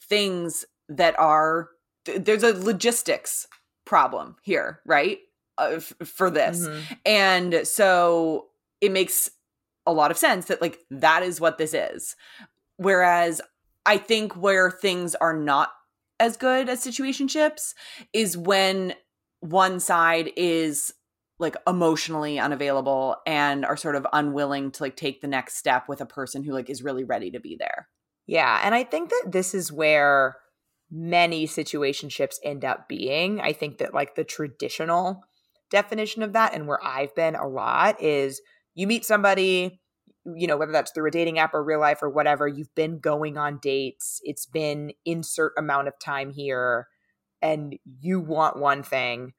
things 0.00 0.64
that 0.88 1.18
are 1.18 1.68
there's 2.04 2.42
a 2.42 2.52
logistics 2.52 3.46
problem 3.84 4.36
here, 4.42 4.80
right? 4.86 5.18
Uh, 5.58 5.74
f- 5.76 5.92
for 6.04 6.30
this. 6.30 6.66
Mhm. 6.66 6.98
And 7.04 7.66
so 7.66 8.48
it 8.80 8.90
makes 8.90 9.30
a 9.86 9.92
lot 9.92 10.10
of 10.10 10.18
sense 10.18 10.46
that 10.46 10.60
like 10.60 10.78
that 10.90 11.22
is 11.22 11.40
what 11.40 11.58
this 11.58 11.74
is. 11.74 12.16
Whereas 12.76 13.40
I 13.86 13.98
think 13.98 14.36
where 14.36 14.70
things 14.70 15.14
are 15.16 15.36
not 15.36 15.72
as 16.22 16.36
good 16.36 16.68
as 16.68 16.84
situationships 16.84 17.74
is 18.12 18.38
when 18.38 18.94
one 19.40 19.80
side 19.80 20.30
is 20.36 20.92
like 21.40 21.56
emotionally 21.66 22.38
unavailable 22.38 23.16
and 23.26 23.64
are 23.64 23.76
sort 23.76 23.96
of 23.96 24.06
unwilling 24.12 24.70
to 24.70 24.84
like 24.84 24.94
take 24.94 25.20
the 25.20 25.26
next 25.26 25.56
step 25.56 25.88
with 25.88 26.00
a 26.00 26.06
person 26.06 26.44
who 26.44 26.52
like 26.52 26.70
is 26.70 26.84
really 26.84 27.02
ready 27.02 27.32
to 27.32 27.40
be 27.40 27.56
there. 27.58 27.88
Yeah, 28.28 28.60
and 28.62 28.72
I 28.72 28.84
think 28.84 29.10
that 29.10 29.32
this 29.32 29.52
is 29.52 29.72
where 29.72 30.36
many 30.92 31.48
situationships 31.48 32.36
end 32.44 32.64
up 32.64 32.88
being. 32.88 33.40
I 33.40 33.52
think 33.52 33.78
that 33.78 33.92
like 33.92 34.14
the 34.14 34.22
traditional 34.22 35.24
definition 35.72 36.22
of 36.22 36.34
that 36.34 36.54
and 36.54 36.68
where 36.68 36.78
I've 36.84 37.14
been 37.16 37.34
a 37.34 37.48
lot 37.48 38.00
is 38.00 38.40
you 38.74 38.86
meet 38.86 39.04
somebody, 39.04 39.81
you 40.24 40.46
know, 40.46 40.56
whether 40.56 40.72
that's 40.72 40.92
through 40.92 41.08
a 41.08 41.10
dating 41.12 41.38
app 41.38 41.54
or 41.54 41.62
real 41.64 41.80
life 41.80 42.02
or 42.02 42.08
whatever, 42.10 42.46
you've 42.46 42.74
been 42.74 42.98
going 42.98 43.36
on 43.36 43.58
dates, 43.58 44.20
it's 44.24 44.46
been 44.46 44.92
insert 45.04 45.52
amount 45.58 45.88
of 45.88 45.98
time 45.98 46.30
here 46.30 46.88
and 47.40 47.76
you 48.00 48.20
want 48.20 48.56
one 48.58 48.82
thing, 48.84 49.32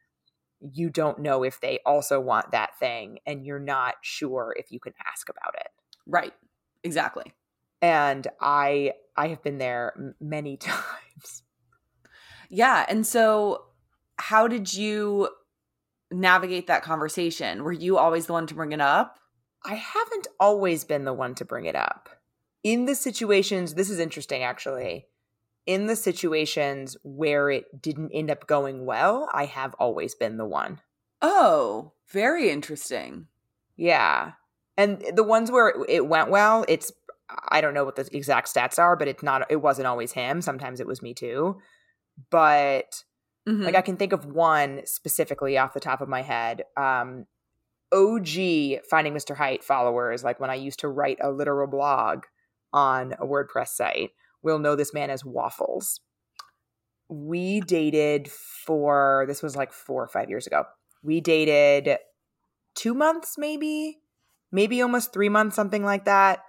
you 0.60 0.90
don't 0.90 1.20
know 1.20 1.44
if 1.44 1.60
they 1.62 1.80
also 1.86 2.20
want 2.20 2.52
that 2.52 2.78
thing 2.80 3.20
and 3.26 3.46
you're 3.46 3.60
not 3.60 3.96
sure 4.02 4.56
if 4.58 4.72
you 4.72 4.80
can 4.80 4.94
ask 5.12 5.30
about 5.30 5.56
it 5.56 5.68
Right. 6.08 6.34
Exactly. 6.84 7.34
and 7.82 8.28
i 8.42 8.94
i 9.18 9.28
have 9.28 9.44
been 9.44 9.58
there 9.58 9.94
m- 9.98 10.16
many 10.22 10.58
times 10.70 11.44
Yeah. 12.50 12.86
And 12.88 13.06
so 13.06 13.66
how 14.18 14.48
did 14.48 14.74
you 14.74 15.30
navigate 16.12 16.68
that 16.68 16.84
conversation? 16.84 17.64
Were 17.64 17.72
you 17.72 17.98
always 17.98 18.28
the 18.28 18.34
one 18.34 18.48
to 18.48 18.54
bring 18.56 18.72
it 18.72 18.82
up? 18.82 19.20
I 19.66 19.76
haven't 19.76 20.28
always 20.40 20.84
been 20.84 21.06
the 21.06 21.14
one 21.14 21.36
to 21.36 21.46
bring 21.46 21.66
it 21.66 21.76
up 21.76 22.10
in 22.64 22.86
the 22.86 22.96
situations 22.96 23.74
this 23.74 23.90
is 23.90 24.00
interesting 24.00 24.44
actually 24.44 25.08
in 25.66 25.88
the 25.88 25.96
situations 25.96 26.98
where 27.04 27.50
it 27.50 27.82
didn't 27.82 28.12
end 28.12 28.30
up 28.30 28.48
going 28.48 28.86
well 28.86 29.30
i 29.34 29.46
have 29.46 29.74
always 29.76 30.16
been 30.16 30.38
the 30.38 30.46
one 30.46 30.80
Oh, 31.26 31.94
very 32.12 32.50
interesting. 32.50 33.28
yeah 33.78 34.34
and 34.76 35.02
the 35.16 35.24
ones 35.24 35.50
where 35.50 35.74
it, 35.88 36.06
went 36.08 36.30
well 36.30 36.66
it's 36.68 36.92
i 37.50 37.62
don't 37.62 37.74
know 37.74 37.86
what 37.86 37.96
the 37.96 38.10
exact 38.16 38.54
stats 38.54 38.78
are 38.78 38.96
but 38.98 39.08
it's 39.08 39.24
not 39.24 39.50
it 39.50 39.62
wasn't 39.62 39.88
always 39.88 40.12
him 40.12 40.42
sometimes 40.42 40.80
it 40.82 40.88
was 40.88 41.02
me 41.02 41.14
too 41.14 41.58
but 42.30 43.04
Mhm. 43.48 43.66
Like 43.66 43.76
I 43.76 43.82
can 43.82 43.98
think 43.98 44.14
of 44.14 44.26
one 44.26 44.82
specifically 44.86 45.58
off 45.58 45.74
the 45.74 45.82
top 45.82 46.00
of 46.00 46.08
my 46.08 46.22
head. 46.22 46.64
Um, 46.78 47.26
OG 47.94 48.84
Finding 48.90 49.14
Mr. 49.14 49.36
Height 49.36 49.64
followers, 49.64 50.24
like 50.24 50.40
when 50.40 50.50
I 50.50 50.56
used 50.56 50.80
to 50.80 50.88
write 50.88 51.20
a 51.22 51.32
literal 51.32 51.68
blog 51.68 52.24
on 52.74 53.14
a 53.14 53.26
WordPress 53.26 53.68
site, 53.70 54.12
will 54.42 54.60
know 54.60 54.76
this 54.76 54.94
man 54.94 55.10
as 55.10 55.24
Waffles. 55.24 56.00
We 57.08 57.62
dated 57.62 58.30
for 58.32 59.26
this 59.28 59.44
was 59.44 59.56
like 59.56 59.72
four 59.72 60.04
or 60.04 60.08
five 60.08 60.30
years 60.30 60.48
ago. 60.48 60.64
We 61.04 61.22
dated 61.22 61.98
two 62.76 62.94
months, 62.94 63.38
maybe, 63.38 64.00
maybe 64.52 64.82
almost 64.82 65.14
three 65.14 65.30
months, 65.30 65.56
something 65.56 65.84
like 65.84 66.06
that. 66.06 66.40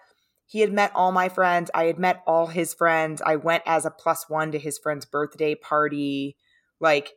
he 0.46 0.60
had 0.60 0.72
met 0.72 0.92
all 0.94 1.10
my 1.12 1.28
friends. 1.28 1.70
I 1.74 1.84
had 1.84 1.98
met 1.98 2.22
all 2.26 2.46
his 2.46 2.74
friends. 2.74 3.22
I 3.24 3.36
went 3.36 3.62
as 3.66 3.84
a 3.84 3.90
plus 3.90 4.28
one 4.28 4.52
to 4.52 4.58
his 4.58 4.78
friend's 4.78 5.06
birthday 5.06 5.54
party. 5.54 6.36
Like, 6.80 7.12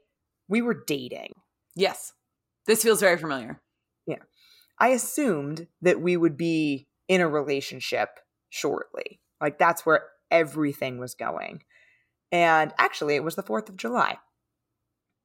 we 0.48 0.62
were 0.62 0.84
dating. 0.88 1.34
Yes. 1.76 2.14
This 2.66 2.84
feels 2.84 3.02
very 3.02 3.18
familiar. 3.18 3.62
I 4.80 4.90
assumed 4.90 5.68
that 5.82 6.02
we 6.02 6.18
would 6.18 6.38
be 6.38 6.88
in 7.08 7.22
a 7.22 7.28
relationship 7.28 8.10
shortly. 8.50 9.20
Like, 9.42 9.58
that's 9.58 9.86
where 9.86 10.04
everything 10.30 11.00
was 11.00 11.16
going. 11.16 11.64
And 12.32 12.74
actually, 12.78 13.16
it 13.16 13.24
was 13.24 13.36
the 13.36 13.44
4th 13.44 13.70
of 13.70 13.78
July. 13.78 14.18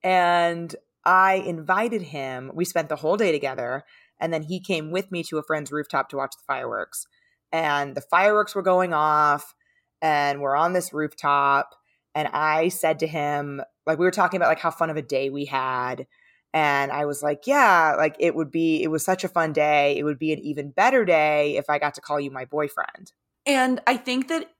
And 0.03 0.75
I 1.05 1.35
invited 1.35 2.03
him. 2.03 2.51
We 2.55 2.65
spent 2.65 2.89
the 2.89 2.97
whole 2.97 3.17
day 3.17 3.33
together. 3.33 3.85
And 4.21 4.33
then 4.33 4.43
he 4.43 4.61
came 4.61 4.91
with 4.91 5.11
me 5.11 5.23
to 5.25 5.39
a 5.39 5.43
friend's 5.43 5.73
rooftop 5.73 6.09
to 6.11 6.17
watch 6.17 6.33
the 6.33 6.45
fireworks. 6.47 7.07
And 7.51 7.95
the 7.95 8.01
fireworks 8.03 8.55
were 8.55 8.63
going 8.63 8.95
off. 8.95 9.55
And 10.01 10.41
we're 10.41 10.57
on 10.57 10.73
this 10.73 10.93
rooftop. 10.93 11.71
And 12.15 12.29
I 12.29 12.69
said 12.69 12.99
to 13.01 13.07
him, 13.07 13.63
like, 13.87 13.99
we 13.99 14.05
were 14.05 14.11
talking 14.11 14.39
about 14.39 14.49
like 14.49 14.61
how 14.61 14.71
fun 14.71 14.91
of 14.91 14.97
a 14.97 15.03
day 15.03 15.31
we 15.31 15.47
had. 15.47 16.07
And 16.55 16.93
I 16.93 17.07
was 17.07 17.23
like, 17.23 17.47
yeah, 17.47 17.95
like 17.97 18.17
it 18.19 18.35
would 18.35 18.51
be, 18.51 18.83
it 18.83 18.89
was 18.89 19.05
such 19.05 19.25
a 19.25 19.29
fun 19.29 19.53
day. 19.53 19.97
It 19.97 20.05
would 20.05 20.19
be 20.19 20.33
an 20.33 20.39
even 20.41 20.71
better 20.71 21.05
day 21.05 21.57
if 21.57 21.71
I 21.71 21.79
got 21.79 21.95
to 21.95 22.01
call 22.01 22.21
you 22.21 22.31
my 22.31 22.45
boyfriend. 22.45 23.13
And 23.47 23.81
I 23.87 23.97
think 23.97 24.29
that 24.29 24.51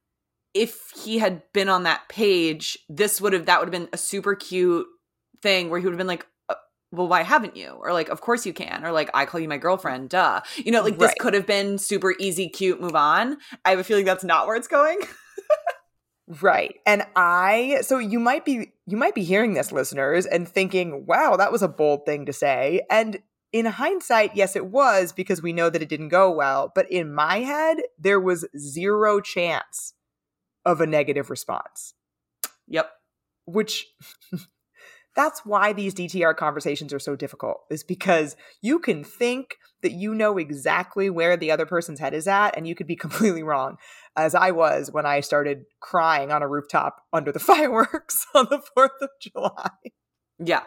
if 0.55 0.91
he 1.05 1.19
had 1.19 1.43
been 1.53 1.69
on 1.69 1.83
that 1.83 2.09
page, 2.09 2.79
this 2.89 3.21
would 3.21 3.33
have, 3.33 3.47
that 3.47 3.61
would 3.61 3.73
have 3.73 3.83
been 3.83 3.91
a 3.93 3.99
super 3.99 4.35
cute 4.35 4.87
thing 5.43 5.69
where 5.69 5.81
he 5.81 5.87
would 5.87 5.93
have 5.93 5.99
been 5.99 6.07
like, 6.07 6.27
uh, 6.49 6.55
well, 6.93 7.09
why 7.09 7.23
haven't 7.23 7.57
you? 7.57 7.69
Or 7.69 7.93
like, 7.93 8.09
of 8.09 8.21
course 8.21 8.47
you 8.47 8.53
can. 8.53 8.85
Or 8.85 8.93
like, 8.93 9.11
I 9.13 9.27
call 9.27 9.41
you 9.41 9.49
my 9.49 9.59
girlfriend, 9.59 10.09
duh. 10.09 10.41
You 10.57 10.73
know, 10.73 10.83
like 10.83 10.99
this 10.99 11.15
could 11.21 11.35
have 11.35 11.47
been 11.47 11.79
super 11.79 12.15
easy, 12.19 12.49
cute, 12.49 12.81
move 12.81 12.97
on. 12.97 13.37
I 13.65 13.71
have 13.71 13.79
a 13.79 13.85
feeling 13.85 14.05
that's 14.05 14.25
not 14.25 14.47
where 14.47 14.57
it's 14.57 14.69
going. 14.69 14.99
Right. 16.41 16.77
And 16.87 17.05
I 17.15 17.81
so 17.83 17.99
you 17.99 18.19
might 18.19 18.45
be 18.45 18.73
you 18.87 18.97
might 18.97 19.15
be 19.15 19.25
hearing 19.25 19.55
this 19.55 19.73
listeners 19.73 20.25
and 20.25 20.49
thinking, 20.49 21.05
"Wow, 21.05 21.37
that 21.37 21.53
was 21.53 21.63
a 21.63 21.69
bold 21.69 22.07
thing 22.07 22.27
to 22.27 22.33
say." 22.33 22.83
And 22.89 23.19
in 23.53 23.67
hindsight, 23.67 24.35
yes 24.35 24.57
it 24.57 24.67
was 24.67 25.13
because 25.13 25.43
we 25.43 25.53
know 25.53 25.69
that 25.69 25.83
it 25.83 25.89
didn't 25.89 26.09
go 26.09 26.31
well, 26.31 26.73
but 26.75 26.91
in 26.91 27.13
my 27.13 27.41
head 27.41 27.79
there 27.99 28.21
was 28.21 28.47
zero 28.57 29.21
chance 29.21 29.95
of 30.65 30.81
a 30.81 30.87
negative 30.87 31.29
response, 31.29 31.95
Yep. 32.69 32.91
which 33.47 33.89
that's 35.15 35.45
why 35.45 35.73
these 35.73 35.95
DTR 35.95 36.37
conversations 36.37 36.93
are 36.93 36.99
so 36.99 37.17
difficult 37.17 37.63
is 37.71 37.85
because 37.85 38.37
you 38.61 38.79
can 38.79 39.05
think 39.05 39.57
that 39.83 39.93
you 39.93 40.15
know 40.15 40.39
exactly 40.39 41.11
where 41.11 41.37
the 41.37 41.51
other 41.51 41.67
person's 41.67 42.01
head 42.01 42.15
is 42.15 42.27
at 42.27 42.57
and 42.57 42.67
you 42.67 42.75
could 42.75 42.87
be 42.87 42.97
completely 43.05 43.43
wrong 43.43 43.77
as 44.17 44.35
I 44.35 44.51
was 44.51 44.91
when 44.91 45.07
I 45.07 45.21
started 45.21 45.65
crying 45.81 46.31
on 46.31 46.43
a 46.43 46.49
rooftop 46.49 47.03
under 47.13 47.33
the 47.33 47.39
fireworks 47.41 48.27
on 48.35 48.47
the 48.51 48.63
4th 48.77 49.01
of 49.01 49.11
July. 49.21 49.71
Yeah. 50.39 50.63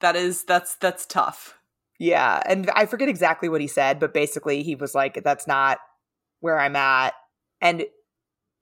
That 0.00 0.14
is, 0.14 0.44
that's, 0.44 0.76
that's 0.76 1.06
tough. 1.06 1.58
Yeah, 1.98 2.40
and 2.46 2.70
I 2.74 2.86
forget 2.86 3.08
exactly 3.08 3.48
what 3.48 3.60
he 3.60 3.66
said, 3.66 3.98
but 3.98 4.14
basically 4.14 4.62
he 4.62 4.76
was 4.76 4.94
like 4.94 5.24
that's 5.24 5.48
not 5.48 5.78
where 6.40 6.58
I'm 6.58 6.76
at. 6.76 7.14
And 7.60 7.86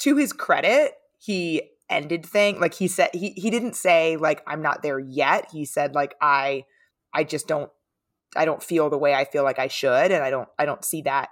to 0.01 0.17
his 0.17 0.33
credit, 0.33 0.93
he 1.19 1.63
ended 1.89 2.27
thing 2.27 2.59
like 2.59 2.75
he 2.75 2.89
said 2.89 3.11
he 3.13 3.31
he 3.37 3.49
didn't 3.49 3.77
say 3.77 4.17
like 4.17 4.43
I'm 4.47 4.63
not 4.63 4.83
there 4.83 4.99
yet. 4.99 5.49
He 5.53 5.65
said 5.65 5.95
like 5.95 6.15
I 6.21 6.65
I 7.15 7.25
just 7.25 7.47
don't 7.47 7.71
I 8.37 8.45
don't 8.45 8.63
feel 8.63 8.91
the 8.91 8.99
way 8.99 9.15
I 9.15 9.25
feel 9.25 9.45
like 9.45 9.59
I 9.59 9.69
should 9.69 10.11
and 10.11 10.23
I 10.23 10.31
don't 10.31 10.49
I 10.59 10.67
don't 10.67 10.85
see 10.85 11.03
that 11.03 11.29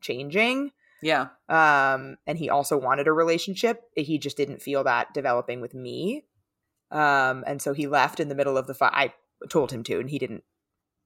changing. 0.00 0.70
Yeah. 1.02 1.28
Um, 1.48 2.16
and 2.26 2.38
he 2.38 2.50
also 2.50 2.76
wanted 2.76 3.08
a 3.08 3.12
relationship. 3.12 3.82
He 3.96 4.18
just 4.18 4.36
didn't 4.36 4.62
feel 4.62 4.84
that 4.84 5.14
developing 5.14 5.60
with 5.60 5.74
me. 5.74 6.24
Um, 6.90 7.44
and 7.46 7.62
so 7.62 7.72
he 7.72 7.86
left 7.86 8.20
in 8.20 8.28
the 8.28 8.34
middle 8.34 8.58
of 8.58 8.66
the 8.66 8.74
fire. 8.74 8.90
I 8.92 9.14
told 9.48 9.72
him 9.72 9.82
to, 9.84 9.98
and 9.98 10.10
he 10.10 10.18
didn't 10.18 10.44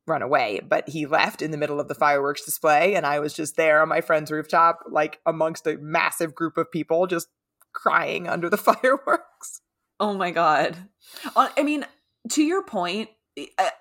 run 0.06 0.22
away, 0.22 0.60
but 0.66 0.88
he 0.88 1.06
left 1.06 1.42
in 1.42 1.50
the 1.50 1.56
middle 1.56 1.80
of 1.80 1.88
the 1.88 1.94
fireworks 1.94 2.44
display. 2.44 2.94
And 2.94 3.06
I 3.06 3.20
was 3.20 3.34
just 3.34 3.56
there 3.56 3.80
on 3.80 3.88
my 3.88 4.00
friend's 4.00 4.30
rooftop, 4.30 4.80
like 4.90 5.20
amongst 5.24 5.66
a 5.66 5.78
massive 5.78 6.34
group 6.34 6.56
of 6.56 6.70
people, 6.70 7.06
just 7.06 7.28
crying 7.74 8.28
under 8.28 8.48
the 8.48 8.56
fireworks. 8.56 9.60
Oh 10.00 10.14
my 10.14 10.30
god. 10.30 10.76
Uh, 11.36 11.48
I 11.56 11.62
mean, 11.62 11.84
to 12.30 12.42
your 12.42 12.62
point, 12.62 13.10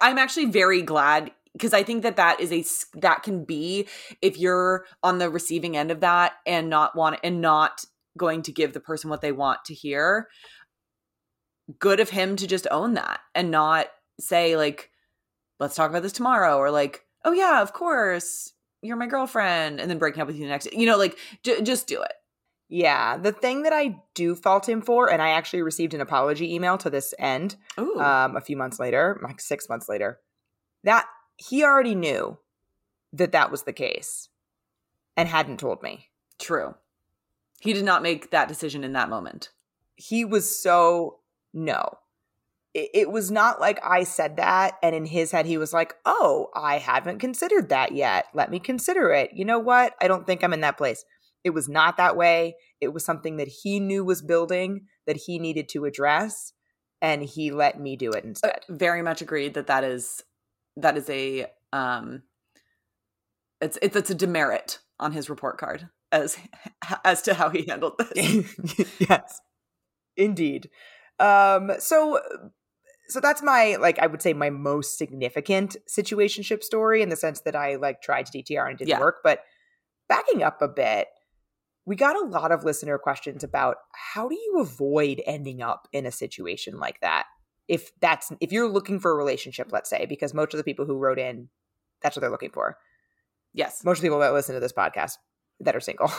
I'm 0.01 0.17
actually 0.17 0.45
very 0.45 0.81
glad 0.81 1.31
because 1.53 1.73
I 1.73 1.83
think 1.83 2.03
that 2.03 2.15
that 2.17 2.39
is 2.39 2.51
a 2.51 2.99
that 2.99 3.23
can 3.23 3.45
be 3.45 3.87
if 4.21 4.37
you're 4.37 4.85
on 5.01 5.19
the 5.19 5.29
receiving 5.29 5.77
end 5.77 5.91
of 5.91 6.01
that 6.01 6.33
and 6.45 6.69
not 6.69 6.95
want 6.95 7.19
and 7.23 7.41
not 7.41 7.85
going 8.17 8.41
to 8.43 8.51
give 8.51 8.73
the 8.73 8.79
person 8.79 9.09
what 9.09 9.21
they 9.21 9.31
want 9.31 9.63
to 9.65 9.73
hear. 9.73 10.27
Good 11.79 11.99
of 11.99 12.09
him 12.09 12.35
to 12.35 12.47
just 12.47 12.67
own 12.71 12.95
that 12.95 13.21
and 13.33 13.49
not 13.49 13.87
say 14.19 14.57
like, 14.57 14.89
"Let's 15.59 15.75
talk 15.75 15.89
about 15.89 16.03
this 16.03 16.11
tomorrow," 16.11 16.57
or 16.57 16.71
like, 16.71 17.05
"Oh 17.23 17.31
yeah, 17.31 17.61
of 17.61 17.73
course, 17.73 18.51
you're 18.81 18.97
my 18.97 19.07
girlfriend," 19.07 19.79
and 19.79 19.89
then 19.89 19.97
breaking 19.97 20.21
up 20.21 20.27
with 20.27 20.35
you 20.35 20.43
the 20.43 20.49
next. 20.49 20.73
You 20.73 20.85
know, 20.85 20.97
like 20.97 21.17
j- 21.43 21.61
just 21.61 21.87
do 21.87 22.01
it. 22.01 22.13
Yeah, 22.75 23.17
the 23.17 23.31
thing 23.31 23.61
that 23.63 23.71
I 23.71 23.97
do 24.15 24.33
fault 24.33 24.67
him 24.67 24.81
for, 24.81 25.07
and 25.07 25.21
I 25.21 25.29
actually 25.29 25.61
received 25.61 25.93
an 25.93 26.01
apology 26.01 26.55
email 26.55 26.75
to 26.79 26.89
this 26.89 27.13
end, 27.19 27.55
um, 27.77 28.35
a 28.35 28.41
few 28.41 28.57
months 28.57 28.79
later, 28.79 29.19
like 29.21 29.39
six 29.39 29.69
months 29.69 29.87
later, 29.87 30.19
that 30.83 31.05
he 31.37 31.63
already 31.63 31.93
knew 31.93 32.39
that 33.11 33.31
that 33.31 33.51
was 33.51 33.61
the 33.61 33.73
case 33.73 34.29
and 35.15 35.29
hadn't 35.29 35.59
told 35.59 35.83
me. 35.83 36.09
true. 36.39 36.73
He 37.61 37.73
did 37.73 37.85
not 37.85 38.01
make 38.01 38.31
that 38.31 38.47
decision 38.47 38.83
in 38.83 38.93
that 38.93 39.07
moment. 39.07 39.51
He 39.95 40.25
was 40.25 40.59
so 40.59 41.19
no. 41.53 41.99
It, 42.73 42.89
it 42.95 43.11
was 43.11 43.29
not 43.29 43.61
like 43.61 43.79
I 43.85 44.03
said 44.03 44.37
that, 44.37 44.79
and 44.81 44.95
in 44.95 45.05
his 45.05 45.29
head, 45.29 45.45
he 45.45 45.59
was 45.59 45.73
like, 45.73 45.93
Oh, 46.07 46.49
I 46.55 46.79
haven't 46.79 47.19
considered 47.19 47.69
that 47.69 47.91
yet. 47.91 48.25
Let 48.33 48.49
me 48.49 48.57
consider 48.59 49.11
it. 49.11 49.29
You 49.35 49.45
know 49.45 49.59
what? 49.59 49.93
I 50.01 50.07
don't 50.07 50.25
think 50.25 50.43
I'm 50.43 50.53
in 50.53 50.61
that 50.61 50.77
place. 50.77 51.05
It 51.43 51.51
was 51.51 51.67
not 51.69 51.97
that 51.97 52.15
way. 52.15 52.55
It 52.81 52.93
was 52.93 53.03
something 53.05 53.37
that 53.37 53.47
he 53.47 53.79
knew 53.79 54.03
was 54.03 54.21
building 54.21 54.87
that 55.07 55.17
he 55.17 55.39
needed 55.39 55.67
to 55.69 55.85
address, 55.85 56.53
and 57.01 57.21
he 57.23 57.51
let 57.51 57.79
me 57.79 57.95
do 57.95 58.11
it 58.11 58.23
instead. 58.23 58.61
very 58.69 59.01
much 59.01 59.21
agreed 59.21 59.53
that 59.55 59.67
that 59.67 59.83
is 59.83 60.23
that 60.77 60.97
is 60.97 61.09
a 61.09 61.45
um 61.71 62.23
it's 63.61 63.77
it's, 63.81 63.95
it's 63.95 64.09
a 64.09 64.15
demerit 64.15 64.79
on 64.99 65.11
his 65.11 65.29
report 65.29 65.57
card 65.57 65.89
as 66.11 66.37
as 67.05 67.21
to 67.23 67.33
how 67.33 67.49
he 67.49 67.65
handled 67.67 67.93
this 68.15 68.99
yes 68.99 69.41
indeed 70.17 70.69
um 71.19 71.71
so 71.79 72.19
so 73.07 73.19
that's 73.19 73.41
my 73.43 73.75
like 73.79 73.99
i 73.99 74.07
would 74.07 74.21
say 74.21 74.33
my 74.33 74.49
most 74.49 74.97
significant 74.97 75.75
situationship 75.89 76.63
story 76.63 77.01
in 77.01 77.09
the 77.09 77.15
sense 77.15 77.41
that 77.41 77.55
i 77.55 77.75
like 77.75 78.01
tried 78.01 78.25
to 78.25 78.37
dtr 78.43 78.67
and 78.67 78.77
didn't 78.77 78.89
Yeah. 78.89 78.99
work 78.99 79.17
but 79.23 79.39
backing 80.09 80.43
up 80.43 80.61
a 80.61 80.67
bit 80.67 81.07
we 81.85 81.95
got 81.95 82.15
a 82.15 82.25
lot 82.25 82.51
of 82.51 82.63
listener 82.63 82.97
questions 82.97 83.43
about 83.43 83.77
how 83.91 84.27
do 84.27 84.35
you 84.35 84.59
avoid 84.59 85.21
ending 85.25 85.61
up 85.61 85.87
in 85.91 86.05
a 86.05 86.11
situation 86.11 86.77
like 86.77 86.99
that 87.01 87.25
if 87.67 87.91
that's 87.99 88.31
if 88.39 88.51
you're 88.51 88.69
looking 88.69 88.99
for 88.99 89.11
a 89.11 89.15
relationship 89.15 89.71
let's 89.71 89.89
say 89.89 90.05
because 90.05 90.33
most 90.33 90.53
of 90.53 90.57
the 90.57 90.63
people 90.63 90.85
who 90.85 90.97
wrote 90.97 91.19
in 91.19 91.49
that's 92.01 92.15
what 92.15 92.21
they're 92.21 92.29
looking 92.29 92.51
for 92.51 92.77
yes 93.53 93.83
most 93.83 94.01
people 94.01 94.19
that 94.19 94.33
listen 94.33 94.53
to 94.55 94.61
this 94.61 94.73
podcast 94.73 95.13
that 95.59 95.75
are 95.75 95.81
single. 95.81 96.11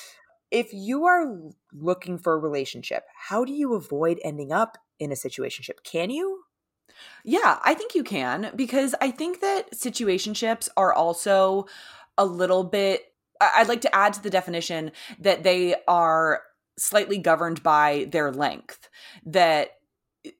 if 0.50 0.72
you 0.72 1.04
are 1.06 1.26
looking 1.72 2.18
for 2.18 2.34
a 2.34 2.38
relationship, 2.38 3.04
how 3.28 3.44
do 3.44 3.52
you 3.52 3.74
avoid 3.74 4.20
ending 4.24 4.52
up 4.52 4.78
in 4.98 5.12
a 5.12 5.16
situationship? 5.16 5.82
Can 5.84 6.10
you? 6.10 6.42
yeah 7.24 7.60
i 7.64 7.72
think 7.72 7.94
you 7.94 8.02
can 8.02 8.50
because 8.56 8.96
i 9.00 9.12
think 9.12 9.40
that 9.40 9.72
situationships 9.72 10.68
are 10.76 10.92
also 10.92 11.64
a 12.18 12.24
little 12.26 12.64
bit 12.64 13.09
i'd 13.40 13.68
like 13.68 13.80
to 13.80 13.94
add 13.94 14.12
to 14.12 14.22
the 14.22 14.30
definition 14.30 14.92
that 15.18 15.42
they 15.42 15.74
are 15.88 16.42
slightly 16.78 17.18
governed 17.18 17.62
by 17.62 18.08
their 18.10 18.32
length 18.32 18.88
that 19.24 19.70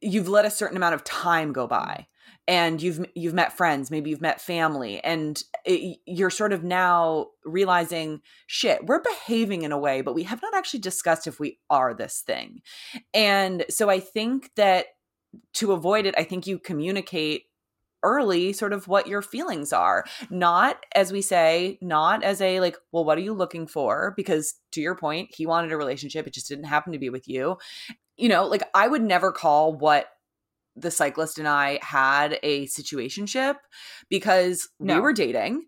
you've 0.00 0.28
let 0.28 0.44
a 0.44 0.50
certain 0.50 0.76
amount 0.76 0.94
of 0.94 1.04
time 1.04 1.52
go 1.52 1.66
by 1.66 2.06
and 2.48 2.82
you've 2.82 3.04
you've 3.14 3.34
met 3.34 3.56
friends 3.56 3.90
maybe 3.90 4.10
you've 4.10 4.20
met 4.20 4.40
family 4.40 5.02
and 5.04 5.44
it, 5.64 5.98
you're 6.06 6.30
sort 6.30 6.52
of 6.52 6.64
now 6.64 7.26
realizing 7.44 8.20
shit 8.46 8.84
we're 8.86 9.02
behaving 9.02 9.62
in 9.62 9.72
a 9.72 9.78
way 9.78 10.00
but 10.00 10.14
we 10.14 10.24
have 10.24 10.42
not 10.42 10.54
actually 10.54 10.80
discussed 10.80 11.26
if 11.26 11.38
we 11.38 11.58
are 11.70 11.94
this 11.94 12.22
thing. 12.26 12.60
And 13.14 13.64
so 13.68 13.88
i 13.88 14.00
think 14.00 14.50
that 14.56 14.86
to 15.54 15.72
avoid 15.72 16.06
it 16.06 16.14
i 16.18 16.24
think 16.24 16.46
you 16.46 16.58
communicate 16.58 17.44
early 18.02 18.52
sort 18.52 18.72
of 18.72 18.88
what 18.88 19.06
your 19.06 19.22
feelings 19.22 19.72
are 19.72 20.04
not 20.30 20.84
as 20.94 21.12
we 21.12 21.20
say 21.22 21.78
not 21.80 22.22
as 22.22 22.40
a 22.40 22.60
like 22.60 22.76
well 22.92 23.04
what 23.04 23.18
are 23.18 23.22
you 23.22 23.32
looking 23.34 23.66
for 23.66 24.14
because 24.16 24.54
to 24.72 24.80
your 24.80 24.94
point 24.94 25.28
he 25.34 25.46
wanted 25.46 25.70
a 25.72 25.76
relationship 25.76 26.26
it 26.26 26.32
just 26.34 26.48
didn't 26.48 26.64
happen 26.64 26.92
to 26.92 26.98
be 26.98 27.10
with 27.10 27.28
you 27.28 27.56
you 28.16 28.28
know 28.28 28.46
like 28.46 28.62
i 28.74 28.88
would 28.88 29.02
never 29.02 29.30
call 29.32 29.72
what 29.74 30.08
the 30.76 30.90
cyclist 30.90 31.38
and 31.38 31.46
i 31.48 31.78
had 31.82 32.38
a 32.42 32.66
situationship 32.66 33.56
because 34.08 34.68
No. 34.78 34.94
we 34.94 35.00
were 35.00 35.12
dating 35.12 35.64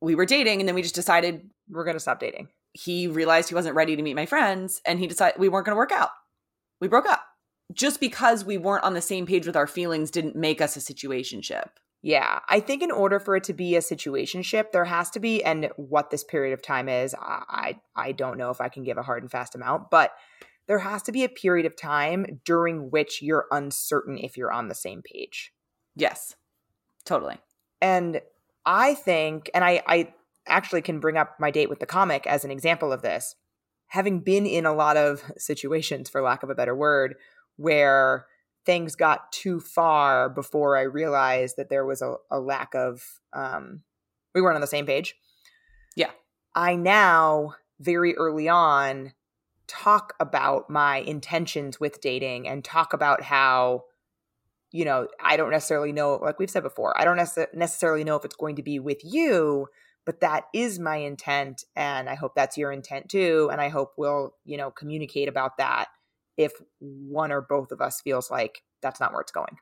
we 0.00 0.14
were 0.14 0.26
dating 0.26 0.60
and 0.60 0.68
then 0.68 0.74
we 0.76 0.82
just 0.82 0.94
decided 0.94 1.48
We're 1.68 1.84
going 1.84 1.96
to 1.96 2.00
stop 2.00 2.20
dating. 2.20 2.48
he 2.72 3.08
realized 3.08 3.48
he 3.48 3.54
wasn't 3.56 3.74
ready 3.74 3.96
to 3.96 4.02
meet 4.02 4.14
my 4.14 4.26
friends 4.26 4.80
and 4.86 5.00
he 5.00 5.06
decided 5.08 5.40
we 5.40 5.48
weren't 5.48 5.66
going 5.66 5.74
to 5.74 5.78
work 5.78 5.90
out. 5.90 6.10
We 6.80 6.86
broke 6.86 7.06
up. 7.06 7.20
Just 7.78 8.00
because 8.00 8.44
we 8.44 8.58
weren't 8.58 8.82
on 8.82 8.94
the 8.94 9.00
same 9.00 9.24
page 9.24 9.46
with 9.46 9.54
our 9.54 9.68
feelings 9.68 10.10
didn't 10.10 10.34
make 10.34 10.60
us 10.60 10.76
a 10.76 10.80
situationship. 10.80 11.68
Yeah, 12.02 12.40
I 12.48 12.58
think 12.58 12.82
in 12.82 12.90
order 12.90 13.20
for 13.20 13.36
it 13.36 13.44
to 13.44 13.52
be 13.52 13.76
a 13.76 13.80
situationship, 13.80 14.72
there 14.72 14.84
has 14.84 15.10
to 15.10 15.20
be, 15.20 15.44
and 15.44 15.70
what 15.76 16.10
this 16.10 16.24
period 16.24 16.52
of 16.52 16.62
time 16.62 16.88
is, 16.88 17.14
I 17.20 17.78
I 17.94 18.12
don't 18.12 18.36
know 18.36 18.50
if 18.50 18.60
I 18.60 18.68
can 18.68 18.82
give 18.82 18.98
a 18.98 19.02
hard 19.02 19.22
and 19.22 19.30
fast 19.30 19.54
amount, 19.54 19.90
but 19.90 20.12
there 20.66 20.80
has 20.80 21.02
to 21.04 21.12
be 21.12 21.22
a 21.22 21.28
period 21.28 21.66
of 21.66 21.76
time 21.76 22.40
during 22.44 22.90
which 22.90 23.22
you're 23.22 23.46
uncertain 23.50 24.18
if 24.18 24.36
you're 24.36 24.52
on 24.52 24.68
the 24.68 24.74
same 24.74 25.02
page. 25.02 25.52
Yes, 25.94 26.34
totally. 27.04 27.38
And 27.80 28.20
I 28.66 28.94
think, 28.94 29.50
and 29.54 29.64
I 29.64 29.82
I 29.86 30.14
actually 30.48 30.82
can 30.82 30.98
bring 30.98 31.16
up 31.16 31.36
my 31.38 31.52
date 31.52 31.68
with 31.68 31.78
the 31.78 31.86
comic 31.86 32.26
as 32.26 32.44
an 32.44 32.50
example 32.50 32.92
of 32.92 33.02
this. 33.02 33.36
Having 33.88 34.20
been 34.20 34.46
in 34.46 34.66
a 34.66 34.74
lot 34.74 34.96
of 34.96 35.22
situations, 35.36 36.08
for 36.08 36.22
lack 36.22 36.42
of 36.42 36.50
a 36.50 36.54
better 36.54 36.74
word, 36.74 37.16
where 37.58 38.24
things 38.64 38.96
got 38.96 39.30
too 39.32 39.60
far 39.60 40.30
before 40.30 40.76
I 40.76 40.82
realized 40.82 41.56
that 41.58 41.68
there 41.68 41.84
was 41.84 42.00
a, 42.00 42.14
a 42.30 42.40
lack 42.40 42.74
of, 42.74 43.02
um, 43.34 43.82
we 44.34 44.40
weren't 44.40 44.54
on 44.54 44.60
the 44.62 44.66
same 44.66 44.86
page. 44.86 45.14
Yeah. 45.96 46.10
I 46.54 46.76
now, 46.76 47.54
very 47.80 48.16
early 48.16 48.48
on, 48.48 49.12
talk 49.66 50.14
about 50.18 50.70
my 50.70 50.98
intentions 50.98 51.78
with 51.78 52.00
dating 52.00 52.48
and 52.48 52.64
talk 52.64 52.92
about 52.92 53.22
how, 53.22 53.84
you 54.70 54.84
know, 54.84 55.08
I 55.22 55.36
don't 55.36 55.50
necessarily 55.50 55.92
know, 55.92 56.16
like 56.16 56.38
we've 56.38 56.50
said 56.50 56.62
before, 56.62 56.98
I 56.98 57.04
don't 57.04 57.16
necessarily 57.16 58.04
know 58.04 58.16
if 58.16 58.24
it's 58.24 58.36
going 58.36 58.56
to 58.56 58.62
be 58.62 58.78
with 58.78 59.00
you, 59.02 59.68
but 60.04 60.20
that 60.20 60.44
is 60.54 60.78
my 60.78 60.96
intent. 60.96 61.64
And 61.74 62.08
I 62.08 62.14
hope 62.14 62.34
that's 62.34 62.56
your 62.56 62.70
intent 62.70 63.08
too. 63.08 63.48
And 63.50 63.60
I 63.60 63.68
hope 63.68 63.92
we'll, 63.96 64.34
you 64.44 64.56
know, 64.56 64.70
communicate 64.70 65.28
about 65.28 65.56
that 65.58 65.88
if 66.38 66.52
one 66.78 67.32
or 67.32 67.42
both 67.42 67.72
of 67.72 67.82
us 67.82 68.00
feels 68.00 68.30
like 68.30 68.62
that's 68.80 69.00
not 69.00 69.12
where 69.12 69.20
it's 69.20 69.32
going. 69.32 69.58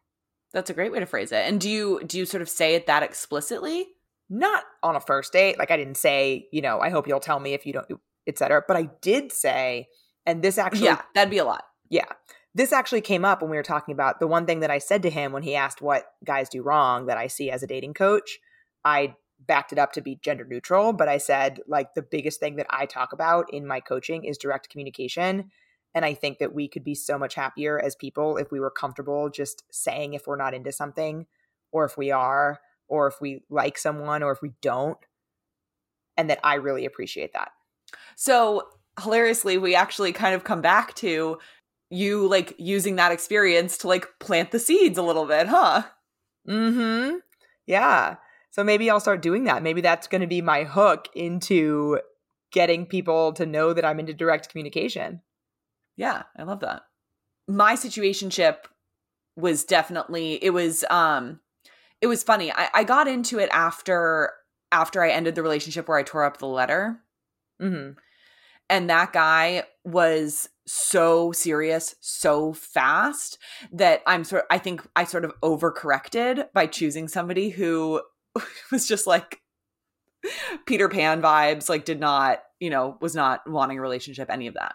That's 0.53 0.71
a 0.71 0.75
great 0.75 0.93
way 0.93 1.01
to 1.01 1.07
phrase 1.07 1.33
it. 1.33 1.45
And 1.47 1.61
do 1.61 1.69
you 1.69 2.01
do 2.07 2.19
you 2.19 2.27
sort 2.27 2.43
of 2.43 2.49
say 2.49 2.77
it 2.77 2.87
that 2.87 3.03
explicitly? 3.03 3.89
Not 4.29 4.65
on 4.83 4.95
a 4.95 5.01
first 5.01 5.33
date. 5.33 5.59
Like 5.59 5.71
I 5.71 5.77
didn't 5.77 5.97
say, 5.97 6.47
you 6.53 6.61
know, 6.61 6.81
I 6.81 6.91
hope 6.91 7.09
you'll 7.09 7.21
tell 7.21 7.41
me 7.41 7.55
if 7.55 7.67
you 7.67 7.73
don't, 7.73 7.87
etc. 8.27 8.63
But 8.67 8.77
I 8.77 8.91
did 9.01 9.33
say, 9.33 9.89
and 10.25 10.43
this 10.43 10.59
actually, 10.59 10.85
yeah, 10.85 11.03
that'd 11.15 11.31
be 11.31 11.39
a 11.39 11.45
lot. 11.45 11.65
Yeah, 11.89 12.07
this 12.55 12.73
actually 12.73 13.01
came 13.01 13.25
up 13.25 13.41
when 13.41 13.51
we 13.51 13.57
were 13.57 13.63
talking 13.63 13.93
about 13.93 14.21
the 14.21 14.27
one 14.27 14.47
thing 14.47 14.61
that 14.61 14.71
I 14.71 14.79
said 14.79 15.03
to 15.03 15.11
him 15.11 15.33
when 15.33 15.43
he 15.43 15.55
asked 15.55 15.83
what 15.83 16.07
guys 16.25 16.49
do 16.49 16.63
wrong 16.63 17.07
that 17.07 17.19
I 17.19 17.27
see 17.27 17.51
as 17.51 17.63
a 17.63 17.67
dating 17.67 17.95
coach. 17.95 18.39
I 18.85 19.15
backed 19.47 19.73
it 19.73 19.79
up 19.79 19.93
to 19.93 20.01
be 20.01 20.19
gender 20.23 20.47
neutral, 20.49 20.93
but 20.93 21.09
I 21.09 21.19
said 21.19 21.61
like 21.67 21.95
the 21.95 22.03
biggest 22.03 22.41
thing 22.41 22.57
that 22.57 22.67
I 22.71 22.87
talk 22.87 23.13
about 23.13 23.53
in 23.53 23.67
my 23.67 23.81
coaching 23.81 24.25
is 24.25 24.39
direct 24.39 24.69
communication 24.71 25.51
and 25.97 26.05
I 26.05 26.13
think 26.13 26.41
that 26.41 26.55
we 26.55 26.69
could 26.69 26.85
be 26.85 26.95
so 26.95 27.19
much 27.19 27.35
happier 27.35 27.81
as 27.81 27.97
people 27.97 28.37
if 28.37 28.53
we 28.53 28.61
were 28.61 28.71
comfortable 28.71 29.31
just 29.31 29.65
saying 29.73 30.13
if 30.13 30.27
we're 30.27 30.37
not 30.37 30.53
into 30.53 30.71
something 30.71 31.25
or 31.73 31.87
if 31.87 31.97
we 31.97 32.11
are 32.11 32.61
or 32.87 33.07
if 33.07 33.19
we 33.19 33.41
like 33.49 33.79
someone 33.79 34.23
or 34.23 34.31
if 34.31 34.43
we 34.43 34.53
don't. 34.61 34.99
And 36.19 36.29
that 36.29 36.39
I 36.45 36.57
really 36.57 36.85
appreciate 36.85 37.33
that. 37.33 37.51
So 38.15 38.69
hilariously, 39.03 39.57
we 39.57 39.75
actually 39.75 40.13
kind 40.13 40.35
of 40.35 40.45
come 40.45 40.61
back 40.61 40.95
to 40.97 41.39
you 41.89 42.29
like 42.29 42.55
using 42.59 42.97
that 42.97 43.11
experience 43.11 43.79
to 43.79 43.89
like 43.89 44.07
plant 44.21 44.51
the 44.51 44.59
seeds 44.59 44.99
a 44.99 45.03
little 45.03 45.25
bit, 45.25 45.47
huh? 45.47 45.85
Mm-hmm. 46.47 47.17
Yeah. 47.67 48.17
So 48.51 48.63
maybe 48.63 48.91
I'll 48.91 49.01
start 49.01 49.23
doing 49.23 49.45
that. 49.45 49.63
Maybe 49.63 49.81
that's 49.81 50.09
going 50.09 50.21
to 50.21 50.27
be 50.27 50.43
my 50.43 50.65
hook 50.65 51.09
into 51.15 52.01
getting 52.53 52.85
people 52.85 53.33
to 53.33 53.47
know 53.47 53.73
that 53.73 53.87
I'm 53.87 53.99
into 53.99 54.13
direct 54.13 54.51
communication. 54.51 55.23
Yeah, 55.97 56.25
I 56.37 56.43
love 56.43 56.61
that. 56.61 56.83
My 57.49 57.75
situationship 57.75 58.57
was 59.37 59.65
definitely 59.65 60.43
it 60.43 60.51
was 60.51 60.85
um 60.91 61.41
it 62.01 62.07
was 62.07 62.23
funny. 62.23 62.53
I, 62.53 62.69
I 62.75 62.85
got 62.85 63.09
into 63.09 63.39
it 63.39 63.49
after 63.53 64.33
after 64.73 65.03
I 65.03 65.11
ended 65.11 65.35
the 65.35 65.43
relationship 65.43 65.89
where 65.89 65.99
I 65.99 66.03
tore 66.03 66.25
up 66.25 66.39
the 66.39 66.47
letter. 66.47 67.01
Mm-hmm. 67.61 67.93
And 68.69 68.91
that 68.91 69.13
guy 69.13 69.65
was 69.85 70.49
so 70.67 71.31
serious 71.31 71.95
so 72.01 72.53
fast 72.53 73.39
that 73.71 74.03
I'm 74.07 74.25
sort 74.25 74.45
I 74.51 74.59
think 74.59 74.83
I 74.97 75.05
sort 75.05 75.25
of 75.25 75.33
overcorrected 75.43 76.49
by 76.53 76.67
choosing 76.67 77.07
somebody 77.09 77.51
who 77.51 78.03
was 78.73 78.87
just 78.89 79.07
like 79.07 79.41
Peter 80.67 80.89
Pan 80.89 81.23
vibes, 81.23 81.69
like 81.69 81.85
did 81.85 82.01
not, 82.01 82.43
you 82.59 82.71
know, 82.71 82.99
was 83.01 83.15
not 83.15 83.49
wanting 83.49 83.79
a 83.79 83.83
relationship, 83.83 84.29
any 84.29 84.49
of 84.49 84.55
that. 84.55 84.75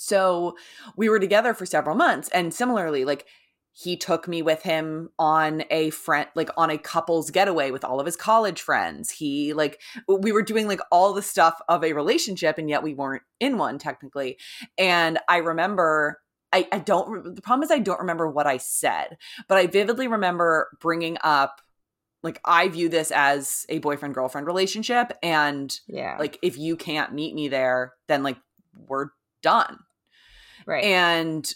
So 0.00 0.56
we 0.96 1.10
were 1.10 1.20
together 1.20 1.52
for 1.52 1.66
several 1.66 1.94
months. 1.94 2.30
And 2.30 2.54
similarly, 2.54 3.04
like 3.04 3.26
he 3.72 3.98
took 3.98 4.26
me 4.26 4.40
with 4.40 4.62
him 4.62 5.10
on 5.18 5.62
a 5.70 5.90
friend 5.90 6.26
like 6.34 6.48
on 6.56 6.70
a 6.70 6.78
couple's 6.78 7.30
getaway 7.30 7.70
with 7.70 7.84
all 7.84 8.00
of 8.00 8.06
his 8.06 8.16
college 8.16 8.62
friends. 8.62 9.10
He 9.10 9.52
like 9.52 9.80
we 10.08 10.32
were 10.32 10.42
doing 10.42 10.66
like 10.66 10.80
all 10.90 11.12
the 11.12 11.22
stuff 11.22 11.60
of 11.68 11.84
a 11.84 11.92
relationship 11.92 12.56
and 12.56 12.68
yet 12.68 12.82
we 12.82 12.94
weren't 12.94 13.22
in 13.40 13.58
one 13.58 13.78
technically. 13.78 14.38
And 14.78 15.18
i 15.28 15.36
remember 15.36 16.20
i 16.52 16.66
i 16.72 16.78
don't 16.78 17.36
the 17.36 17.42
problem 17.42 17.62
is 17.62 17.70
i 17.70 17.78
don't 17.78 18.00
remember 18.00 18.28
what 18.28 18.46
i 18.46 18.56
said 18.56 19.16
but 19.46 19.56
i 19.56 19.66
vividly 19.66 20.08
remember 20.08 20.68
bringing 20.80 21.16
up 21.22 21.60
like 22.24 22.40
i 22.44 22.66
view 22.66 22.88
this 22.88 23.12
as 23.12 23.66
a 23.68 23.78
boyfriend 23.78 24.14
girlfriend 24.14 24.48
relationship 24.48 25.12
and 25.22 25.78
yeah. 25.86 26.16
like 26.18 26.38
if 26.42 26.58
you 26.58 26.76
can't 26.76 27.14
meet 27.14 27.36
me 27.36 27.46
there 27.46 27.92
then 28.08 28.24
like 28.24 28.38
we're 28.88 29.10
done 29.42 29.78
Right. 30.70 30.84
And 30.84 31.52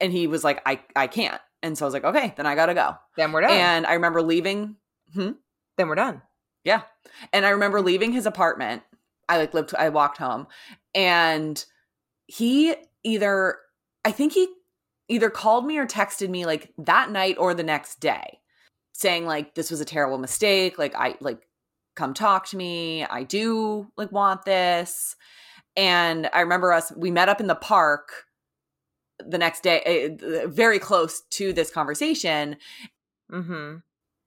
and 0.00 0.12
he 0.12 0.26
was 0.26 0.44
like, 0.44 0.60
I 0.66 0.80
I 0.96 1.06
can't. 1.06 1.40
And 1.62 1.78
so 1.78 1.84
I 1.84 1.86
was 1.86 1.94
like, 1.94 2.04
okay, 2.04 2.34
then 2.36 2.46
I 2.46 2.54
gotta 2.54 2.74
go. 2.74 2.96
Then 3.16 3.32
we're 3.32 3.42
done. 3.42 3.50
And 3.52 3.86
I 3.86 3.94
remember 3.94 4.20
leaving. 4.20 4.76
Hmm? 5.14 5.32
Then 5.76 5.88
we're 5.88 5.94
done. 5.94 6.22
Yeah. 6.64 6.82
And 7.32 7.46
I 7.46 7.50
remember 7.50 7.80
leaving 7.80 8.12
his 8.12 8.26
apartment. 8.26 8.82
I 9.28 9.38
like 9.38 9.54
lived 9.54 9.74
I 9.74 9.90
walked 9.90 10.18
home 10.18 10.46
and 10.94 11.64
he 12.26 12.74
either 13.04 13.58
I 14.04 14.10
think 14.10 14.32
he 14.32 14.48
either 15.08 15.30
called 15.30 15.66
me 15.66 15.78
or 15.78 15.86
texted 15.86 16.28
me 16.28 16.46
like 16.46 16.72
that 16.78 17.10
night 17.10 17.36
or 17.38 17.54
the 17.54 17.62
next 17.62 18.00
day 18.00 18.40
saying 18.92 19.26
like 19.26 19.54
this 19.54 19.70
was 19.70 19.80
a 19.80 19.84
terrible 19.84 20.18
mistake 20.18 20.78
like 20.78 20.94
I 20.94 21.16
like 21.20 21.46
come 21.94 22.14
talk 22.14 22.46
to 22.48 22.56
me 22.56 23.04
I 23.04 23.22
do 23.22 23.88
like 23.96 24.12
want 24.12 24.44
this 24.44 25.14
and 25.76 26.28
I 26.32 26.40
remember 26.40 26.72
us 26.72 26.92
we 26.96 27.10
met 27.10 27.28
up 27.28 27.40
in 27.40 27.46
the 27.46 27.54
park 27.54 28.24
the 29.26 29.38
next 29.38 29.62
day, 29.62 30.16
uh, 30.22 30.48
very 30.48 30.78
close 30.78 31.22
to 31.30 31.52
this 31.52 31.70
conversation. 31.70 32.56
Mm-hmm. 33.32 33.76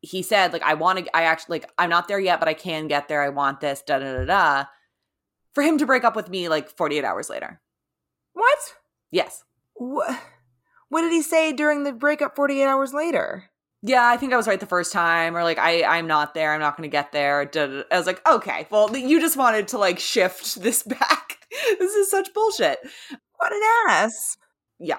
He 0.02 0.22
said, 0.24 0.54
like, 0.54 0.64
I 0.64 0.74
want 0.74 1.00
to, 1.00 1.16
I 1.16 1.24
actually, 1.24 1.60
like, 1.60 1.72
I'm 1.78 1.90
not 1.90 2.08
there 2.08 2.20
yet, 2.20 2.40
but 2.40 2.50
I 2.50 2.54
can 2.54 2.88
get 2.88 3.08
there. 3.08 3.22
I 3.22 3.30
want 3.30 3.60
this, 3.60 3.82
da 3.82 4.00
da 4.00 4.14
da 4.14 4.26
da. 4.26 4.66
For 5.54 5.64
him 5.64 5.78
to 5.78 5.86
break 5.86 6.04
up 6.04 6.16
with 6.16 6.30
me 6.30 6.50
like 6.50 6.70
48 6.70 7.04
hours 7.04 7.30
later. 7.30 7.62
What? 8.34 8.60
Yes. 9.12 9.44
What? 9.74 10.20
What 10.90 11.02
did 11.02 11.12
he 11.12 11.22
say 11.22 11.54
during 11.54 11.84
the 11.84 11.94
breakup 11.94 12.36
48 12.36 12.66
hours 12.66 12.94
later? 12.94 13.46
Yeah, 13.84 14.08
I 14.08 14.18
think 14.18 14.34
I 14.34 14.38
was 14.38 14.48
right 14.48 14.60
the 14.60 14.66
first 14.66 14.94
time, 14.94 15.36
or 15.36 15.44
like 15.44 15.58
I 15.58 15.84
I'm 15.84 16.06
not 16.06 16.34
there. 16.34 16.54
I'm 16.54 16.60
not 16.60 16.78
going 16.78 16.88
to 16.88 16.92
get 16.92 17.12
there. 17.12 17.50
I 17.92 17.98
was 17.98 18.06
like, 18.06 18.22
okay, 18.28 18.68
well, 18.70 18.96
you 18.96 19.20
just 19.20 19.38
wanted 19.38 19.70
to 19.70 19.80
like 19.80 20.00
shift 20.00 20.62
this 20.62 20.84
back. 21.00 21.48
this 21.80 21.94
is 21.96 22.12
such 22.12 22.34
bullshit. 22.34 22.78
What 23.38 23.52
an 23.52 23.62
ass 23.88 24.38
yeah. 24.82 24.98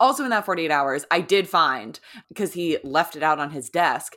Also, 0.00 0.22
in 0.22 0.30
that 0.30 0.44
48 0.44 0.70
hours, 0.70 1.04
I 1.10 1.20
did 1.20 1.48
find 1.48 1.98
because 2.28 2.52
he 2.52 2.78
left 2.84 3.16
it 3.16 3.22
out 3.22 3.40
on 3.40 3.50
his 3.50 3.68
desk. 3.68 4.16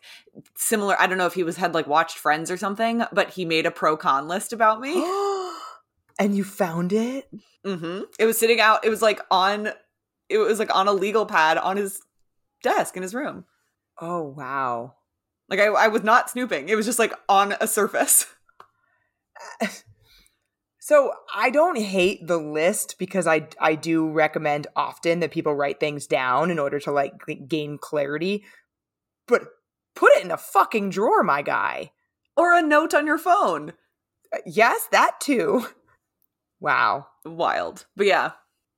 Similar, 0.56 0.96
I 1.00 1.08
don't 1.08 1.18
know 1.18 1.26
if 1.26 1.34
he 1.34 1.44
was 1.44 1.58
had 1.58 1.74
like 1.74 1.88
watched 1.88 2.20
Friends 2.20 2.52
or 2.52 2.58
something, 2.58 3.04
but 3.12 3.32
he 3.32 3.46
made 3.46 3.66
a 3.66 3.72
pro 3.72 3.98
con 3.98 4.28
list 4.28 4.54
about 4.54 4.80
me. 4.80 4.94
and 6.20 6.36
you 6.36 6.44
found 6.44 6.94
it? 6.94 7.28
Mm-hmm. 7.66 8.04
It 8.20 8.26
was 8.26 8.38
sitting 8.38 8.60
out. 8.60 8.86
It 8.86 8.90
was 8.90 9.02
like 9.02 9.22
on. 9.32 9.70
It 10.30 10.38
was 10.38 10.60
like 10.60 10.74
on 10.74 10.88
a 10.88 10.94
legal 10.94 11.26
pad 11.26 11.58
on 11.58 11.78
his 11.78 12.00
desk 12.64 12.96
in 12.96 13.04
his 13.04 13.16
room. 13.16 13.46
Oh 14.00 14.22
wow! 14.22 14.96
Like 15.50 15.60
I, 15.60 15.66
I 15.66 15.88
was 15.88 16.04
not 16.04 16.30
snooping. 16.30 16.70
It 16.70 16.76
was 16.76 16.86
just 16.86 17.00
like 17.00 17.14
on 17.28 17.56
a 17.60 17.68
surface. 17.68 18.28
So 20.84 21.14
I 21.32 21.52
don't 21.52 21.78
hate 21.78 22.26
the 22.26 22.40
list 22.40 22.96
because 22.98 23.28
I 23.28 23.48
I 23.60 23.76
do 23.76 24.10
recommend 24.10 24.66
often 24.76 25.20
that 25.20 25.30
people 25.30 25.54
write 25.54 25.80
things 25.80 26.08
down 26.08 26.50
in 26.50 26.58
order 26.58 26.80
to 26.80 26.92
like 26.92 27.14
gain 27.48 27.78
clarity. 27.78 28.44
But 29.28 29.44
put 29.96 30.12
it 30.14 30.26
in 30.26 30.32
a 30.32 30.38
fucking 30.38 30.90
drawer, 30.90 31.22
my 31.22 31.44
guy. 31.44 31.92
Or 32.36 32.58
a 32.58 32.64
note 32.64 32.96
on 32.96 33.06
your 33.06 33.20
phone. 33.20 33.74
Uh, 34.34 34.40
yes, 34.46 34.88
that 34.92 35.22
too. 35.22 35.68
Wow. 36.60 37.08
Wild. 37.26 37.88
But 37.96 38.06
yeah. 38.06 38.34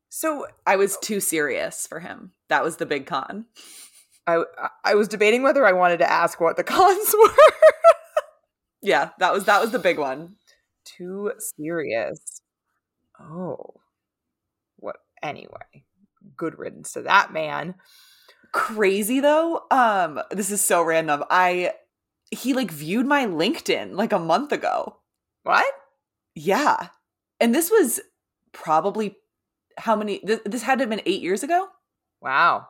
So 0.08 0.47
I 0.66 0.78
was 0.78 0.97
too 0.97 1.20
serious 1.20 1.86
for 1.86 1.99
him. 1.99 2.32
That 2.47 2.64
was 2.64 2.78
the 2.78 2.86
big 2.86 3.06
con. 3.06 3.45
I 4.28 4.43
I 4.86 4.95
was 4.95 5.10
debating 5.10 5.43
whether 5.43 5.66
I 5.66 5.74
wanted 5.74 5.97
to 5.97 6.10
ask 6.10 6.39
what 6.39 6.56
the 6.56 6.64
cons 6.76 7.16
were. 7.18 7.36
yeah, 8.82 9.10
that 9.20 9.34
was 9.34 9.45
that 9.45 9.62
was 9.62 9.72
the 9.72 9.80
big 9.80 9.99
one 9.99 10.36
Too 10.86 11.34
serious. 11.57 12.41
Oh. 13.19 13.75
What 14.77 14.97
anyway. 15.21 15.84
Good 16.38 16.57
riddance 16.57 16.93
to 16.93 17.01
that 17.03 17.34
man. 17.34 17.75
Crazy 18.53 19.19
though. 19.19 19.63
Um, 19.71 20.21
this 20.31 20.51
is 20.51 20.61
so 20.61 20.84
random. 20.84 21.23
I 21.29 21.73
he 22.31 22.53
like 22.53 22.71
viewed 22.71 23.05
my 23.07 23.25
LinkedIn 23.25 23.95
like 23.95 24.13
a 24.13 24.19
month 24.19 24.51
ago. 24.51 24.97
What? 25.43 25.73
Yeah. 26.36 26.89
And 27.39 27.55
this 27.55 27.71
was 27.71 28.01
probably 28.53 29.17
how 29.77 29.95
many 29.95 30.19
th- 30.19 30.41
this 30.45 30.63
had 30.63 30.79
to 30.79 30.84
have 30.84 30.89
been 30.89 31.01
8 31.05 31.21
years 31.21 31.43
ago? 31.43 31.67
Wow. 32.21 32.67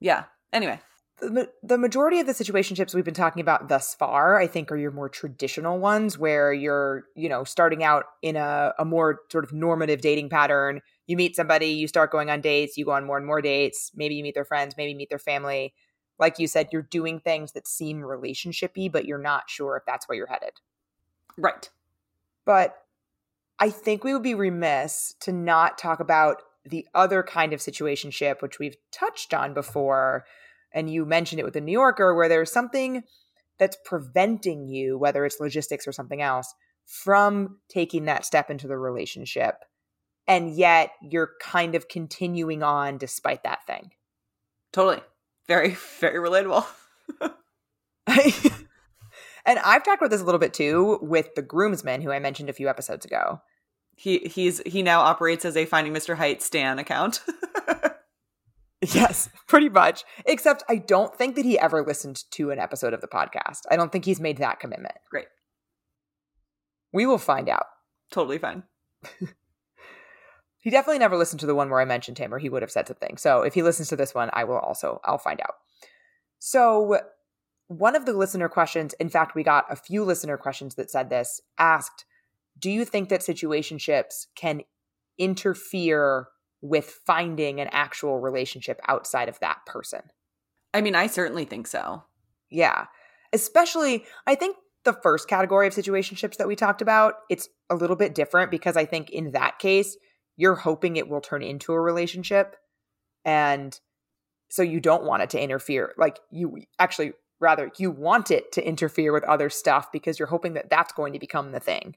Yeah. 0.00 0.24
Anyway, 0.52 0.80
the, 1.18 1.50
the 1.62 1.78
majority 1.78 2.20
of 2.20 2.26
the 2.26 2.34
situationships 2.34 2.94
we've 2.94 3.04
been 3.04 3.14
talking 3.14 3.40
about 3.40 3.68
thus 3.68 3.94
far 3.94 4.38
i 4.38 4.46
think 4.46 4.70
are 4.70 4.76
your 4.76 4.90
more 4.90 5.08
traditional 5.08 5.78
ones 5.78 6.18
where 6.18 6.52
you're 6.52 7.04
you 7.14 7.28
know 7.28 7.42
starting 7.44 7.82
out 7.82 8.04
in 8.22 8.36
a, 8.36 8.74
a 8.78 8.84
more 8.84 9.20
sort 9.30 9.44
of 9.44 9.52
normative 9.52 10.00
dating 10.00 10.28
pattern. 10.28 10.80
You 11.06 11.16
meet 11.16 11.36
somebody 11.36 11.68
you 11.68 11.88
start 11.88 12.10
going 12.10 12.30
on 12.30 12.40
dates 12.40 12.76
you 12.76 12.84
go 12.84 12.92
on 12.92 13.04
more 13.04 13.16
and 13.16 13.26
more 13.26 13.40
dates. 13.40 13.92
Maybe 13.94 14.14
you 14.14 14.22
meet 14.22 14.34
their 14.34 14.44
friends 14.44 14.76
maybe 14.76 14.92
you 14.92 14.96
meet 14.96 15.08
their 15.08 15.18
family. 15.18 15.74
Like 16.18 16.38
you 16.38 16.48
said 16.48 16.68
you're 16.70 16.82
doing 16.82 17.20
things 17.20 17.52
that 17.52 17.66
seem 17.66 18.00
relationshipy 18.00 18.90
but 18.92 19.06
you're 19.06 19.18
not 19.18 19.48
sure 19.48 19.76
if 19.76 19.84
that's 19.86 20.08
where 20.08 20.16
you're 20.16 20.26
headed. 20.26 20.52
Right. 21.38 21.68
But 22.44 22.76
i 23.58 23.70
think 23.70 24.04
we 24.04 24.12
would 24.12 24.22
be 24.22 24.34
remiss 24.34 25.14
to 25.20 25.32
not 25.32 25.78
talk 25.78 25.98
about 25.98 26.42
the 26.64 26.86
other 26.94 27.22
kind 27.22 27.52
of 27.52 27.60
situationship 27.60 28.42
which 28.42 28.58
we've 28.58 28.76
touched 28.90 29.32
on 29.32 29.54
before 29.54 30.26
and 30.76 30.90
you 30.90 31.06
mentioned 31.06 31.40
it 31.40 31.44
with 31.44 31.54
the 31.54 31.60
New 31.62 31.72
Yorker, 31.72 32.14
where 32.14 32.28
there's 32.28 32.52
something 32.52 33.02
that's 33.58 33.78
preventing 33.82 34.68
you, 34.68 34.98
whether 34.98 35.24
it's 35.24 35.40
logistics 35.40 35.88
or 35.88 35.92
something 35.92 36.20
else, 36.20 36.54
from 36.84 37.58
taking 37.70 38.04
that 38.04 38.26
step 38.26 38.50
into 38.50 38.68
the 38.68 38.76
relationship. 38.76 39.64
And 40.28 40.54
yet 40.54 40.90
you're 41.00 41.30
kind 41.40 41.74
of 41.74 41.88
continuing 41.88 42.62
on 42.62 42.98
despite 42.98 43.42
that 43.44 43.66
thing. 43.66 43.92
Totally. 44.70 45.00
Very, 45.48 45.70
very 46.00 46.18
relatable. 46.18 46.66
and 49.46 49.58
I've 49.58 49.82
talked 49.82 50.02
about 50.02 50.10
this 50.10 50.20
a 50.20 50.24
little 50.24 50.38
bit 50.38 50.52
too 50.52 50.98
with 51.00 51.34
the 51.36 51.42
groomsman 51.42 52.02
who 52.02 52.12
I 52.12 52.18
mentioned 52.18 52.50
a 52.50 52.52
few 52.54 52.68
episodes 52.68 53.06
ago. 53.06 53.40
He 53.98 54.18
he's 54.18 54.60
he 54.66 54.82
now 54.82 55.00
operates 55.00 55.46
as 55.46 55.56
a 55.56 55.64
Finding 55.64 55.94
Mr. 55.94 56.16
Height 56.16 56.42
Stan 56.42 56.78
account. 56.78 57.22
Yes, 58.94 59.28
pretty 59.48 59.68
much. 59.68 60.04
Except 60.26 60.62
I 60.68 60.76
don't 60.76 61.14
think 61.14 61.34
that 61.36 61.44
he 61.44 61.58
ever 61.58 61.82
listened 61.82 62.22
to 62.32 62.50
an 62.50 62.58
episode 62.58 62.92
of 62.92 63.00
the 63.00 63.08
podcast. 63.08 63.62
I 63.70 63.76
don't 63.76 63.90
think 63.90 64.04
he's 64.04 64.20
made 64.20 64.38
that 64.38 64.60
commitment. 64.60 64.94
Great. 65.10 65.26
We 66.92 67.06
will 67.06 67.18
find 67.18 67.48
out. 67.48 67.66
Totally 68.10 68.38
fine. 68.38 68.64
he 70.58 70.70
definitely 70.70 70.98
never 70.98 71.16
listened 71.16 71.40
to 71.40 71.46
the 71.46 71.54
one 71.54 71.70
where 71.70 71.80
I 71.80 71.84
mentioned 71.84 72.18
him 72.18 72.32
or 72.32 72.38
he 72.38 72.48
would 72.48 72.62
have 72.62 72.70
said 72.70 72.86
something. 72.86 73.16
So 73.16 73.42
if 73.42 73.54
he 73.54 73.62
listens 73.62 73.88
to 73.88 73.96
this 73.96 74.14
one, 74.14 74.30
I 74.32 74.44
will 74.44 74.58
also 74.58 75.00
I'll 75.04 75.18
find 75.18 75.40
out. 75.40 75.54
So 76.38 77.00
one 77.68 77.96
of 77.96 78.06
the 78.06 78.12
listener 78.12 78.48
questions, 78.48 78.94
in 78.94 79.08
fact, 79.08 79.34
we 79.34 79.42
got 79.42 79.64
a 79.70 79.76
few 79.76 80.04
listener 80.04 80.36
questions 80.36 80.76
that 80.76 80.90
said 80.90 81.10
this, 81.10 81.40
asked, 81.58 82.04
"Do 82.58 82.70
you 82.70 82.84
think 82.84 83.08
that 83.08 83.22
situationships 83.22 84.26
can 84.36 84.62
interfere 85.18 86.28
with 86.62 87.00
finding 87.06 87.60
an 87.60 87.68
actual 87.70 88.18
relationship 88.18 88.80
outside 88.88 89.28
of 89.28 89.38
that 89.40 89.58
person. 89.66 90.02
I 90.72 90.80
mean, 90.80 90.94
I 90.94 91.06
certainly 91.06 91.44
think 91.44 91.66
so. 91.66 92.04
Yeah. 92.50 92.86
Especially, 93.32 94.04
I 94.26 94.34
think 94.34 94.56
the 94.84 94.92
first 94.92 95.28
category 95.28 95.66
of 95.66 95.74
situationships 95.74 96.36
that 96.36 96.48
we 96.48 96.56
talked 96.56 96.82
about, 96.82 97.14
it's 97.28 97.48
a 97.70 97.74
little 97.74 97.96
bit 97.96 98.14
different 98.14 98.50
because 98.50 98.76
I 98.76 98.84
think 98.84 99.10
in 99.10 99.32
that 99.32 99.58
case, 99.58 99.96
you're 100.36 100.54
hoping 100.54 100.96
it 100.96 101.08
will 101.08 101.20
turn 101.20 101.42
into 101.42 101.72
a 101.72 101.80
relationship. 101.80 102.56
And 103.24 103.78
so 104.48 104.62
you 104.62 104.80
don't 104.80 105.04
want 105.04 105.22
it 105.22 105.30
to 105.30 105.42
interfere. 105.42 105.92
Like, 105.96 106.18
you 106.30 106.58
actually, 106.78 107.12
rather, 107.40 107.70
you 107.78 107.90
want 107.90 108.30
it 108.30 108.52
to 108.52 108.66
interfere 108.66 109.12
with 109.12 109.24
other 109.24 109.50
stuff 109.50 109.90
because 109.92 110.18
you're 110.18 110.28
hoping 110.28 110.54
that 110.54 110.70
that's 110.70 110.92
going 110.92 111.14
to 111.14 111.18
become 111.18 111.52
the 111.52 111.60
thing. 111.60 111.96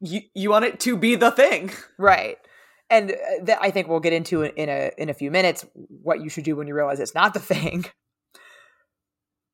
You, 0.00 0.20
you 0.34 0.50
want 0.50 0.64
it 0.64 0.80
to 0.80 0.96
be 0.96 1.14
the 1.14 1.30
thing. 1.30 1.70
Right 1.98 2.38
and 2.90 3.12
uh, 3.12 3.44
that 3.44 3.58
I 3.60 3.70
think 3.70 3.88
we'll 3.88 4.00
get 4.00 4.12
into 4.12 4.42
in 4.42 4.68
a 4.68 4.90
in 4.98 5.08
a 5.08 5.14
few 5.14 5.30
minutes 5.30 5.64
what 5.74 6.20
you 6.20 6.28
should 6.28 6.44
do 6.44 6.56
when 6.56 6.66
you 6.66 6.74
realize 6.74 7.00
it's 7.00 7.14
not 7.14 7.34
the 7.34 7.40
thing. 7.54 7.86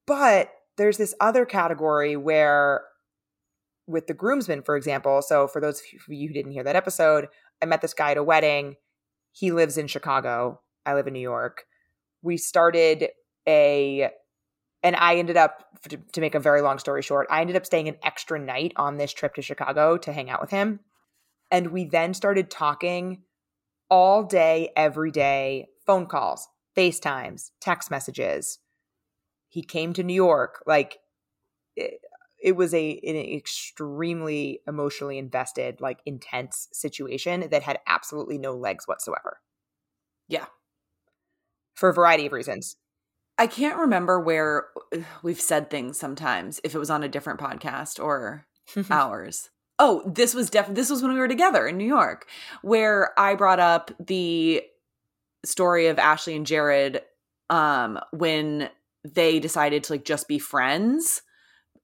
But 0.07 0.51
there's 0.77 0.99
this 0.99 1.15
other 1.21 1.45
category 1.45 2.17
where 2.17 2.83
with 3.87 4.07
the 4.07 4.15
groomsmen, 4.15 4.63
for 4.63 4.77
example. 4.77 5.21
So 5.23 5.49
for 5.49 5.61
those 5.61 5.81
of 5.81 6.15
you 6.15 6.29
who 6.29 6.35
didn't 6.35 6.53
hear 6.53 6.63
that 6.63 6.77
episode, 6.77 7.29
I 7.61 7.67
met 7.67 7.83
this 7.83 7.95
guy 7.95 8.13
at 8.13 8.17
a 8.17 8.23
wedding. 8.23 8.77
He 9.33 9.51
lives 9.51 9.77
in 9.77 9.89
Chicago. 9.89 10.61
I 10.87 10.95
live 10.95 11.07
in 11.07 11.13
New 11.13 11.21
York. 11.21 11.65
We 12.23 12.37
started 12.37 13.09
a 13.47 14.11
and 14.83 14.97
I 14.97 15.17
ended 15.17 15.37
up 15.37 15.67
to 16.13 16.21
make 16.21 16.35
a 16.35 16.41
very 16.41 16.61
long 16.63 16.79
story 16.79 17.03
short, 17.03 17.27
I 17.31 17.41
ended 17.41 17.57
up 17.57 17.67
staying 17.67 17.89
an 17.89 17.97
extra 18.03 18.39
night 18.39 18.73
on 18.77 18.97
this 18.97 19.13
trip 19.13 19.35
to 19.35 19.43
Chicago 19.43 19.97
to 19.99 20.13
hang 20.13 20.31
out 20.31 20.41
with 20.41 20.51
him. 20.51 20.81
And 21.51 21.73
we 21.73 21.85
then 21.85 22.15
started 22.15 22.51
talking 22.51 23.23
all 23.91 24.23
day, 24.23 24.71
every 24.77 25.11
day, 25.11 25.67
phone 25.85 26.07
calls, 26.07 26.49
FaceTimes, 26.77 27.51
text 27.61 27.91
messages. 27.91 28.59
He 29.49 29.63
came 29.63 29.93
to 29.95 30.05
New 30.05 30.15
York. 30.15 30.63
Like 30.67 30.99
it, 31.77 32.01
it 32.41 32.53
was 32.53 32.73
a 32.73 33.01
an 33.05 33.17
extremely 33.17 34.61
emotionally 34.67 35.19
invested, 35.19 35.81
like 35.81 35.99
intense 36.07 36.69
situation 36.73 37.49
that 37.51 37.63
had 37.63 37.81
absolutely 37.87 38.39
no 38.39 38.55
legs 38.55 38.87
whatsoever. 38.87 39.41
Yeah. 40.29 40.47
For 41.75 41.89
a 41.89 41.95
variety 41.95 42.27
of 42.27 42.33
reasons. 42.33 42.77
I 43.37 43.47
can't 43.47 43.79
remember 43.79 44.21
where 44.21 44.67
uh, 44.95 44.99
we've 45.23 45.41
said 45.41 45.71
things 45.71 45.99
sometimes, 45.99 46.61
if 46.63 46.75
it 46.75 46.79
was 46.79 46.91
on 46.91 47.03
a 47.03 47.09
different 47.09 47.41
podcast 47.41 48.03
or 48.03 48.47
ours 48.91 49.51
oh 49.81 50.03
this 50.07 50.35
was 50.35 50.49
definitely 50.49 50.81
this 50.81 50.91
was 50.91 51.03
when 51.03 51.13
we 51.13 51.19
were 51.19 51.27
together 51.27 51.67
in 51.67 51.77
new 51.77 51.87
york 51.87 52.29
where 52.63 53.19
i 53.19 53.35
brought 53.35 53.61
up 53.61 53.91
the 53.99 54.63
story 55.45 55.89
of 55.89 55.99
ashley 55.99 56.37
and 56.37 56.47
jared 56.47 57.03
um 57.49 57.99
when 58.13 58.71
they 59.05 59.41
decided 59.41 59.83
to 59.83 59.95
like 59.95 60.05
just 60.05 60.29
be 60.29 60.39
friends 60.39 61.23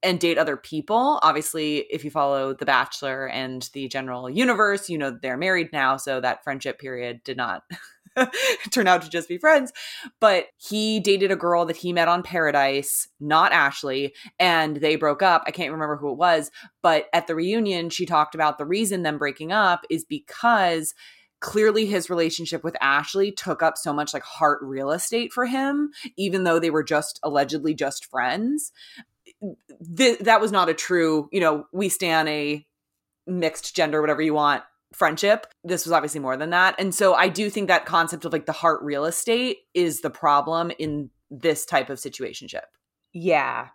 and 0.02 0.20
date 0.20 0.38
other 0.38 0.56
people. 0.56 1.18
Obviously 1.22 1.78
if 1.90 2.04
you 2.04 2.10
follow 2.10 2.54
the 2.54 2.66
bachelor 2.66 3.26
and 3.28 3.68
the 3.72 3.88
general 3.88 4.28
universe 4.28 4.88
you 4.88 4.98
know 4.98 5.10
they're 5.10 5.36
married 5.36 5.72
now 5.72 5.96
so 5.96 6.20
that 6.20 6.44
friendship 6.44 6.78
period 6.78 7.20
did 7.24 7.36
not 7.36 7.62
turn 8.70 8.86
out 8.86 9.02
to 9.02 9.10
just 9.10 9.28
be 9.28 9.38
friends. 9.38 9.72
But 10.20 10.46
he 10.56 11.00
dated 11.00 11.30
a 11.30 11.36
girl 11.36 11.64
that 11.66 11.76
he 11.76 11.92
met 11.92 12.08
on 12.08 12.22
Paradise, 12.22 13.08
not 13.20 13.52
Ashley, 13.52 14.14
and 14.38 14.76
they 14.76 14.96
broke 14.96 15.22
up. 15.22 15.44
I 15.46 15.50
can't 15.50 15.72
remember 15.72 15.96
who 15.96 16.12
it 16.12 16.18
was, 16.18 16.50
but 16.82 17.06
at 17.12 17.26
the 17.26 17.34
reunion, 17.34 17.90
she 17.90 18.06
talked 18.06 18.34
about 18.34 18.58
the 18.58 18.66
reason 18.66 19.02
them 19.02 19.18
breaking 19.18 19.52
up 19.52 19.84
is 19.90 20.04
because 20.04 20.94
clearly 21.40 21.86
his 21.86 22.10
relationship 22.10 22.64
with 22.64 22.76
Ashley 22.80 23.30
took 23.30 23.62
up 23.62 23.76
so 23.76 23.92
much 23.92 24.14
like 24.14 24.22
heart 24.22 24.58
real 24.62 24.90
estate 24.90 25.32
for 25.32 25.46
him, 25.46 25.90
even 26.16 26.44
though 26.44 26.58
they 26.58 26.70
were 26.70 26.84
just 26.84 27.20
allegedly 27.22 27.74
just 27.74 28.06
friends. 28.06 28.72
Th- 29.96 30.18
that 30.20 30.40
was 30.40 30.50
not 30.50 30.68
a 30.68 30.74
true, 30.74 31.28
you 31.32 31.40
know, 31.40 31.66
we 31.72 31.88
stand 31.88 32.28
a 32.28 32.66
mixed 33.26 33.76
gender, 33.76 34.00
whatever 34.00 34.22
you 34.22 34.34
want, 34.34 34.62
friendship. 34.96 35.46
This 35.62 35.84
was 35.84 35.92
obviously 35.92 36.20
more 36.20 36.36
than 36.36 36.50
that. 36.50 36.74
And 36.78 36.94
so 36.94 37.14
I 37.14 37.28
do 37.28 37.50
think 37.50 37.68
that 37.68 37.86
concept 37.86 38.24
of 38.24 38.32
like 38.32 38.46
the 38.46 38.52
heart 38.52 38.82
real 38.82 39.04
estate 39.04 39.58
is 39.74 40.00
the 40.00 40.10
problem 40.10 40.72
in 40.78 41.10
this 41.30 41.66
type 41.66 41.90
of 41.90 41.98
situationship. 41.98 42.64
Yeah. 43.12 43.68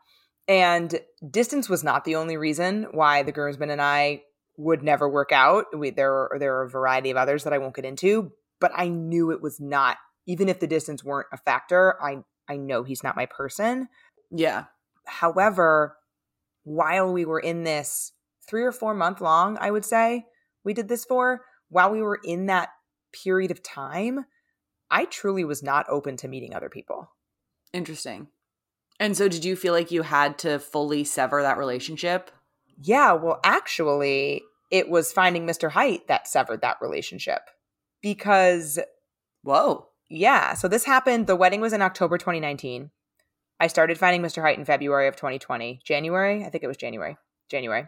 And 0.47 0.99
distance 1.29 1.69
was 1.69 1.83
not 1.83 2.03
the 2.03 2.15
only 2.15 2.37
reason 2.37 2.87
why 2.91 3.23
the 3.23 3.31
groomsman 3.31 3.69
and 3.69 3.81
I 3.81 4.23
would 4.57 4.83
never 4.83 5.07
work 5.07 5.31
out. 5.31 5.65
We, 5.77 5.91
there 5.91 6.11
are 6.11 6.37
there 6.39 6.57
are 6.57 6.63
a 6.63 6.69
variety 6.69 7.11
of 7.11 7.17
others 7.17 7.43
that 7.43 7.53
I 7.53 7.57
won't 7.57 7.75
get 7.75 7.85
into, 7.85 8.31
but 8.59 8.71
I 8.75 8.87
knew 8.87 9.31
it 9.31 9.41
was 9.41 9.59
not 9.59 9.97
even 10.27 10.49
if 10.49 10.59
the 10.59 10.67
distance 10.67 11.03
weren't 11.03 11.27
a 11.31 11.37
factor, 11.37 12.01
I 12.01 12.23
I 12.47 12.57
know 12.57 12.83
he's 12.83 13.03
not 13.03 13.15
my 13.15 13.27
person. 13.27 13.87
Yeah. 14.29 14.65
However, 15.05 15.97
while 16.63 17.11
we 17.11 17.25
were 17.25 17.39
in 17.39 17.63
this 17.63 18.11
3 18.47 18.63
or 18.63 18.71
4 18.71 18.93
month 18.93 19.21
long, 19.21 19.57
I 19.59 19.71
would 19.71 19.85
say, 19.85 20.25
we 20.63 20.73
did 20.73 20.87
this 20.87 21.05
for, 21.05 21.41
while 21.69 21.91
we 21.91 22.01
were 22.01 22.19
in 22.23 22.47
that 22.47 22.69
period 23.11 23.51
of 23.51 23.63
time, 23.63 24.25
I 24.89 25.05
truly 25.05 25.43
was 25.43 25.63
not 25.63 25.85
open 25.89 26.17
to 26.17 26.27
meeting 26.27 26.53
other 26.53 26.69
people. 26.69 27.11
Interesting. 27.73 28.27
And 28.99 29.17
so, 29.17 29.27
did 29.27 29.45
you 29.45 29.55
feel 29.55 29.73
like 29.73 29.89
you 29.89 30.03
had 30.03 30.37
to 30.39 30.59
fully 30.59 31.03
sever 31.03 31.41
that 31.41 31.57
relationship? 31.57 32.29
Yeah, 32.79 33.13
well, 33.13 33.39
actually, 33.43 34.43
it 34.69 34.89
was 34.89 35.11
finding 35.11 35.47
Mr. 35.47 35.71
Height 35.71 36.07
that 36.07 36.27
severed 36.27 36.61
that 36.61 36.77
relationship 36.81 37.41
because. 38.01 38.79
Whoa. 39.43 39.87
Yeah. 40.07 40.53
So, 40.53 40.67
this 40.67 40.83
happened. 40.83 41.25
The 41.25 41.35
wedding 41.35 41.61
was 41.61 41.73
in 41.73 41.81
October 41.81 42.17
2019. 42.17 42.91
I 43.59 43.67
started 43.67 43.97
finding 43.97 44.21
Mr. 44.21 44.41
Height 44.41 44.57
in 44.57 44.65
February 44.65 45.07
of 45.07 45.15
2020. 45.15 45.81
January? 45.83 46.43
I 46.43 46.49
think 46.49 46.63
it 46.63 46.67
was 46.67 46.77
January. 46.77 47.17
January. 47.49 47.87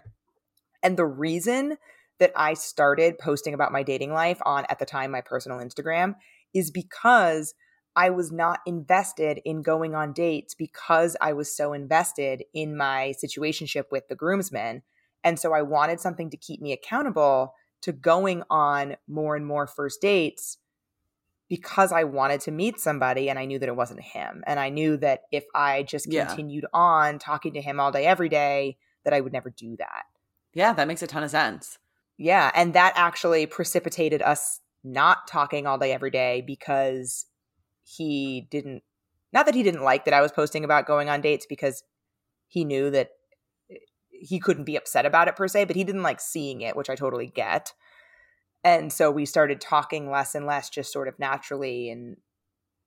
And 0.82 0.98
the 0.98 1.06
reason 1.06 1.78
that 2.20 2.32
I 2.36 2.54
started 2.54 3.18
posting 3.20 3.54
about 3.54 3.72
my 3.72 3.84
dating 3.84 4.14
life 4.14 4.40
on, 4.46 4.66
at 4.70 4.80
the 4.80 4.86
time, 4.86 5.12
my 5.12 5.22
personal 5.22 5.60
Instagram 5.60 6.16
is 6.54 6.72
because 6.72 7.54
I 7.96 8.10
was 8.10 8.32
not 8.32 8.60
invested 8.66 9.40
in 9.46 9.62
going 9.62 9.94
on 9.94 10.14
dates 10.14 10.56
because 10.56 11.16
I 11.22 11.34
was 11.34 11.56
so 11.56 11.74
invested 11.74 12.44
in 12.54 12.76
my 12.76 13.14
situationship 13.24 13.86
with 13.92 14.08
the 14.08 14.16
groomsmen. 14.16 14.82
And 15.24 15.40
so 15.40 15.54
I 15.54 15.62
wanted 15.62 16.00
something 16.00 16.30
to 16.32 16.38
keep 16.38 16.62
me 16.62 16.72
accountable 16.72 17.54
to 17.82 17.92
going 17.92 18.44
on 18.50 18.98
more 19.08 19.36
and 19.36 19.46
more 19.46 19.68
first 19.68 20.02
dates 20.02 20.58
because 21.50 21.92
I 21.92 22.04
wanted 22.04 22.42
to 22.42 22.52
meet 22.52 22.80
somebody 22.80 23.30
and 23.30 23.38
I 23.38 23.46
knew 23.46 23.60
that 23.60 23.70
it 23.70 23.76
wasn't 23.76 24.02
him. 24.02 24.44
And 24.48 24.60
I 24.60 24.70
knew 24.70 24.98
that 24.98 25.24
if 25.32 25.46
I 25.54 25.84
just 25.84 26.12
Yeah. 26.12 26.26
continued 26.26 26.66
on 26.74 27.20
talking 27.20 27.54
to 27.54 27.62
him 27.62 27.80
all 27.80 27.92
day, 27.92 28.06
every 28.06 28.30
day, 28.30 28.78
that 29.04 29.14
I 29.14 29.22
would 29.22 29.34
never 29.34 29.50
do 29.50 29.76
that. 29.78 30.06
Yeah, 30.54 30.74
that 30.74 30.88
makes 30.88 31.02
a 31.02 31.08
ton 31.08 31.24
of 31.24 31.32
sense. 31.32 31.78
Yeah. 32.24 32.52
And 32.56 32.74
that 32.74 32.94
actually 32.96 33.46
precipitated 33.48 34.22
us 34.22 34.62
not 34.82 35.28
talking 35.28 35.68
all 35.68 35.78
day, 35.78 35.92
every 35.92 36.10
day 36.10 36.42
because 36.48 37.26
he 37.84 38.48
didn't, 38.50 38.82
not 39.34 39.46
that 39.46 39.56
he 39.56 39.62
didn't 39.62 39.84
like 39.84 40.06
that 40.06 40.14
I 40.14 40.22
was 40.22 40.32
posting 40.32 40.64
about 40.64 40.88
going 40.88 41.10
on 41.10 41.20
dates 41.20 41.46
because 41.46 41.84
he 42.48 42.64
knew 42.64 42.90
that 42.92 43.10
eh, 43.70 43.76
he 44.10 44.40
couldn't 44.40 44.64
be 44.64 44.78
upset 44.78 45.06
about 45.06 45.28
it 45.28 45.36
per 45.36 45.50
se, 45.50 45.66
but 45.66 45.76
he 45.76 45.84
didn't 45.84 46.02
like 46.02 46.22
seeing 46.22 46.62
it, 46.62 46.78
which 46.78 46.90
I 46.90 46.96
totally 46.96 47.28
get. 47.28 47.74
And 48.64 48.94
so 48.94 49.12
we 49.12 49.26
started 49.26 49.60
talking 49.60 50.10
less 50.10 50.34
and 50.34 50.46
less, 50.46 50.70
just 50.70 50.94
sort 50.94 51.10
of 51.10 51.20
naturally. 51.20 51.90
And 51.90 52.16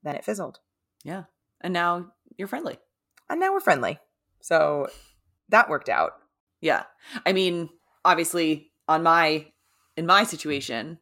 then 0.03 0.17
it 0.17 0.25
fizzled. 0.25 0.61
Yeah. 1.05 1.25
And 1.61 1.75
now 1.75 2.07
you're 2.39 2.49
friendly. 2.49 2.79
And 3.29 3.39
now 3.39 3.53
we're 3.53 3.61
friendly. 3.61 3.99
So 4.41 4.89
that 5.51 5.69
worked 5.69 5.91
out. 5.91 6.13
Yeah. 6.63 6.85
I 7.27 7.35
mean, 7.35 7.69
obviously 8.03 8.71
on 8.89 9.03
my 9.03 9.47
in 9.97 10.07
my 10.07 10.25
situation, 10.25 10.99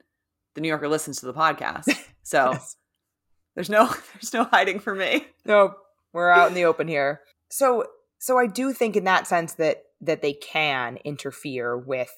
the 0.54 0.60
New 0.60 0.68
Yorker 0.68 0.88
listens 0.88 1.20
to 1.20 1.26
the 1.26 1.34
podcast. 1.34 1.86
So 2.26 2.52
Yes. 2.52 2.76
there's 3.54 3.68
no 3.68 3.84
there's 4.14 4.32
no 4.32 4.44
hiding 4.44 4.80
for 4.80 4.94
me. 4.94 5.26
No, 5.44 5.74
we're 6.14 6.30
out 6.30 6.48
in 6.48 6.54
the 6.54 6.64
open 6.64 6.88
here. 6.88 7.20
So 7.50 7.84
so 8.18 8.38
I 8.38 8.46
do 8.46 8.72
think 8.72 8.96
in 8.96 9.04
that 9.04 9.26
sense 9.26 9.52
that 9.54 9.82
that 10.00 10.22
they 10.22 10.32
can 10.32 10.96
interfere 11.04 11.76
with, 11.76 12.10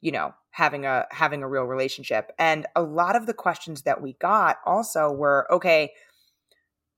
you 0.00 0.10
know, 0.10 0.34
having 0.50 0.84
a 0.84 1.06
having 1.12 1.44
a 1.44 1.48
real 1.48 1.62
relationship. 1.62 2.32
And 2.40 2.66
a 2.74 2.82
lot 2.82 3.14
of 3.14 3.26
the 3.26 3.34
questions 3.34 3.82
that 3.82 4.02
we 4.02 4.14
got 4.14 4.56
also 4.66 5.12
were, 5.12 5.46
okay, 5.52 5.92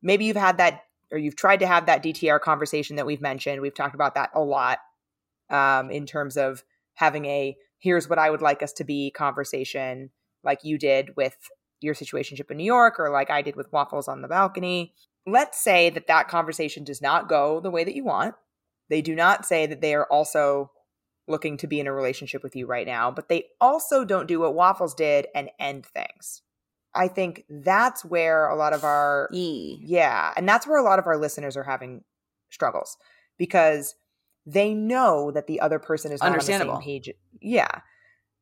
maybe 0.03 0.25
you've 0.25 0.37
had 0.37 0.57
that 0.57 0.85
or 1.13 1.19
you've 1.19 1.37
tried 1.37 1.61
to 1.61 1.67
have 1.67 1.85
that 1.85 2.03
DTR 2.03 2.41
conversation 2.41 2.97
that 2.97 3.05
we've 3.07 3.21
mentioned. 3.21 3.61
We've 3.61 3.75
talked 3.75 3.95
about 3.95 4.15
that 4.15 4.31
a 4.35 4.41
lot 4.41 4.79
um, 5.51 5.91
in 5.91 6.07
terms 6.07 6.39
of 6.39 6.65
having 6.95 7.27
a 7.27 7.57
here's 7.79 8.09
what 8.09 8.19
I 8.19 8.31
would 8.31 8.43
like 8.43 8.63
us 8.63 8.73
to 8.75 8.85
be 8.85 9.11
conversation, 9.11 10.11
like 10.45 10.61
you 10.65 10.79
did 10.79 11.17
with 11.17 11.37
your 11.81 11.95
situationship 11.95 12.51
in 12.51 12.57
New 12.57 12.65
York, 12.65 12.99
or 12.99 13.11
like 13.11 13.31
I 13.31 13.43
did 13.43 13.57
with 13.57 13.73
waffles 13.73 14.09
on 14.09 14.23
the 14.23 14.29
balcony. 14.29 14.95
Let's 15.27 15.61
say 15.63 15.91
that 15.91 16.07
that 16.07 16.29
conversation 16.29 16.85
does 16.85 17.03
not 17.03 17.29
go 17.29 17.61
the 17.61 17.71
way 17.71 17.85
that 17.85 17.95
you 17.95 18.05
want. 18.05 18.35
They 18.89 19.03
do 19.03 19.15
not 19.15 19.47
say 19.47 19.67
that 19.67 19.81
they 19.81 19.95
are 19.95 20.07
also 20.07 20.71
looking 21.29 21.59
to 21.59 21.67
be 21.67 21.79
in 21.79 21.87
a 21.87 21.93
relationship 21.93 22.43
with 22.43 22.57
you 22.57 22.67
right 22.67 22.87
now, 22.87 23.11
but 23.11 23.29
they 23.29 23.45
also 23.61 24.05
don't 24.05 24.27
do 24.27 24.41
what 24.41 24.55
waffles 24.55 24.95
did 24.95 25.27
and 25.35 25.51
end 25.61 25.85
things. 25.87 26.43
I 26.95 27.07
think 27.07 27.45
that's 27.51 28.05
where 28.05 28.49
a 28.49 28.57
lot 28.57 28.73
of 28.73 28.83
our 28.83 29.29
E. 29.33 29.79
yeah, 29.83 30.33
and 30.37 30.49
that's 30.49 30.67
where 30.67 30.79
a 30.79 30.83
lot 30.83 30.99
of 30.99 31.07
our 31.07 31.19
listeners 31.19 31.57
are 31.57 31.65
having 31.65 32.03
struggles 32.51 32.97
because 33.37 33.95
they 34.47 34.73
know 34.73 35.31
that 35.31 35.47
the 35.47 35.61
other 35.61 35.79
person 35.79 36.11
is 36.11 36.21
not 36.21 36.27
on 36.29 36.33
the 36.33 36.37
Understandable. 36.37 36.77
same 36.77 36.83
page. 36.83 37.11
Yeah. 37.41 37.81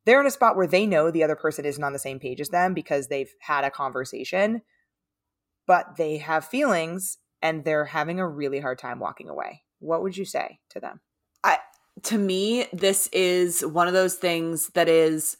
They're 0.05 0.21
in 0.21 0.27
a 0.27 0.31
spot 0.31 0.55
where 0.55 0.67
they 0.67 0.85
know 0.85 1.11
the 1.11 1.23
other 1.23 1.35
person 1.35 1.65
isn't 1.65 1.83
on 1.83 1.93
the 1.93 1.99
same 1.99 2.19
page 2.19 2.39
as 2.39 2.49
them 2.49 2.73
because 2.73 3.07
they've 3.07 3.33
had 3.41 3.65
a 3.65 3.71
conversation, 3.71 4.61
but 5.65 5.97
they 5.97 6.17
have 6.17 6.45
feelings 6.45 7.17
and 7.41 7.65
they're 7.65 7.85
having 7.85 8.19
a 8.19 8.27
really 8.27 8.59
hard 8.59 8.79
time 8.79 8.99
walking 8.99 9.29
away. 9.29 9.63
What 9.79 10.01
would 10.01 10.17
you 10.17 10.25
say 10.25 10.59
to 10.69 10.79
them? 10.79 11.01
I 11.43 11.59
to 12.03 12.17
me, 12.17 12.67
this 12.71 13.07
is 13.07 13.65
one 13.65 13.87
of 13.87 13.93
those 13.93 14.15
things 14.15 14.69
that 14.69 14.87
is 14.87 15.37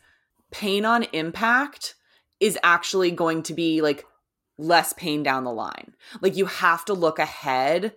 pain 0.51 0.85
on 0.85 1.03
impact 1.13 1.95
is 2.39 2.57
actually 2.63 3.11
going 3.11 3.43
to 3.43 3.53
be 3.53 3.81
like 3.81 4.05
less 4.57 4.93
pain 4.93 5.23
down 5.23 5.43
the 5.43 5.51
line. 5.51 5.93
Like 6.21 6.35
you 6.35 6.45
have 6.45 6.85
to 6.85 6.93
look 6.93 7.19
ahead 7.19 7.93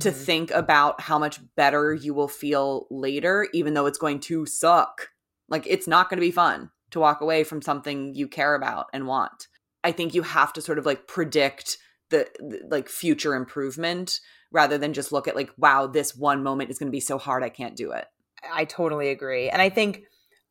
to 0.00 0.10
Mhm. 0.10 0.24
think 0.24 0.50
about 0.52 1.00
how 1.02 1.18
much 1.18 1.40
better 1.54 1.92
you 1.92 2.14
will 2.14 2.28
feel 2.28 2.86
later, 2.90 3.48
even 3.52 3.74
though 3.74 3.86
it's 3.86 3.98
going 3.98 4.20
to 4.20 4.46
suck. 4.46 5.10
Like 5.48 5.66
it's 5.66 5.86
not 5.86 6.08
going 6.08 6.18
to 6.18 6.26
be 6.26 6.30
fun 6.30 6.70
to 6.90 7.00
walk 7.00 7.20
away 7.20 7.44
from 7.44 7.60
something 7.62 8.14
you 8.14 8.26
care 8.28 8.54
about 8.54 8.86
and 8.92 9.06
want. 9.06 9.48
I 9.84 9.92
think 9.92 10.14
you 10.14 10.22
have 10.22 10.52
to 10.54 10.62
sort 10.62 10.78
of 10.78 10.86
like 10.86 11.06
predict 11.06 11.78
the, 12.10 12.28
the 12.38 12.62
like 12.70 12.88
future 12.88 13.34
improvement 13.34 14.20
rather 14.50 14.78
than 14.78 14.92
just 14.92 15.12
look 15.12 15.26
at 15.26 15.36
like, 15.36 15.50
wow, 15.56 15.86
this 15.86 16.14
one 16.14 16.42
moment 16.42 16.70
is 16.70 16.78
going 16.78 16.88
to 16.88 16.96
be 16.96 17.00
so 17.00 17.18
hard 17.18 17.42
I 17.42 17.48
can't 17.48 17.76
do 17.76 17.92
it. 17.92 18.06
I 18.52 18.64
totally 18.64 19.08
agree. 19.08 19.48
And 19.48 19.60
I 19.62 19.68
think 19.68 20.02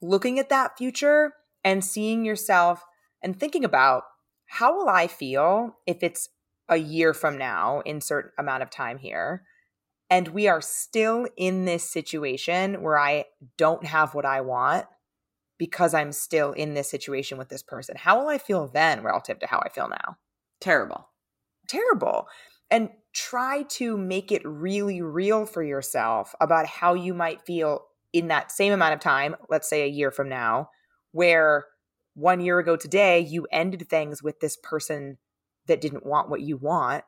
looking 0.01 0.39
at 0.39 0.49
that 0.49 0.77
future 0.77 1.33
and 1.63 1.85
seeing 1.85 2.25
yourself 2.25 2.83
and 3.21 3.39
thinking 3.39 3.63
about 3.63 4.03
how 4.45 4.75
will 4.75 4.89
I 4.89 5.07
feel 5.07 5.77
if 5.85 6.03
it's 6.03 6.29
a 6.69 6.77
year 6.77 7.13
from 7.13 7.37
now, 7.37 7.81
insert 7.85 8.33
amount 8.37 8.63
of 8.63 8.69
time 8.69 8.97
here, 8.97 9.43
and 10.09 10.27
we 10.29 10.47
are 10.47 10.61
still 10.61 11.27
in 11.37 11.65
this 11.65 11.89
situation 11.89 12.81
where 12.81 12.97
I 12.97 13.25
don't 13.57 13.85
have 13.85 14.13
what 14.13 14.25
I 14.25 14.41
want 14.41 14.85
because 15.57 15.93
I'm 15.93 16.11
still 16.11 16.51
in 16.53 16.73
this 16.73 16.89
situation 16.89 17.37
with 17.37 17.49
this 17.49 17.63
person. 17.63 17.95
How 17.97 18.19
will 18.19 18.29
I 18.29 18.37
feel 18.37 18.67
then 18.67 19.03
relative 19.03 19.39
to 19.39 19.47
how 19.47 19.61
I 19.65 19.69
feel 19.69 19.87
now? 19.89 20.17
Terrible. 20.59 21.09
terrible 21.67 22.27
and 22.69 22.89
try 23.13 23.63
to 23.63 23.97
make 23.97 24.31
it 24.31 24.41
really 24.45 25.01
real 25.01 25.45
for 25.45 25.63
yourself 25.63 26.33
about 26.39 26.65
how 26.65 26.93
you 26.93 27.13
might 27.13 27.41
feel 27.45 27.85
in 28.13 28.27
that 28.27 28.51
same 28.51 28.73
amount 28.73 28.93
of 28.93 28.99
time 28.99 29.35
let's 29.49 29.69
say 29.69 29.83
a 29.83 29.87
year 29.87 30.11
from 30.11 30.29
now 30.29 30.69
where 31.11 31.65
one 32.13 32.39
year 32.41 32.59
ago 32.59 32.75
today 32.75 33.19
you 33.19 33.47
ended 33.51 33.87
things 33.89 34.21
with 34.23 34.39
this 34.39 34.57
person 34.63 35.17
that 35.67 35.81
didn't 35.81 36.05
want 36.05 36.29
what 36.29 36.41
you 36.41 36.57
want 36.57 37.03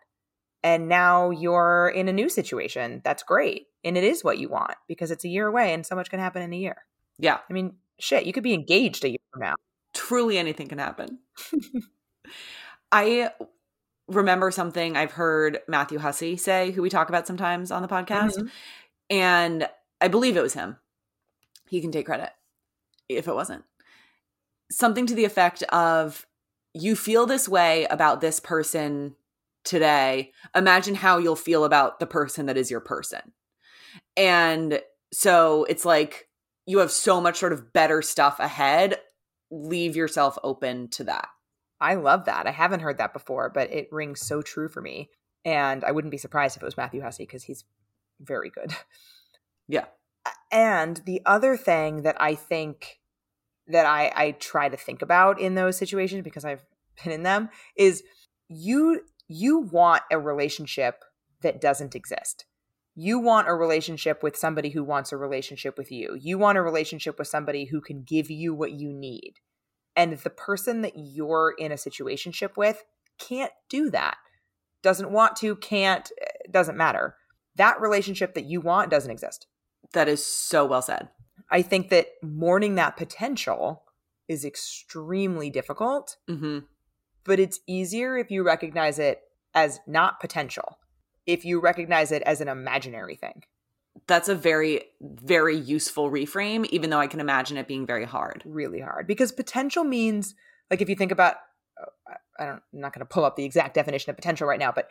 and 0.64 0.88
now 0.88 1.30
you're 1.30 1.90
in 1.90 2.08
a 2.08 2.14
new 2.14 2.30
situation 2.30 3.02
that's 3.04 3.24
great 3.24 3.68
and 3.84 3.98
it 3.98 4.04
is 4.04 4.24
what 4.24 4.38
you 4.38 4.48
want 4.50 4.76
because 4.88 5.12
it's 5.12 5.26
a 5.26 5.30
year 5.30 5.48
away 5.48 5.74
and 5.74 5.86
so 5.86 5.96
much 5.96 6.10
can 6.10 6.20
happen 6.20 6.42
in 6.42 6.54
a 6.54 6.58
year 6.58 6.86
Yeah. 7.20 7.40
i 7.50 7.54
mean 7.54 7.76
shit 8.00 8.26
you 8.26 8.34
could 8.34 8.44
be 8.44 8.54
engaged 8.54 9.04
a 9.06 9.10
year 9.10 9.18
from 9.32 9.42
now 9.42 9.56
truly 9.94 10.38
anything 10.40 10.68
can 10.68 10.80
happen. 10.80 11.20
I 12.92 13.32
remember 14.08 14.52
something 14.52 14.96
I've 14.98 15.12
heard 15.12 15.60
Matthew 15.68 16.00
Hussey 16.00 16.38
say, 16.38 16.72
who 16.72 16.82
we 16.82 16.90
talk 16.90 17.10
about 17.10 17.28
sometimes 17.28 17.72
on 17.72 17.82
the 17.82 17.88
podcast, 17.88 18.38
Mhm. 18.38 18.50
and 19.10 19.70
I 20.02 20.08
believe 20.08 20.36
it 20.38 20.42
was 20.44 20.54
him. 20.54 20.78
He 21.70 21.82
can 21.82 21.92
take 21.92 22.06
credit 22.06 22.32
if 23.10 23.28
it 23.28 23.34
wasn't. 23.36 23.64
Something 24.72 25.06
to 25.08 25.16
the 25.16 25.26
effect 25.26 25.64
of 25.64 26.26
you 26.74 26.96
feel 26.96 27.26
this 27.26 27.48
way 27.48 27.86
about 27.86 28.22
this 28.22 28.40
person 28.40 29.16
today. 29.64 30.32
Imagine 30.56 30.96
how 30.96 31.18
you'll 31.18 31.36
feel 31.36 31.66
about 31.66 32.00
the 32.00 32.06
person 32.08 32.48
that 32.48 32.58
is 32.58 32.72
your 32.72 32.80
person. 32.80 33.34
And 34.18 34.82
so 35.12 35.66
it's 35.66 35.86
like 35.86 36.30
you 36.66 36.80
have 36.80 36.92
so 36.92 37.22
much 37.22 37.38
sort 37.38 37.54
of 37.54 37.74
better 37.74 38.02
stuff 38.02 38.40
ahead. 38.40 38.98
Leave 39.52 39.96
yourself 39.96 40.38
open 40.44 40.90
to 40.90 41.04
that. 41.06 41.28
I 41.80 41.96
love 41.96 42.26
that. 42.26 42.48
I 42.48 42.52
haven't 42.52 42.80
heard 42.80 42.98
that 42.98 43.14
before, 43.14 43.50
but 43.50 43.72
it 43.72 43.90
rings 43.92 44.22
so 44.22 44.42
true 44.42 44.70
for 44.70 44.82
me. 44.82 45.10
And 45.46 45.84
I 45.84 45.92
wouldn't 45.92 46.12
be 46.12 46.18
surprised 46.18 46.56
if 46.56 46.64
it 46.64 46.66
was 46.66 46.78
Matthew 46.78 47.02
Hussey 47.02 47.26
because 47.26 47.44
he's 47.44 47.66
very 48.20 48.50
good. 48.50 48.74
Yeah. 49.68 49.86
And 50.52 50.98
the 51.06 51.22
other 51.26 51.58
thing 51.58 52.04
that 52.04 52.16
I 52.20 52.36
think 52.36 53.00
that 53.68 53.86
I, 53.86 54.12
I 54.16 54.32
try 54.32 54.70
to 54.70 54.78
think 54.78 55.02
about 55.02 55.40
in 55.40 55.56
those 55.56 55.78
situations 55.78 56.24
because 56.24 56.46
I've 56.46 56.64
been 57.04 57.14
in 57.14 57.24
them 57.24 57.50
is 57.76 58.04
you 58.50 59.02
you 59.28 59.60
want 59.60 60.04
a 60.12 60.20
relationship 60.20 61.04
that 61.42 61.62
doesn't 61.62 61.96
exist. 61.96 62.46
You 62.96 63.20
want 63.20 63.48
a 63.48 63.54
relationship 63.56 64.22
with 64.22 64.38
somebody 64.38 64.70
who 64.70 64.84
wants 64.84 65.12
a 65.12 65.18
relationship 65.18 65.78
with 65.78 65.92
you. 65.92 66.18
You 66.20 66.38
want 66.38 66.58
a 66.58 66.62
relationship 66.62 67.18
with 67.18 67.28
somebody 67.28 67.66
who 67.66 67.82
can 67.82 68.04
give 68.04 68.30
you 68.30 68.54
what 68.54 68.74
you 68.74 68.92
need. 68.92 69.36
And 69.96 70.18
the 70.18 70.30
person 70.30 70.82
that 70.82 70.94
you're 70.96 71.56
in 71.58 71.72
a 71.72 71.76
situationship 71.76 72.56
with 72.58 72.84
can't 73.18 73.52
do 73.70 73.90
that. 73.92 74.18
Doesn't 74.82 75.12
want 75.12 75.36
to, 75.38 75.56
can't, 75.56 76.12
eh, 76.22 76.52
doesn't 76.52 76.78
matter. 76.78 77.16
That 77.56 77.82
relationship 77.82 78.34
that 78.36 78.46
you 78.46 78.62
want 78.62 78.92
doesn't 78.92 79.12
exist. 79.12 79.48
That 79.94 80.08
is 80.08 80.26
so 80.26 80.66
well 80.66 80.82
said. 80.82 81.10
I 81.54 81.62
think 81.62 81.90
that 81.90 82.08
mourning 82.22 82.76
that 82.76 82.98
potential 82.98 83.84
is 84.28 84.44
extremely 84.44 85.50
difficult, 85.50 86.18
hmm 86.28 86.60
but 87.26 87.40
it's 87.40 87.62
easier 87.68 88.18
if 88.18 88.30
you 88.30 88.44
recognize 88.44 89.00
it 89.00 89.22
as 89.54 89.80
not 89.88 90.20
potential, 90.20 90.78
if 91.26 91.46
you 91.46 91.62
recognize 91.62 92.12
it 92.12 92.22
as 92.24 92.42
an 92.42 92.50
imaginary 92.50 93.16
thing. 93.16 93.44
that's 94.08 94.28
a 94.28 94.36
very 94.36 94.82
very 95.02 95.56
useful 95.56 96.10
reframe 96.12 96.66
even 96.68 96.90
though 96.90 97.00
i 97.00 97.08
can 97.08 97.20
imagine 97.20 97.58
it 97.58 97.68
being 97.68 97.86
very 97.86 98.06
hard 98.06 98.42
really 98.46 98.80
hard 98.80 99.06
because 99.08 99.32
potential 99.32 99.84
means 99.84 100.34
like 100.72 100.82
if 100.82 100.90
you 100.90 100.96
think 100.96 101.12
about 101.12 101.36
oh, 101.80 102.14
i 102.40 102.46
don't 102.46 102.62
i'm 102.74 102.80
not 102.80 102.94
going 102.94 103.06
to 103.08 103.14
pull 103.14 103.24
up 103.24 103.36
the 103.36 103.46
exact 103.46 103.76
definition 103.76 104.10
of 104.10 104.16
potential 104.16 104.48
right 104.48 104.60
now 104.60 104.72
but 104.72 104.90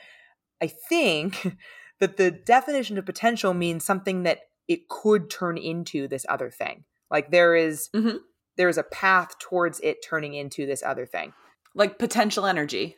i 0.61 0.67
think 0.67 1.57
that 2.01 2.17
the 2.17 2.31
definition 2.31 2.97
of 2.97 3.05
potential 3.05 3.53
means 3.55 3.85
something 3.85 4.23
that 4.23 4.39
it 4.69 4.89
could 4.89 5.31
turn 5.31 5.57
into 5.59 6.09
this 6.09 6.27
other 6.29 6.51
thing 6.51 6.85
like 7.11 7.31
there 7.31 7.55
is, 7.55 7.91
mm-hmm. 7.95 8.17
there 8.57 8.69
is 8.69 8.79
a 8.79 8.83
path 8.83 9.39
towards 9.39 9.81
it 9.81 9.99
turning 10.05 10.35
into 10.35 10.67
this 10.67 10.83
other 10.83 11.07
thing 11.07 11.33
like 11.75 11.99
potential 11.99 12.47
energy 12.47 12.97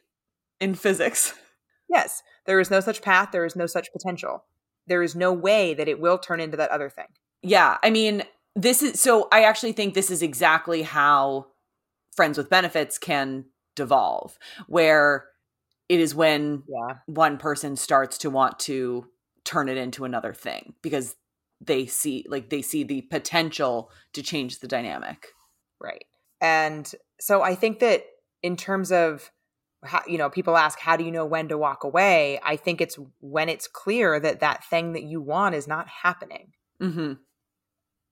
in 0.60 0.74
physics 0.74 1.34
yes 1.88 2.22
there 2.46 2.60
is 2.60 2.70
no 2.70 2.80
such 2.80 3.02
path 3.02 3.30
there 3.32 3.44
is 3.44 3.56
no 3.56 3.66
such 3.66 3.92
potential 3.92 4.44
there 4.86 5.02
is 5.02 5.14
no 5.14 5.32
way 5.32 5.74
that 5.74 5.88
it 5.88 6.00
will 6.00 6.18
turn 6.18 6.40
into 6.40 6.56
that 6.56 6.70
other 6.70 6.88
thing. 6.88 7.06
Yeah. 7.42 7.78
I 7.82 7.90
mean, 7.90 8.22
this 8.54 8.82
is 8.82 9.00
so 9.00 9.28
I 9.32 9.44
actually 9.44 9.72
think 9.72 9.94
this 9.94 10.10
is 10.10 10.22
exactly 10.22 10.82
how 10.82 11.46
friends 12.14 12.38
with 12.38 12.50
benefits 12.50 12.98
can 12.98 13.46
devolve, 13.74 14.38
where 14.68 15.26
it 15.88 16.00
is 16.00 16.14
when 16.14 16.62
yeah. 16.68 16.96
one 17.06 17.38
person 17.38 17.76
starts 17.76 18.18
to 18.18 18.30
want 18.30 18.58
to 18.60 19.08
turn 19.44 19.68
it 19.68 19.76
into 19.76 20.04
another 20.04 20.32
thing 20.32 20.74
because 20.80 21.16
they 21.66 21.86
see 21.86 22.24
like 22.28 22.50
they 22.50 22.62
see 22.62 22.84
the 22.84 23.02
potential 23.02 23.90
to 24.12 24.22
change 24.22 24.58
the 24.58 24.68
dynamic. 24.68 25.28
Right. 25.80 26.04
And 26.40 26.90
so 27.20 27.42
I 27.42 27.54
think 27.54 27.78
that 27.80 28.04
in 28.42 28.56
terms 28.56 28.92
of 28.92 29.30
how, 29.84 30.02
you 30.06 30.18
know, 30.18 30.30
people 30.30 30.56
ask, 30.56 30.78
how 30.78 30.96
do 30.96 31.04
you 31.04 31.10
know 31.10 31.26
when 31.26 31.48
to 31.48 31.58
walk 31.58 31.84
away? 31.84 32.40
I 32.42 32.56
think 32.56 32.80
it's 32.80 32.98
when 33.20 33.48
it's 33.48 33.68
clear 33.68 34.18
that 34.18 34.40
that 34.40 34.64
thing 34.64 34.92
that 34.94 35.04
you 35.04 35.20
want 35.20 35.54
is 35.54 35.68
not 35.68 35.88
happening. 35.88 36.52
Mm-hmm. 36.80 37.14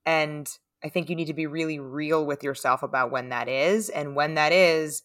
And 0.05 0.49
I 0.85 0.89
think 0.89 1.09
you 1.09 1.17
need 1.17 1.27
to 1.27 1.35
be 1.35 1.47
really 1.47 1.79
real 1.79 2.27
with 2.27 2.43
yourself 2.43 2.83
about 2.83 3.11
when 3.11 3.31
that 3.31 3.49
is. 3.49 3.89
And 3.89 4.17
when 4.17 4.35
that 4.35 4.53
is, 4.53 5.03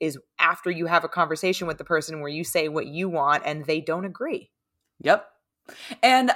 is 0.00 0.18
after 0.38 0.70
you 0.70 0.86
have 0.86 1.04
a 1.04 1.08
conversation 1.08 1.66
with 1.66 1.78
the 1.78 1.84
person 1.84 2.20
where 2.20 2.30
you 2.30 2.44
say 2.44 2.68
what 2.68 2.86
you 2.86 3.08
want 3.08 3.42
and 3.44 3.64
they 3.64 3.80
don't 3.80 4.04
agree. 4.04 4.50
Yep. 5.00 5.26
And 6.02 6.32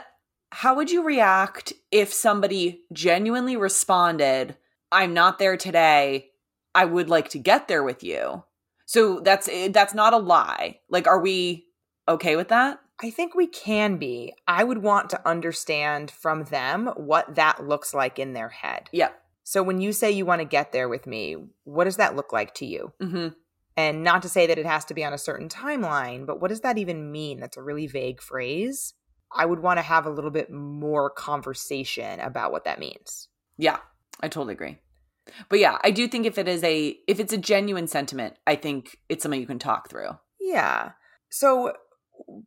how 0.53 0.75
would 0.75 0.91
you 0.91 1.03
react 1.03 1.73
if 1.91 2.13
somebody 2.13 2.83
genuinely 2.93 3.57
responded, 3.57 4.57
I'm 4.93 5.15
not 5.15 5.39
there 5.39 5.57
today. 5.57 6.31
I 6.75 6.85
would 6.85 7.09
like 7.09 7.31
to 7.31 7.39
get 7.39 7.69
there 7.69 7.83
with 7.83 8.05
you. 8.05 8.45
So 8.85 9.21
that's 9.21 9.49
eh, 9.49 9.69
that's 9.69 9.95
not 9.95 10.13
a 10.13 10.19
lie. 10.19 10.81
Like 10.91 11.07
are 11.07 11.21
we 11.21 11.67
okay 12.07 12.37
with 12.37 12.49
that? 12.49 12.81
I 13.03 13.11
think 13.11 13.35
we 13.35 13.47
can 13.47 13.97
be. 13.97 14.35
I 14.47 14.63
would 14.63 14.79
want 14.79 15.09
to 15.11 15.29
understand 15.29 16.11
from 16.11 16.45
them 16.45 16.89
what 16.97 17.35
that 17.35 17.67
looks 17.67 17.95
like 17.95 18.19
in 18.19 18.35
their 18.35 18.51
head. 18.51 18.91
Yeah. 18.93 19.09
So 19.45 19.63
when 19.63 19.81
you 19.81 19.93
say 19.93 20.11
you 20.11 20.27
want 20.27 20.41
to 20.41 20.47
get 20.47 20.73
there 20.73 20.89
with 20.89 21.07
me, 21.07 21.37
what 21.65 21.85
does 21.85 21.97
that 21.97 22.15
look 22.15 22.33
like 22.33 22.55
to 22.57 22.67
you? 22.67 22.93
hmm 23.01 23.29
And 23.77 24.05
not 24.05 24.21
to 24.23 24.29
say 24.29 24.47
that 24.47 24.59
it 24.59 24.67
has 24.67 24.85
to 24.85 24.95
be 24.95 25.03
on 25.03 25.15
a 25.15 25.19
certain 25.19 25.49
timeline, 25.49 26.27
but 26.27 26.41
what 26.41 26.49
does 26.49 26.61
that 26.61 26.77
even 26.77 27.11
mean? 27.11 27.41
That's 27.41 27.57
a 27.57 27.63
really 27.63 27.87
vague 27.87 28.21
phrase. 28.21 28.93
I 29.35 29.47
would 29.47 29.61
want 29.61 29.79
to 29.79 29.83
have 29.83 30.07
a 30.07 30.11
little 30.11 30.31
bit 30.31 30.51
more 30.51 31.11
conversation 31.11 32.21
about 32.21 32.53
what 32.53 32.65
that 32.65 32.79
means. 32.79 33.29
Yeah, 33.57 33.79
I 34.21 34.29
totally 34.29 34.55
agree. 34.55 34.79
But 35.49 35.59
yeah, 35.61 35.79
I 35.85 35.91
do 35.91 36.09
think 36.09 36.27
if 36.27 36.39
it 36.39 36.49
is 36.49 36.63
a 36.65 36.97
if 37.07 37.21
it's 37.21 37.33
a 37.33 37.39
genuine 37.39 37.87
sentiment, 37.87 38.35
I 38.47 38.57
think 38.57 38.99
it's 39.09 39.23
something 39.23 39.41
you 39.41 39.47
can 39.47 39.59
talk 39.59 39.89
through. 39.89 40.11
Yeah. 40.41 40.93
So 41.31 41.75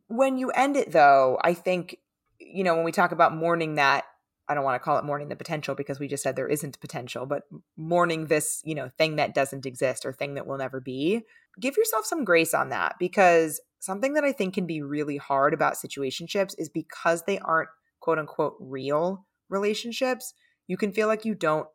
when 0.08 0.38
you 0.38 0.50
end 0.50 0.76
it 0.76 0.92
though, 0.92 1.38
I 1.42 1.54
think 1.54 1.98
you 2.38 2.64
know, 2.64 2.74
when 2.74 2.84
we 2.84 2.92
talk 2.92 3.12
about 3.12 3.34
mourning 3.34 3.76
that 3.76 4.04
I 4.48 4.54
don't 4.54 4.64
want 4.64 4.80
to 4.80 4.84
call 4.84 4.98
it 4.98 5.04
mourning 5.04 5.28
the 5.28 5.36
potential 5.36 5.74
because 5.74 5.98
we 5.98 6.08
just 6.08 6.22
said 6.22 6.36
there 6.36 6.48
isn't 6.48 6.80
potential, 6.80 7.26
but 7.26 7.44
mourning 7.76 8.26
this, 8.26 8.62
you 8.64 8.74
know, 8.74 8.90
thing 8.96 9.16
that 9.16 9.34
doesn't 9.34 9.66
exist 9.66 10.06
or 10.06 10.12
thing 10.12 10.34
that 10.34 10.46
will 10.46 10.58
never 10.58 10.80
be. 10.80 11.22
Give 11.60 11.76
yourself 11.76 12.06
some 12.06 12.24
grace 12.24 12.54
on 12.54 12.68
that 12.68 12.94
because 12.98 13.60
something 13.80 14.14
that 14.14 14.24
I 14.24 14.32
think 14.32 14.54
can 14.54 14.66
be 14.66 14.82
really 14.82 15.16
hard 15.16 15.52
about 15.52 15.74
situationships 15.74 16.54
is 16.58 16.68
because 16.68 17.22
they 17.22 17.38
aren't 17.38 17.70
quote 18.00 18.18
unquote 18.18 18.56
real 18.60 19.26
relationships, 19.48 20.34
you 20.66 20.76
can 20.76 20.92
feel 20.92 21.08
like 21.08 21.24
you 21.24 21.34
don't 21.34 21.68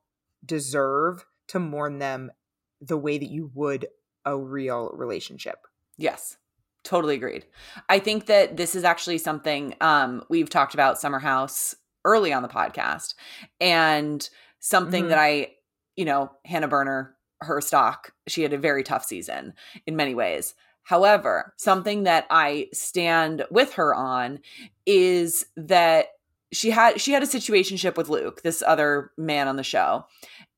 deserve 0.46 1.26
to 1.48 1.60
mourn 1.60 2.00
them 2.00 2.32
the 2.80 2.98
way 2.98 3.18
that 3.18 3.30
you 3.30 3.52
would 3.54 3.88
a 4.26 4.38
real 4.38 4.92
relationship. 4.94 5.68
Yes. 5.98 6.38
Totally 6.84 7.16
agreed. 7.16 7.46
I 7.90 8.00
think 8.00 8.26
that 8.26 8.58
this 8.58 8.76
is 8.76 8.84
actually 8.84 9.20
something 9.20 9.76
um, 9.82 10.24
we've 10.30 10.50
talked 10.50 10.74
about 10.74 11.00
Summer 11.00 11.20
House 11.20 11.76
early 12.06 12.34
on 12.34 12.42
the 12.42 12.50
podcast 12.50 13.16
and 13.60 14.30
something 14.60 15.04
mm-hmm. 15.04 15.10
that 15.10 15.20
I, 15.20 15.54
you 15.96 16.06
know, 16.06 16.32
Hannah 16.46 16.68
Berner, 16.68 17.16
her 17.42 17.62
stock, 17.62 18.14
she 18.28 18.44
had 18.44 18.54
a 18.54 18.58
very 18.58 18.84
tough 18.84 19.06
season 19.06 19.54
in 19.86 19.96
many 19.96 20.14
ways. 20.14 20.54
However, 20.84 21.54
something 21.58 22.04
that 22.04 22.26
I 22.30 22.68
stand 22.74 23.46
with 23.52 23.74
her 23.74 23.94
on 23.94 24.40
is 24.86 25.46
that 25.56 26.08
she 26.52 26.70
had 26.72 27.00
she 27.00 27.12
had 27.14 27.24
a 27.24 27.28
situationship 27.28 27.96
with 27.96 28.10
Luke, 28.10 28.42
this 28.42 28.62
other 28.66 29.12
man 29.18 29.48
on 29.48 29.56
the 29.56 29.64
show. 29.64 30.06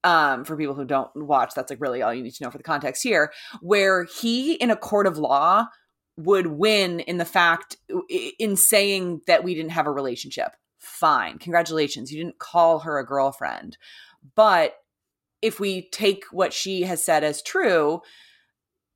Um, 0.06 0.44
for 0.44 0.58
people 0.58 0.76
who 0.76 0.84
don't 0.84 1.10
watch, 1.16 1.54
that's 1.56 1.70
like 1.70 1.80
really 1.80 2.02
all 2.02 2.14
you 2.14 2.24
need 2.24 2.34
to 2.34 2.44
know 2.44 2.52
for 2.52 2.58
the 2.58 2.64
context 2.64 3.04
here, 3.04 3.32
where 3.62 4.04
he 4.04 4.54
in 4.54 4.70
a 4.70 4.76
court 4.76 5.08
of 5.08 5.18
law 5.18 5.68
would 6.18 6.48
win 6.48 7.00
in 7.00 7.18
the 7.18 7.26
fact 7.26 7.78
in 8.38 8.56
saying 8.56 9.22
that 9.28 9.44
we 9.44 9.56
didn't 9.56 9.72
have 9.72 9.88
a 9.88 9.92
relationship. 9.92 10.52
Fine. 10.84 11.40
Congratulations. 11.40 12.12
You 12.12 12.24
didn't 12.24 12.40
call 12.40 12.80
her 12.80 13.00
a 13.00 13.06
girlfriend. 13.06 13.78
But 14.36 14.76
if 15.42 15.60
we 15.60 15.90
take 15.90 16.26
what 16.32 16.54
she 16.54 16.84
has 16.84 17.04
said 17.04 17.24
as 17.24 17.42
true, 17.42 18.02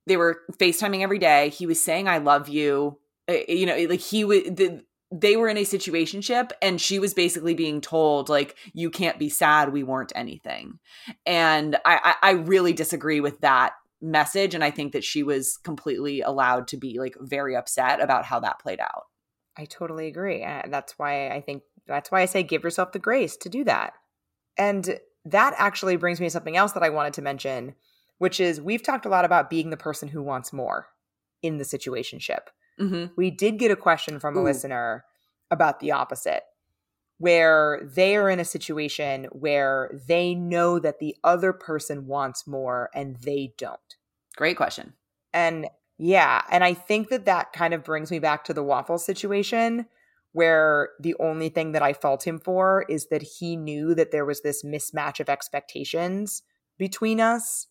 they 0.06 0.16
were 0.16 0.40
FaceTiming 0.58 1.02
every 1.02 1.18
day. 1.18 1.48
He 1.48 1.66
was 1.66 1.82
saying, 1.82 2.08
I 2.08 2.18
love 2.18 2.48
you. 2.48 2.98
Eh, 3.26 3.44
eh, 3.48 3.52
you 3.52 3.66
know, 3.66 3.76
like 3.88 4.00
he 4.00 4.24
would, 4.24 4.82
they 5.10 5.36
were 5.36 5.48
in 5.48 5.56
a 5.56 5.62
situationship 5.62 6.50
and 6.60 6.80
she 6.80 6.98
was 6.98 7.14
basically 7.14 7.54
being 7.54 7.80
told 7.80 8.28
like 8.28 8.56
you 8.74 8.90
can't 8.90 9.18
be 9.18 9.30
sad 9.30 9.72
we 9.72 9.82
weren't 9.82 10.12
anything 10.14 10.78
and 11.24 11.76
I, 11.86 12.14
I, 12.22 12.28
I 12.28 12.30
really 12.32 12.74
disagree 12.74 13.20
with 13.20 13.40
that 13.40 13.72
message 14.02 14.54
and 14.54 14.62
i 14.62 14.70
think 14.70 14.92
that 14.92 15.04
she 15.04 15.22
was 15.22 15.56
completely 15.64 16.20
allowed 16.20 16.68
to 16.68 16.76
be 16.76 16.98
like 16.98 17.16
very 17.20 17.56
upset 17.56 18.02
about 18.02 18.26
how 18.26 18.38
that 18.40 18.58
played 18.58 18.80
out 18.80 19.04
i 19.56 19.64
totally 19.64 20.08
agree 20.08 20.46
that's 20.68 20.98
why 20.98 21.30
i 21.30 21.40
think 21.40 21.62
that's 21.88 22.10
why 22.10 22.20
i 22.20 22.26
say 22.26 22.42
give 22.42 22.62
yourself 22.62 22.92
the 22.92 22.98
grace 22.98 23.36
to 23.36 23.48
do 23.48 23.64
that 23.64 23.94
and 24.56 25.00
that 25.24 25.54
actually 25.58 25.96
brings 25.96 26.20
me 26.20 26.26
to 26.26 26.30
something 26.30 26.56
else 26.56 26.72
that 26.72 26.82
i 26.82 26.88
wanted 26.88 27.12
to 27.12 27.22
mention 27.22 27.74
which 28.18 28.40
is 28.40 28.60
we've 28.60 28.82
talked 28.82 29.06
a 29.06 29.08
lot 29.10 29.24
about 29.24 29.50
being 29.50 29.70
the 29.70 29.76
person 29.76 30.08
who 30.08 30.22
wants 30.22 30.52
more 30.52 30.88
in 31.42 31.58
the 31.58 31.64
situationship 31.64 32.48
Mm-hmm. 32.78 33.12
We 33.16 33.30
did 33.30 33.58
get 33.58 33.70
a 33.70 33.76
question 33.76 34.18
from 34.20 34.36
a 34.36 34.40
Ooh. 34.40 34.44
listener 34.44 35.04
about 35.50 35.80
the 35.80 35.92
opposite, 35.92 36.42
where 37.18 37.80
they 37.82 38.16
are 38.16 38.30
in 38.30 38.40
a 38.40 38.44
situation 38.44 39.24
where 39.32 40.00
they 40.06 40.34
know 40.34 40.78
that 40.78 40.98
the 40.98 41.16
other 41.24 41.52
person 41.52 42.06
wants 42.06 42.46
more 42.46 42.90
and 42.94 43.16
they 43.16 43.54
don't. 43.58 43.96
Great 44.36 44.56
question. 44.56 44.94
And 45.32 45.68
yeah, 45.98 46.42
and 46.50 46.62
I 46.62 46.74
think 46.74 47.08
that 47.08 47.24
that 47.24 47.52
kind 47.52 47.74
of 47.74 47.82
brings 47.82 48.10
me 48.10 48.20
back 48.20 48.44
to 48.44 48.54
the 48.54 48.62
waffle 48.62 48.98
situation 48.98 49.86
where 50.32 50.90
the 51.00 51.14
only 51.18 51.48
thing 51.48 51.72
that 51.72 51.82
I 51.82 51.92
fault 51.92 52.26
him 52.26 52.38
for 52.38 52.84
is 52.88 53.08
that 53.08 53.22
he 53.22 53.56
knew 53.56 53.94
that 53.94 54.10
there 54.10 54.24
was 54.24 54.42
this 54.42 54.62
mismatch 54.62 55.20
of 55.20 55.28
expectations 55.28 56.42
between 56.78 57.20
us 57.20 57.66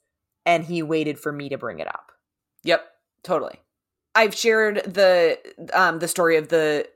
and 0.46 0.66
he 0.66 0.82
waited 0.82 1.20
for 1.20 1.32
me 1.32 1.50
to 1.50 1.58
bring 1.58 1.80
it 1.80 1.88
up. 1.88 2.12
Yep, 2.64 2.86
totally. 3.24 3.62
I've 4.16 4.34
shared 4.34 4.78
the 4.86 5.38
um 5.74 6.00
the 6.00 6.08
story 6.08 6.38
of 6.38 6.48
the 6.48 6.88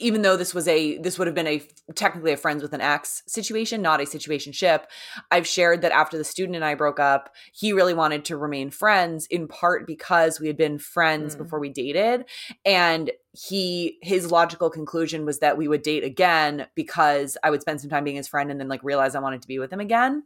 even 0.00 0.22
though 0.22 0.36
this 0.36 0.54
was 0.54 0.66
a 0.66 0.98
this 0.98 1.18
would 1.18 1.26
have 1.26 1.34
been 1.34 1.46
a 1.46 1.62
technically 1.94 2.32
a 2.32 2.36
friends 2.36 2.62
with 2.62 2.72
an 2.72 2.80
ex 2.80 3.22
situation 3.26 3.82
not 3.82 4.00
a 4.00 4.06
situation 4.06 4.52
ship 4.52 4.90
i've 5.30 5.46
shared 5.46 5.82
that 5.82 5.92
after 5.92 6.18
the 6.18 6.24
student 6.24 6.56
and 6.56 6.64
i 6.64 6.74
broke 6.74 6.98
up 6.98 7.34
he 7.52 7.72
really 7.72 7.94
wanted 7.94 8.24
to 8.24 8.36
remain 8.36 8.70
friends 8.70 9.26
in 9.26 9.46
part 9.46 9.86
because 9.86 10.40
we 10.40 10.46
had 10.46 10.56
been 10.56 10.78
friends 10.78 11.34
mm. 11.34 11.38
before 11.38 11.60
we 11.60 11.68
dated 11.68 12.24
and 12.64 13.10
he 13.32 13.98
his 14.02 14.30
logical 14.30 14.70
conclusion 14.70 15.24
was 15.24 15.38
that 15.38 15.56
we 15.56 15.68
would 15.68 15.82
date 15.82 16.04
again 16.04 16.66
because 16.74 17.36
i 17.44 17.50
would 17.50 17.60
spend 17.60 17.80
some 17.80 17.90
time 17.90 18.04
being 18.04 18.16
his 18.16 18.28
friend 18.28 18.50
and 18.50 18.58
then 18.58 18.68
like 18.68 18.82
realize 18.82 19.14
i 19.14 19.20
wanted 19.20 19.42
to 19.42 19.48
be 19.48 19.58
with 19.58 19.72
him 19.72 19.80
again 19.80 20.24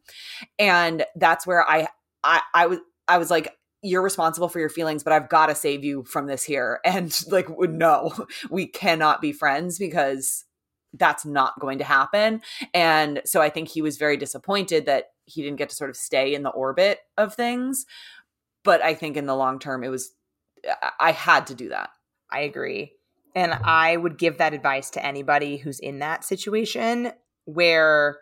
and 0.59 1.05
that's 1.17 1.47
where 1.47 1.69
i 1.69 1.87
i, 2.23 2.41
I 2.55 2.67
was 2.67 2.79
I 3.07 3.19
was 3.19 3.31
like, 3.31 3.55
you're 3.85 4.03
responsible 4.03 4.49
for 4.49 4.59
your 4.59 4.71
feelings, 4.71 5.05
but 5.05 5.13
I've 5.13 5.29
got 5.29 5.47
to 5.47 5.55
save 5.55 5.85
you 5.85 6.05
from 6.05 6.27
this 6.27 6.43
here. 6.43 6.81
And 6.95 7.17
like, 7.29 7.49
no, 7.59 8.13
we 8.51 8.67
cannot 8.67 9.21
be 9.21 9.33
friends 9.33 9.79
because 9.79 10.45
that's 10.93 11.27
not 11.27 11.59
going 11.61 11.79
to 11.79 11.85
happen. 11.85 12.41
And 12.73 13.21
so 13.25 13.43
I 13.43 13.51
think 13.51 13.69
he 13.69 13.83
was 13.83 13.97
very 13.97 14.17
disappointed 14.17 14.87
that 14.87 15.07
he 15.27 15.43
didn't 15.43 15.59
get 15.59 15.71
to 15.71 15.75
sort 15.75 15.91
of 15.91 15.97
stay 15.97 16.35
in 16.35 16.45
the 16.45 16.51
orbit 16.51 17.01
of 17.19 17.35
things. 17.35 17.85
But 18.63 18.81
I 18.81 18.95
think 18.95 19.17
in 19.17 19.27
the 19.27 19.35
long 19.35 19.59
term, 19.59 19.83
it 19.83 19.89
was, 19.89 20.13
I 21.01 21.11
had 21.13 21.49
to 21.49 21.55
do 21.55 21.69
that. 21.71 21.91
I 22.31 22.41
agree. 22.41 22.93
And 23.35 23.53
I 23.53 23.97
would 23.97 24.19
give 24.19 24.39
that 24.39 24.55
advice 24.55 24.91
to 24.91 25.05
anybody 25.05 25.57
who's 25.57 25.81
in 25.81 25.99
that 25.99 26.25
situation 26.25 27.13
where 27.45 28.19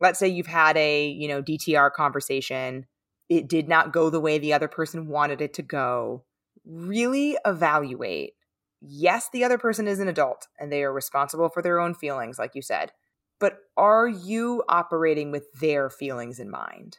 let's 0.00 0.18
say 0.18 0.28
you've 0.28 0.46
had 0.46 0.76
a, 0.76 1.08
you 1.08 1.28
know, 1.28 1.42
DTR 1.42 1.92
conversation, 1.92 2.86
it 3.28 3.48
did 3.48 3.68
not 3.68 3.92
go 3.92 4.10
the 4.10 4.20
way 4.20 4.38
the 4.38 4.52
other 4.52 4.68
person 4.68 5.08
wanted 5.08 5.40
it 5.40 5.54
to 5.54 5.62
go. 5.62 6.24
Really 6.64 7.36
evaluate. 7.44 8.34
Yes, 8.80 9.28
the 9.32 9.44
other 9.44 9.58
person 9.58 9.88
is 9.88 9.98
an 9.98 10.08
adult 10.08 10.46
and 10.58 10.70
they 10.70 10.82
are 10.82 10.92
responsible 10.92 11.48
for 11.48 11.62
their 11.62 11.80
own 11.80 11.94
feelings 11.94 12.38
like 12.38 12.54
you 12.54 12.62
said. 12.62 12.92
But 13.40 13.58
are 13.76 14.06
you 14.06 14.62
operating 14.68 15.30
with 15.30 15.52
their 15.54 15.90
feelings 15.90 16.38
in 16.38 16.50
mind? 16.50 16.98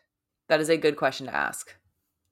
That 0.49 0.59
is 0.59 0.69
a 0.69 0.77
good 0.77 0.97
question 0.97 1.27
to 1.27 1.35
ask. 1.35 1.75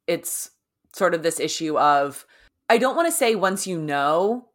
It's 0.08 0.52
sort 0.94 1.14
of 1.14 1.24
this 1.24 1.39
issue 1.39 1.78
of 1.78 2.26
I 2.70 2.78
don't 2.78 2.96
want 2.96 3.08
to 3.08 3.12
say 3.12 3.36
once 3.36 3.68
you 3.68 3.80
know 3.80 4.50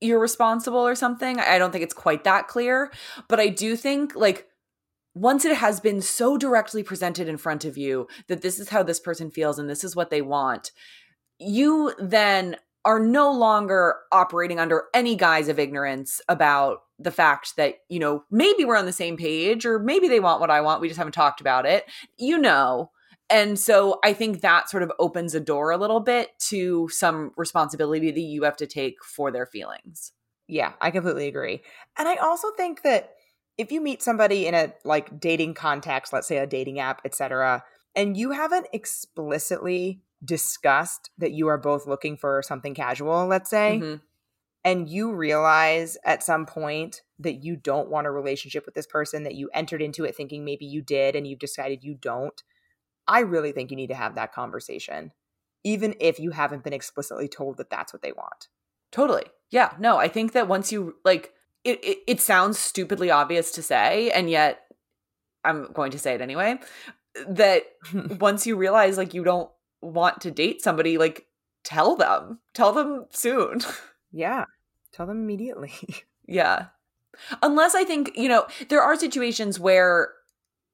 you're 0.00 0.20
responsible 0.20 0.78
or 0.78 0.94
something. 0.94 1.40
I 1.40 1.58
don't 1.58 1.72
think 1.72 1.84
it's 1.84 1.94
quite 1.94 2.24
that 2.24 2.48
clear, 2.48 2.92
but 3.28 3.40
I 3.40 3.48
do 3.48 3.76
think 3.76 4.14
like 4.14 4.46
once 5.16 5.46
it 5.46 5.56
has 5.56 5.80
been 5.80 6.02
so 6.02 6.36
directly 6.36 6.82
presented 6.82 7.26
in 7.26 7.38
front 7.38 7.64
of 7.64 7.78
you 7.78 8.06
that 8.28 8.42
this 8.42 8.60
is 8.60 8.68
how 8.68 8.82
this 8.82 9.00
person 9.00 9.30
feels 9.30 9.58
and 9.58 9.68
this 9.68 9.82
is 9.82 9.96
what 9.96 10.10
they 10.10 10.20
want, 10.20 10.70
you 11.38 11.94
then 11.98 12.54
are 12.84 13.00
no 13.00 13.32
longer 13.32 13.96
operating 14.12 14.60
under 14.60 14.84
any 14.92 15.16
guise 15.16 15.48
of 15.48 15.58
ignorance 15.58 16.20
about 16.28 16.80
the 16.98 17.10
fact 17.10 17.56
that, 17.56 17.76
you 17.88 17.98
know, 17.98 18.24
maybe 18.30 18.62
we're 18.66 18.76
on 18.76 18.84
the 18.84 18.92
same 18.92 19.16
page 19.16 19.64
or 19.64 19.78
maybe 19.78 20.06
they 20.06 20.20
want 20.20 20.38
what 20.38 20.50
I 20.50 20.60
want. 20.60 20.82
We 20.82 20.88
just 20.88 20.98
haven't 20.98 21.12
talked 21.12 21.40
about 21.40 21.64
it. 21.64 21.86
You 22.18 22.36
know. 22.36 22.90
And 23.30 23.58
so 23.58 23.98
I 24.04 24.12
think 24.12 24.42
that 24.42 24.68
sort 24.68 24.82
of 24.82 24.92
opens 24.98 25.34
a 25.34 25.40
door 25.40 25.70
a 25.70 25.78
little 25.78 25.98
bit 25.98 26.38
to 26.50 26.88
some 26.90 27.32
responsibility 27.36 28.10
that 28.10 28.20
you 28.20 28.44
have 28.44 28.56
to 28.58 28.66
take 28.66 29.02
for 29.02 29.32
their 29.32 29.46
feelings. 29.46 30.12
Yeah, 30.46 30.74
I 30.80 30.90
completely 30.90 31.26
agree. 31.26 31.62
And 31.98 32.06
I 32.06 32.16
also 32.16 32.52
think 32.52 32.82
that 32.82 33.14
if 33.58 33.72
you 33.72 33.80
meet 33.80 34.02
somebody 34.02 34.46
in 34.46 34.54
a 34.54 34.72
like 34.84 35.18
dating 35.18 35.54
context, 35.54 36.12
let's 36.12 36.28
say 36.28 36.38
a 36.38 36.46
dating 36.46 36.78
app, 36.78 37.00
etc., 37.04 37.64
and 37.94 38.16
you 38.16 38.32
haven't 38.32 38.66
explicitly 38.72 40.02
discussed 40.24 41.10
that 41.18 41.32
you 41.32 41.48
are 41.48 41.58
both 41.58 41.86
looking 41.86 42.16
for 42.16 42.42
something 42.42 42.74
casual, 42.74 43.26
let's 43.26 43.48
say, 43.48 43.80
mm-hmm. 43.82 43.96
and 44.64 44.88
you 44.88 45.14
realize 45.14 45.96
at 46.04 46.22
some 46.22 46.44
point 46.44 47.02
that 47.18 47.42
you 47.42 47.56
don't 47.56 47.90
want 47.90 48.06
a 48.06 48.10
relationship 48.10 48.66
with 48.66 48.74
this 48.74 48.86
person, 48.86 49.22
that 49.22 49.34
you 49.34 49.48
entered 49.54 49.80
into 49.80 50.04
it 50.04 50.14
thinking 50.14 50.44
maybe 50.44 50.66
you 50.66 50.82
did 50.82 51.16
and 51.16 51.26
you've 51.26 51.38
decided 51.38 51.84
you 51.84 51.94
don't, 51.94 52.42
I 53.08 53.20
really 53.20 53.52
think 53.52 53.70
you 53.70 53.76
need 53.76 53.88
to 53.88 53.94
have 53.94 54.14
that 54.16 54.32
conversation, 54.32 55.12
even 55.64 55.94
if 56.00 56.18
you 56.18 56.32
haven't 56.32 56.64
been 56.64 56.72
explicitly 56.72 57.28
told 57.28 57.56
that 57.56 57.70
that's 57.70 57.92
what 57.92 58.02
they 58.02 58.12
want. 58.12 58.48
Totally. 58.92 59.24
Yeah. 59.50 59.72
No, 59.78 59.96
I 59.96 60.08
think 60.08 60.32
that 60.32 60.48
once 60.48 60.72
you 60.72 60.96
like, 61.04 61.32
it, 61.66 61.84
it, 61.84 61.98
it 62.06 62.20
sounds 62.20 62.58
stupidly 62.58 63.10
obvious 63.10 63.50
to 63.52 63.62
say, 63.62 64.10
and 64.10 64.30
yet 64.30 64.62
I'm 65.44 65.72
going 65.72 65.92
to 65.92 65.98
say 65.98 66.14
it 66.14 66.20
anyway. 66.20 66.58
That 67.28 67.64
once 68.20 68.46
you 68.46 68.56
realize 68.56 68.96
like 68.98 69.14
you 69.14 69.24
don't 69.24 69.50
want 69.80 70.20
to 70.22 70.30
date 70.30 70.62
somebody, 70.62 70.98
like 70.98 71.26
tell 71.64 71.96
them, 71.96 72.40
tell 72.54 72.72
them 72.72 73.06
soon. 73.10 73.60
Yeah. 74.12 74.44
Tell 74.92 75.04
them 75.04 75.18
immediately. 75.18 75.74
yeah. 76.26 76.66
Unless 77.42 77.74
I 77.74 77.84
think, 77.84 78.12
you 78.16 78.30
know, 78.30 78.46
there 78.70 78.80
are 78.80 78.96
situations 78.96 79.60
where 79.60 80.14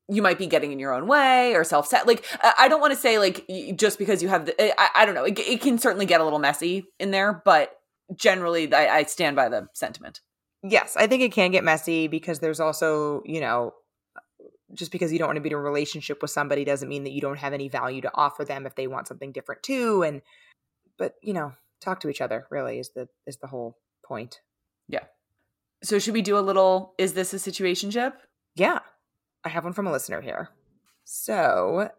you 0.08 0.22
might 0.22 0.38
be 0.38 0.46
getting 0.46 0.70
in 0.70 0.78
your 0.78 0.94
own 0.94 1.08
way 1.08 1.52
or 1.54 1.64
self 1.64 1.88
set. 1.88 2.06
Like, 2.06 2.24
I 2.56 2.68
don't 2.68 2.80
want 2.80 2.92
to 2.92 2.98
say, 2.98 3.18
like, 3.18 3.44
just 3.74 3.98
because 3.98 4.22
you 4.22 4.28
have 4.28 4.46
the, 4.46 4.60
eh, 4.60 4.72
I, 4.78 4.90
I 4.94 5.06
don't 5.06 5.16
know, 5.16 5.24
it, 5.24 5.36
it, 5.40 5.60
can 5.60 5.76
certainly 5.78 6.06
get 6.06 6.20
a 6.20 6.24
little 6.24 6.38
messy 6.38 6.84
in 7.00 7.10
there, 7.10 7.42
but 7.44 7.80
generally, 8.14 8.72
I, 8.72 8.98
I 8.98 9.02
stand 9.04 9.34
by 9.34 9.48
the 9.48 9.66
sentiment. 9.72 10.20
Yes, 10.62 10.96
I 10.96 11.06
think 11.06 11.22
it 11.22 11.32
can 11.32 11.50
get 11.50 11.64
messy 11.64 12.06
because 12.06 12.38
there's 12.38 12.60
also, 12.60 13.22
you 13.24 13.40
know, 13.40 13.74
just 14.74 14.92
because 14.92 15.12
you 15.12 15.18
don't 15.18 15.28
want 15.28 15.36
to 15.36 15.42
be 15.42 15.50
in 15.50 15.54
a 15.54 15.58
relationship 15.58 16.22
with 16.22 16.30
somebody 16.30 16.64
doesn't 16.64 16.88
mean 16.88 17.04
that 17.04 17.12
you 17.12 17.20
don't 17.20 17.38
have 17.38 17.52
any 17.52 17.68
value 17.68 18.00
to 18.00 18.10
offer 18.14 18.44
them 18.44 18.66
if 18.66 18.74
they 18.74 18.86
want 18.86 19.08
something 19.08 19.32
different 19.32 19.62
too 19.62 20.02
and 20.02 20.22
but 20.96 21.16
you 21.22 21.34
know 21.34 21.52
talk 21.80 22.00
to 22.00 22.08
each 22.08 22.20
other 22.20 22.46
really 22.50 22.78
is 22.78 22.90
the 22.94 23.08
is 23.26 23.38
the 23.38 23.48
whole 23.48 23.76
point. 24.04 24.40
Yeah. 24.88 25.04
So 25.82 25.98
should 25.98 26.14
we 26.14 26.22
do 26.22 26.38
a 26.38 26.40
little 26.40 26.94
is 26.96 27.14
this 27.14 27.34
a 27.34 27.36
situationship? 27.36 28.14
Yeah. 28.54 28.78
I 29.44 29.48
have 29.48 29.64
one 29.64 29.72
from 29.72 29.86
a 29.86 29.92
listener 29.92 30.20
here. 30.20 30.50
So 31.04 31.90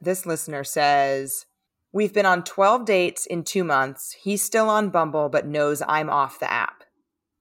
this 0.00 0.24
listener 0.24 0.62
says 0.64 1.46
we've 1.92 2.14
been 2.14 2.26
on 2.26 2.44
12 2.44 2.84
dates 2.84 3.26
in 3.26 3.42
two 3.42 3.64
months. 3.64 4.16
He's 4.22 4.42
still 4.42 4.70
on 4.70 4.90
bumble 4.90 5.28
but 5.28 5.46
knows 5.46 5.82
i'm 5.88 6.08
off 6.08 6.38
the 6.38 6.50
app 6.50 6.84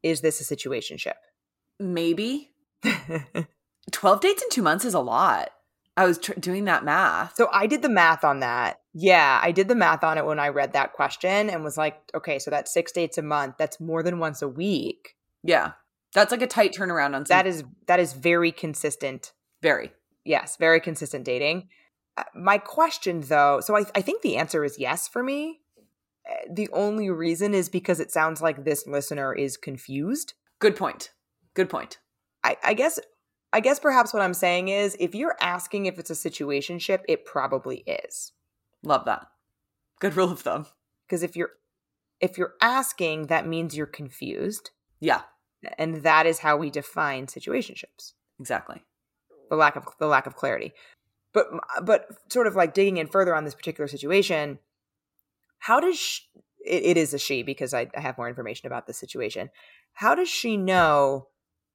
is 0.05 0.21
this 0.21 0.39
a 0.39 0.55
situationship 0.55 1.15
maybe 1.79 2.51
12 3.91 4.21
dates 4.21 4.41
in 4.43 4.49
two 4.49 4.61
months 4.61 4.85
is 4.85 4.93
a 4.93 4.99
lot. 4.99 5.49
I 5.97 6.05
was 6.05 6.17
tr- 6.17 6.33
doing 6.33 6.65
that 6.65 6.83
math. 6.83 7.35
So 7.35 7.47
I 7.51 7.67
did 7.67 7.81
the 7.81 7.89
math 7.89 8.23
on 8.23 8.39
that. 8.41 8.79
Yeah, 8.93 9.39
I 9.41 9.51
did 9.51 9.67
the 9.67 9.75
math 9.75 10.03
on 10.03 10.17
it 10.17 10.25
when 10.25 10.39
I 10.39 10.49
read 10.49 10.73
that 10.73 10.93
question 10.93 11.49
and 11.49 11.63
was 11.63 11.77
like, 11.77 11.97
okay, 12.13 12.37
so 12.39 12.51
that's 12.51 12.73
six 12.73 12.91
dates 12.91 13.17
a 13.17 13.21
month. 13.21 13.55
That's 13.57 13.79
more 13.79 14.03
than 14.03 14.19
once 14.19 14.41
a 14.41 14.47
week. 14.47 15.15
Yeah. 15.43 15.71
That's 16.13 16.31
like 16.31 16.41
a 16.41 16.47
tight 16.47 16.73
turnaround 16.73 17.15
on 17.15 17.25
some- 17.25 17.37
That 17.37 17.47
is 17.47 17.63
that 17.87 17.99
is 17.99 18.13
very 18.13 18.51
consistent. 18.51 19.31
Very. 19.61 19.91
Yes, 20.25 20.57
very 20.57 20.79
consistent 20.81 21.23
dating. 21.25 21.69
Uh, 22.17 22.23
my 22.33 22.57
question 22.57 23.21
though, 23.21 23.59
so 23.61 23.75
I, 23.77 23.85
I 23.95 24.01
think 24.01 24.21
the 24.21 24.37
answer 24.37 24.63
is 24.63 24.79
yes 24.79 25.07
for 25.07 25.21
me. 25.23 25.59
The 26.49 26.69
only 26.73 27.09
reason 27.09 27.53
is 27.53 27.69
because 27.69 27.99
it 27.99 28.11
sounds 28.11 28.41
like 28.41 28.63
this 28.63 28.87
listener 28.87 29.33
is 29.33 29.57
confused. 29.57 30.33
Good 30.59 30.75
point. 30.75 31.11
Good 31.53 31.69
point. 31.69 31.99
I, 32.43 32.57
I 32.63 32.73
guess 32.73 32.99
I 33.53 33.59
guess 33.59 33.79
perhaps 33.79 34.13
what 34.13 34.21
I'm 34.21 34.33
saying 34.33 34.67
is 34.67 34.97
if 34.99 35.15
you're 35.15 35.37
asking 35.41 35.85
if 35.85 35.97
it's 35.97 36.09
a 36.09 36.13
situationship, 36.13 37.01
it 37.07 37.25
probably 37.25 37.83
is. 37.87 38.33
Love 38.83 39.05
that. 39.05 39.27
Good 39.99 40.15
rule 40.15 40.31
of 40.31 40.41
thumb. 40.41 40.65
Because 41.07 41.23
if 41.23 41.35
you're 41.35 41.51
if 42.19 42.37
you're 42.37 42.53
asking, 42.61 43.27
that 43.27 43.47
means 43.47 43.75
you're 43.75 43.85
confused. 43.85 44.71
Yeah. 44.99 45.21
And 45.77 46.03
that 46.03 46.25
is 46.25 46.39
how 46.39 46.57
we 46.57 46.69
define 46.69 47.27
situationships. 47.27 48.13
Exactly. 48.39 48.83
The 49.49 49.55
lack 49.55 49.75
of 49.75 49.85
the 49.99 50.07
lack 50.07 50.27
of 50.27 50.35
clarity. 50.35 50.73
But 51.33 51.47
but 51.83 52.07
sort 52.29 52.47
of 52.47 52.55
like 52.55 52.73
digging 52.73 52.97
in 52.97 53.07
further 53.07 53.35
on 53.35 53.45
this 53.45 53.55
particular 53.55 53.87
situation, 53.87 54.59
how 55.65 55.79
does 55.79 55.97
she, 55.97 56.21
it, 56.63 56.83
it 56.83 56.97
is 56.97 57.11
a 57.11 57.17
she 57.17 57.41
because 57.41 57.73
I, 57.73 57.87
I 57.97 57.99
have 57.99 58.19
more 58.19 58.29
information 58.29 58.67
about 58.67 58.85
the 58.85 58.93
situation. 58.93 59.49
How 59.93 60.13
does 60.13 60.29
she 60.29 60.57
know 60.57 61.29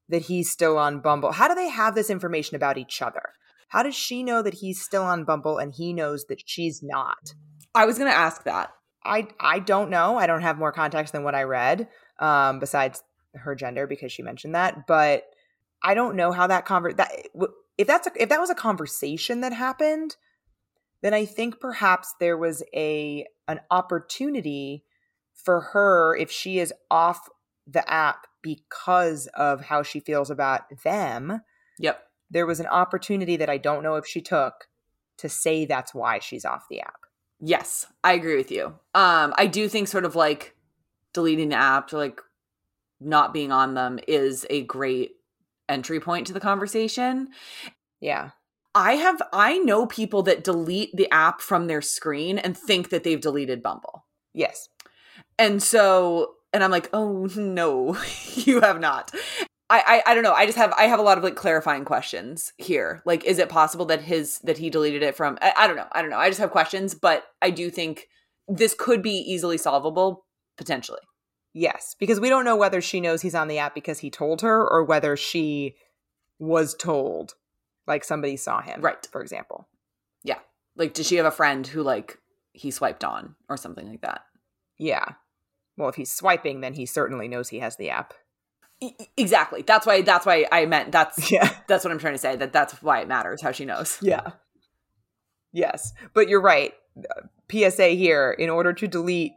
that 0.09 0.23
he's 0.23 0.49
still 0.49 0.79
on 0.79 1.01
Bumble? 1.01 1.33
How 1.33 1.49
do 1.49 1.57
they 1.57 1.69
have 1.69 1.97
this 1.97 2.09
information 2.09 2.55
about 2.55 2.79
each 2.79 3.03
other? 3.03 3.33
How 3.71 3.83
does 3.83 3.97
she 3.97 4.23
know 4.23 4.43
that 4.43 4.55
he's 4.55 4.81
still 4.81 5.03
on 5.03 5.25
Bumble 5.25 5.59
and 5.59 5.75
he 5.75 5.93
knows 5.93 6.27
that 6.27 6.41
she's 6.47 6.85
not? 6.85 7.35
I 7.75 7.85
was 7.85 7.99
going 7.99 8.11
to 8.11 8.17
ask 8.17 8.45
that. 8.45 8.71
I 9.05 9.27
I 9.41 9.59
don't 9.59 9.91
know. 9.91 10.17
I 10.17 10.29
don't 10.29 10.43
have 10.43 10.57
more 10.57 10.73
context 10.73 11.13
than 11.13 11.25
what 11.25 11.35
I 11.35 11.43
read, 11.43 11.89
um, 12.21 12.61
besides 12.61 13.03
her 13.35 13.57
gender 13.57 13.89
because 13.89 14.13
she 14.13 14.23
mentioned 14.23 14.55
that. 14.55 14.87
But 14.87 15.25
I 15.83 15.95
don't 15.95 16.15
know 16.15 16.31
how 16.31 16.47
that 16.47 16.65
convert 16.65 16.97
that 16.99 17.11
if 17.77 17.89
that's 17.89 18.07
a, 18.07 18.13
if 18.17 18.29
that 18.29 18.39
was 18.39 18.51
a 18.51 18.55
conversation 18.55 19.41
that 19.41 19.53
happened, 19.53 20.17
then 21.03 21.15
I 21.15 21.25
think 21.25 21.61
perhaps 21.61 22.15
there 22.21 22.37
was 22.37 22.63
a 22.75 23.27
an 23.49 23.61
opportunity 23.71 24.85
for 25.35 25.61
her 25.73 26.17
if 26.17 26.31
she 26.31 26.59
is 26.59 26.73
off 26.91 27.29
the 27.67 27.89
app 27.91 28.27
because 28.43 29.27
of 29.35 29.63
how 29.63 29.83
she 29.83 30.01
feels 30.01 30.31
about 30.31 30.63
them. 30.85 31.41
Yep. 31.79 32.03
There 32.31 32.47
was 32.47 32.61
an 32.61 32.67
opportunity 32.67 33.37
that 33.37 33.51
I 33.51 33.59
don't 33.59 33.83
know 33.83 33.97
if 33.97 34.07
she 34.07 34.21
took 34.21 34.69
to 35.19 35.29
say 35.29 35.65
that's 35.65 35.95
why 35.95 36.19
she's 36.19 36.45
off 36.45 36.67
the 36.71 36.81
app. 36.81 37.01
Yes, 37.41 37.87
I 38.05 38.13
agree 38.13 38.37
with 38.37 38.51
you. 38.51 38.67
Um, 38.95 39.35
I 39.37 39.47
do 39.47 39.69
think 39.69 39.89
sort 39.89 40.05
of 40.05 40.15
like 40.15 40.55
deleting 41.13 41.49
the 41.49 41.57
app 41.57 41.93
or 41.93 41.99
like 41.99 42.21
not 43.01 43.33
being 43.33 43.51
on 43.51 43.75
them 43.75 43.99
is 44.07 44.47
a 44.51 44.63
great 44.63 45.13
entry 45.69 46.01
point 46.01 46.27
to 46.27 46.33
the 46.33 46.41
conversation. 46.41 47.29
Yeah. 48.01 48.31
I 48.75 48.95
have 48.95 49.21
I 49.33 49.59
know 49.59 49.87
people 49.87 50.23
that 50.25 50.45
delete 50.45 50.95
the 50.95 51.11
app 51.11 51.41
from 51.41 51.67
their 51.67 51.83
screen 51.83 52.39
and 52.39 52.57
think 52.57 52.91
that 52.91 53.05
they've 53.05 53.21
deleted 53.21 53.63
Bumble. 53.63 54.07
Yes. 54.33 54.69
And 55.39 55.63
so 55.63 56.35
and 56.53 56.63
I'm 56.63 56.71
like, 56.71 56.89
oh 56.93 57.29
no, 57.37 57.97
you 58.35 58.61
have 58.61 58.81
not. 58.81 59.13
I, 59.69 60.03
I 60.07 60.11
I 60.11 60.15
don't 60.15 60.25
know. 60.25 60.35
I 60.35 60.47
just 60.47 60.59
have 60.59 60.73
I 60.73 60.85
have 60.85 60.99
a 60.99 61.03
lot 61.03 61.19
of 61.19 61.25
like 61.25 61.37
clarifying 61.37 61.85
questions 61.85 62.53
here. 62.59 63.03
Like, 63.05 63.25
is 63.25 63.39
it 63.39 63.49
possible 63.49 63.87
that 63.87 64.03
his 64.03 64.39
that 64.41 64.59
he 64.59 64.71
deleted 64.71 65.03
it 65.03 65.17
from? 65.17 65.39
I, 65.41 65.53
I 65.57 65.67
don't 65.67 65.77
know. 65.77 65.89
I 65.93 66.03
don't 66.03 66.11
know. 66.11 66.19
I 66.19 66.29
just 66.29 66.41
have 66.41 66.51
questions, 66.51 66.95
but 66.95 67.25
I 67.41 67.51
do 67.51 67.71
think 67.71 68.09
this 68.49 68.75
could 68.75 69.03
be 69.03 69.15
easily 69.15 69.59
solvable 69.59 70.27
potentially. 70.57 71.01
Yes, 71.53 71.97
because 71.99 72.21
we 72.21 72.29
don't 72.29 72.45
know 72.45 72.57
whether 72.57 72.81
she 72.81 73.01
knows 73.01 73.23
he's 73.23 73.35
on 73.35 73.49
the 73.49 73.59
app 73.59 73.75
because 73.75 74.01
he 74.01 74.11
told 74.11 74.43
her 74.43 74.69
or 74.69 74.85
whether 74.85 75.17
she 75.17 75.75
was 76.39 76.75
told, 76.75 77.35
like 77.91 78.05
somebody 78.05 78.37
saw 78.39 78.63
him, 78.63 78.81
right? 78.81 79.07
For 79.13 79.21
example. 79.21 79.69
Yeah. 80.23 80.39
Like, 80.77 80.95
does 80.95 81.07
she 81.07 81.17
have 81.17 81.27
a 81.27 81.31
friend 81.31 81.67
who 81.67 81.83
like 81.83 82.19
he 82.55 82.71
swiped 82.71 83.05
on 83.05 83.35
or 83.51 83.59
something 83.59 83.87
like 83.89 84.01
that? 84.01 84.23
Yeah 84.79 85.05
Well, 85.77 85.91
if 85.91 85.97
he's 85.97 86.11
swiping, 86.11 86.63
then 86.63 86.73
he 86.73 86.87
certainly 86.87 87.29
knows 87.29 87.49
he 87.51 87.59
has 87.59 87.77
the 87.77 87.91
app. 87.91 88.15
E- 88.81 88.95
exactly. 89.17 89.61
That's 89.63 89.87
why. 89.87 90.01
That's 90.01 90.25
why 90.25 90.47
I 90.51 90.65
meant. 90.65 90.91
That's 90.93 91.31
Yeah. 91.37 91.53
that's 91.69 91.85
what 91.85 91.93
I'm 91.93 91.99
trying 91.99 92.15
to 92.15 92.19
say. 92.19 92.37
That 92.37 92.53
that's 92.55 92.81
why 92.83 93.01
it 93.01 93.09
matters 93.09 93.43
how 93.43 93.53
she 93.53 93.67
knows. 93.67 93.99
Yeah. 94.03 94.31
Yes. 95.53 95.93
But 96.15 96.29
you're 96.29 96.41
right. 96.41 96.73
PSA 97.51 97.89
here 97.89 98.31
in 98.31 98.49
order 98.51 98.73
to 98.73 98.87
delete 98.89 99.33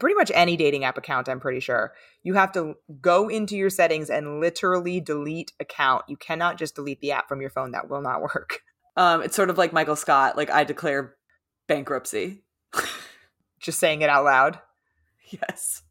pretty 0.00 0.14
much 0.14 0.32
any 0.34 0.56
dating 0.56 0.84
app 0.84 0.98
account, 0.98 1.28
I'm 1.28 1.40
pretty 1.40 1.60
sure, 1.60 1.92
you 2.22 2.34
have 2.34 2.52
to 2.52 2.74
go 3.00 3.28
into 3.28 3.56
your 3.56 3.70
settings 3.70 4.10
and 4.10 4.40
literally 4.40 5.00
delete 5.00 5.52
account. 5.60 6.04
You 6.08 6.16
cannot 6.16 6.58
just 6.58 6.74
delete 6.74 7.00
the 7.00 7.12
app 7.12 7.28
from 7.28 7.40
your 7.40 7.50
phone. 7.50 7.72
That 7.72 7.88
will 7.88 8.02
not 8.02 8.20
work. 8.34 8.60
Um, 8.96 9.22
it's 9.22 9.36
sort 9.36 9.50
of 9.50 9.58
like 9.58 9.72
Michael 9.72 9.96
Scott. 9.96 10.36
Like 10.36 10.50
I 10.50 10.64
declare 10.64 11.14
bankruptcy. 11.68 12.42
Just 13.60 13.78
saying 13.78 14.02
it 14.02 14.10
out 14.10 14.24
loud. 14.24 14.60
Yes. 15.30 15.82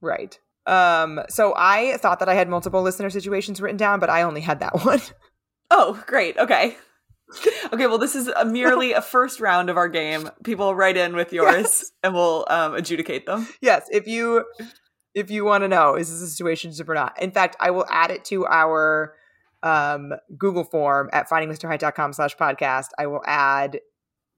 Right. 0.00 0.38
Um, 0.66 1.20
so 1.28 1.54
I 1.56 1.96
thought 1.98 2.20
that 2.20 2.28
I 2.28 2.34
had 2.34 2.48
multiple 2.48 2.82
listener 2.82 3.10
situations 3.10 3.60
written 3.60 3.76
down, 3.76 4.00
but 4.00 4.10
I 4.10 4.22
only 4.22 4.40
had 4.40 4.60
that 4.60 4.74
one. 4.84 5.00
Oh, 5.70 6.02
great. 6.06 6.36
Okay. 6.36 6.76
Okay, 7.72 7.86
well, 7.86 7.98
this 7.98 8.14
is 8.14 8.28
a 8.28 8.44
merely 8.44 8.92
a 8.92 9.00
first 9.02 9.40
round 9.40 9.70
of 9.70 9.76
our 9.76 9.88
game. 9.88 10.28
People 10.44 10.74
write 10.74 10.96
in 10.96 11.14
with 11.16 11.32
yours, 11.32 11.54
Yes. 11.56 11.92
and 12.02 12.14
we'll 12.14 12.46
um, 12.50 12.74
adjudicate 12.74 13.26
them. 13.26 13.48
yes, 13.60 13.88
if 13.90 14.06
you 14.06 14.44
if 15.14 15.30
you 15.30 15.44
want 15.44 15.62
to 15.62 15.68
know 15.68 15.94
is 15.94 16.10
this 16.10 16.38
a 16.38 16.42
situationship 16.42 16.88
or 16.88 16.94
not. 16.94 17.20
In 17.20 17.30
fact, 17.30 17.56
I 17.60 17.70
will 17.70 17.86
add 17.90 18.10
it 18.10 18.24
to 18.26 18.46
our 18.46 19.14
um, 19.62 20.12
Google 20.36 20.64
form 20.64 21.08
at 21.12 21.28
findingmrheight.com 21.28 22.12
slash 22.14 22.36
podcast. 22.36 22.88
I 22.98 23.06
will 23.06 23.22
add 23.26 23.80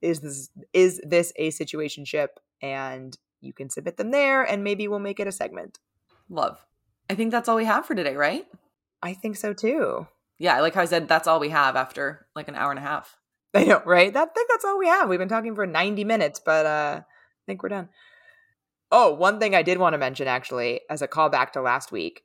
is 0.02 0.20
this 0.20 0.50
is 0.72 1.00
this 1.04 1.32
a 1.36 1.50
situation 1.50 2.04
ship, 2.04 2.38
and 2.60 3.16
you 3.40 3.52
can 3.52 3.70
submit 3.70 3.96
them 3.96 4.10
there 4.10 4.42
and 4.42 4.64
maybe 4.64 4.88
we'll 4.88 4.98
make 4.98 5.20
it 5.20 5.26
a 5.26 5.32
segment. 5.32 5.78
Love. 6.28 6.64
I 7.10 7.14
think 7.14 7.30
that's 7.30 7.48
all 7.48 7.56
we 7.56 7.66
have 7.66 7.84
for 7.86 7.94
today, 7.94 8.16
right? 8.16 8.46
I 9.02 9.12
think 9.12 9.36
so 9.36 9.52
too. 9.52 10.06
Yeah, 10.38 10.56
I 10.56 10.60
like 10.60 10.74
how 10.74 10.82
I 10.82 10.86
said 10.86 11.08
that's 11.08 11.28
all 11.28 11.40
we 11.40 11.50
have 11.50 11.76
after 11.76 12.26
like 12.34 12.48
an 12.48 12.54
hour 12.54 12.70
and 12.70 12.78
a 12.78 12.82
half. 12.82 13.16
I 13.54 13.64
know, 13.64 13.82
right? 13.84 14.12
That, 14.12 14.28
I 14.30 14.32
think 14.32 14.48
that's 14.50 14.64
all 14.64 14.78
we 14.78 14.88
have. 14.88 15.08
We've 15.08 15.18
been 15.18 15.28
talking 15.28 15.54
for 15.54 15.66
90 15.66 16.04
minutes, 16.04 16.40
but 16.44 16.66
uh, 16.66 17.00
I 17.00 17.44
think 17.46 17.62
we're 17.62 17.68
done. 17.68 17.88
Oh, 18.90 19.12
one 19.14 19.38
thing 19.38 19.54
I 19.54 19.62
did 19.62 19.78
want 19.78 19.94
to 19.94 19.98
mention 19.98 20.26
actually, 20.26 20.80
as 20.90 21.02
a 21.02 21.08
callback 21.08 21.52
to 21.52 21.60
last 21.60 21.92
week, 21.92 22.22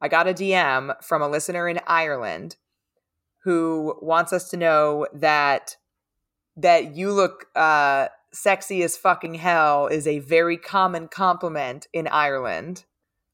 I 0.00 0.08
got 0.08 0.28
a 0.28 0.34
DM 0.34 1.02
from 1.02 1.22
a 1.22 1.28
listener 1.28 1.68
in 1.68 1.80
Ireland 1.86 2.56
who 3.44 3.98
wants 4.02 4.32
us 4.32 4.48
to 4.50 4.56
know 4.56 5.06
that 5.14 5.76
that 6.56 6.96
you 6.96 7.12
look 7.12 7.46
uh, 7.54 8.08
sexy 8.32 8.82
as 8.82 8.96
fucking 8.96 9.34
hell 9.34 9.86
is 9.86 10.06
a 10.06 10.18
very 10.20 10.56
common 10.56 11.08
compliment 11.08 11.86
in 11.92 12.08
Ireland. 12.08 12.84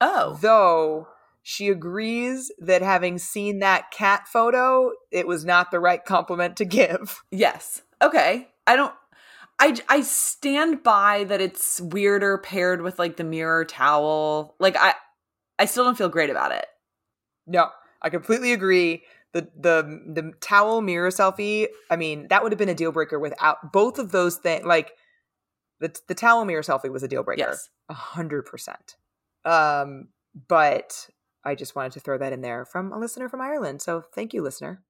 Oh, 0.00 0.36
Though 0.40 1.08
she 1.42 1.68
agrees 1.68 2.50
that 2.58 2.82
having 2.82 3.18
seen 3.18 3.58
that 3.58 3.90
cat 3.90 4.28
photo, 4.28 4.92
it 5.10 5.26
was 5.26 5.44
not 5.44 5.70
the 5.70 5.80
right 5.80 6.04
compliment 6.04 6.56
to 6.58 6.64
give. 6.64 7.22
yes. 7.30 7.82
Okay. 8.00 8.48
I 8.66 8.76
don't. 8.76 8.94
I 9.58 9.76
I 9.88 10.00
stand 10.02 10.82
by 10.82 11.24
that 11.24 11.40
it's 11.40 11.80
weirder 11.80 12.38
paired 12.38 12.82
with 12.82 12.98
like 12.98 13.16
the 13.16 13.24
mirror 13.24 13.64
towel. 13.64 14.54
Like 14.58 14.76
I 14.76 14.94
I 15.58 15.66
still 15.66 15.84
don't 15.84 15.98
feel 15.98 16.08
great 16.08 16.30
about 16.30 16.52
it. 16.52 16.66
No, 17.46 17.70
I 18.00 18.08
completely 18.08 18.52
agree. 18.52 19.02
The 19.32 19.48
the 19.56 19.82
the 20.12 20.32
towel 20.40 20.80
mirror 20.80 21.10
selfie, 21.10 21.68
I 21.90 21.96
mean, 21.96 22.28
that 22.28 22.42
would 22.42 22.52
have 22.52 22.58
been 22.58 22.68
a 22.68 22.74
deal 22.74 22.92
breaker 22.92 23.18
without 23.18 23.72
both 23.72 23.98
of 23.98 24.12
those 24.12 24.36
things. 24.36 24.64
Like 24.64 24.92
the 25.80 25.94
the 26.08 26.14
towel 26.14 26.44
mirror 26.44 26.62
selfie 26.62 26.90
was 26.90 27.02
a 27.02 27.08
deal 27.08 27.22
breaker, 27.22 27.40
Yes. 27.40 27.68
a 27.88 27.94
hundred 27.94 28.46
percent. 28.46 28.96
Um, 29.44 30.08
but 30.48 31.08
I 31.44 31.54
just 31.54 31.74
wanted 31.74 31.92
to 31.92 32.00
throw 32.00 32.18
that 32.18 32.32
in 32.32 32.40
there 32.40 32.64
from 32.64 32.92
a 32.92 32.98
listener 32.98 33.28
from 33.28 33.40
Ireland. 33.40 33.82
So 33.82 34.02
thank 34.14 34.32
you, 34.32 34.42
listener. 34.42 34.82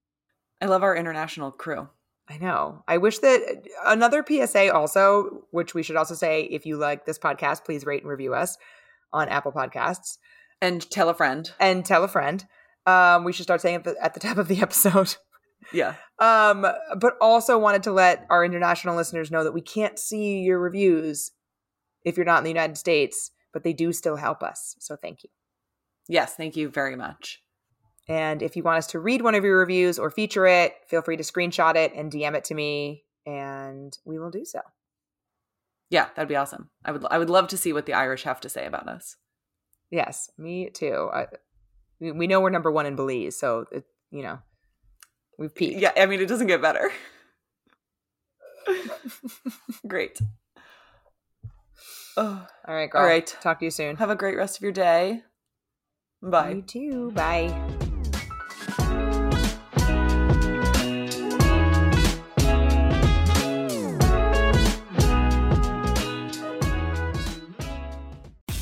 I 0.61 0.67
love 0.67 0.83
our 0.83 0.95
international 0.97 1.51
crew. 1.51 1.89
I 2.29 2.39
know. 2.39 2.85
I 2.87 2.99
wish 2.99 3.19
that 3.19 3.63
another 3.85 4.25
PSA 4.27 4.73
also, 4.73 5.45
which 5.51 5.75
we 5.75 5.83
should 5.83 5.97
also 5.97 6.15
say, 6.15 6.43
if 6.43 6.65
you 6.67 6.77
like 6.77 7.05
this 7.05 7.19
podcast, 7.19 7.65
please 7.65 7.85
rate 7.85 8.03
and 8.03 8.11
review 8.11 8.33
us 8.35 8.57
on 9.13 9.29
Apple 9.29 9.53
Podcasts 9.53 10.19
And 10.61 10.89
tell 10.91 11.09
a 11.09 11.15
friend. 11.15 11.51
and 11.59 11.85
tell 11.85 12.05
a 12.05 12.09
friend. 12.09 12.47
Um, 12.87 13.25
we 13.25 13.33
should 13.33 13.43
start 13.45 13.61
saying 13.61 13.77
it 13.77 13.87
at 13.87 13.95
the, 13.95 14.05
at 14.05 14.15
the 14.15 14.21
top 14.21 14.39
of 14.39 14.49
the 14.49 14.61
episode. 14.63 15.17
Yeah. 15.73 15.95
Um, 16.19 16.67
but 16.99 17.15
also 17.21 17.59
wanted 17.59 17.83
to 17.85 17.93
let 17.93 18.27
our 18.31 18.45
international 18.45 18.97
listeners 18.97 19.31
know 19.31 19.45
that 19.45 19.53
we 19.53 19.61
can't 19.61 19.99
see 19.99 20.41
your 20.41 20.59
reviews 20.59 21.33
if 22.05 22.17
you're 22.17 22.27
not 22.27 22.39
in 22.39 22.45
the 22.45 22.51
United 22.51 22.77
States, 22.79 23.31
but 23.53 23.63
they 23.65 23.73
do 23.73 23.93
still 23.93 24.17
help 24.17 24.43
us. 24.43 24.77
So 24.81 24.97
thank 24.97 25.23
you. 25.25 25.31
Yes. 26.09 26.35
Thank 26.35 26.57
you 26.57 26.69
very 26.69 26.97
much. 26.97 27.43
And 28.09 28.43
if 28.43 28.57
you 28.57 28.63
want 28.63 28.79
us 28.79 28.89
to 28.89 28.99
read 28.99 29.23
one 29.23 29.35
of 29.35 29.45
your 29.45 29.59
reviews 29.59 29.99
or 29.99 30.11
feature 30.11 30.47
it, 30.47 30.75
feel 30.89 31.03
free 31.03 31.17
to 31.17 31.23
screenshot 31.23 31.77
it 31.77 31.95
and 31.95 32.11
DM 32.11 32.35
it 32.35 32.45
to 32.45 32.55
me, 32.55 33.05
and 33.25 33.97
we 34.05 34.19
will 34.19 34.31
do 34.31 34.45
so. 34.45 34.61
Yeah, 35.89 36.09
that'd 36.17 36.29
be 36.29 36.37
awesome. 36.37 36.71
I 36.85 36.93
would 36.93 37.05
I 37.11 37.19
would 37.19 37.31
love 37.31 37.49
to 37.49 37.57
see 37.57 37.73
what 37.73 37.87
the 37.87 37.93
Irish 37.93 38.25
have 38.25 38.41
to 38.41 38.49
say 38.49 38.67
about 38.67 38.89
us. 38.89 39.17
Yes, 39.91 40.31
me 40.39 40.71
too. 40.71 41.11
I, 41.13 41.27
we, 42.01 42.27
know 42.27 42.41
we're 42.41 42.51
number 42.51 42.73
one 42.73 42.87
in 42.87 42.97
Belize, 42.97 43.39
so 43.39 43.67
it, 43.71 43.85
you 44.11 44.23
know 44.23 44.39
we've 45.39 45.55
peaked. 45.55 45.81
Yeah, 45.81 45.93
I 45.97 46.07
mean 46.07 46.21
it 46.21 46.29
doesn't 46.29 46.47
get 46.47 46.63
better. 46.63 46.91
Great. 49.87 50.19
Oh, 52.17 52.47
All 52.67 52.75
right, 52.75 52.91
girl. 52.91 53.03
All 53.03 53.07
right. 53.07 53.27
Talk 53.41 53.59
to 53.61 53.65
you 53.65 53.71
soon. 53.71 53.97
have 53.97 54.11
a 54.11 54.17
great 54.17 54.37
rest 54.37 54.57
of 54.57 54.63
your 54.63 54.73
day. 54.73 55.23
Bye. 56.23 56.51
You 56.51 56.63
too. 56.63 57.11
Bye. 57.13 57.82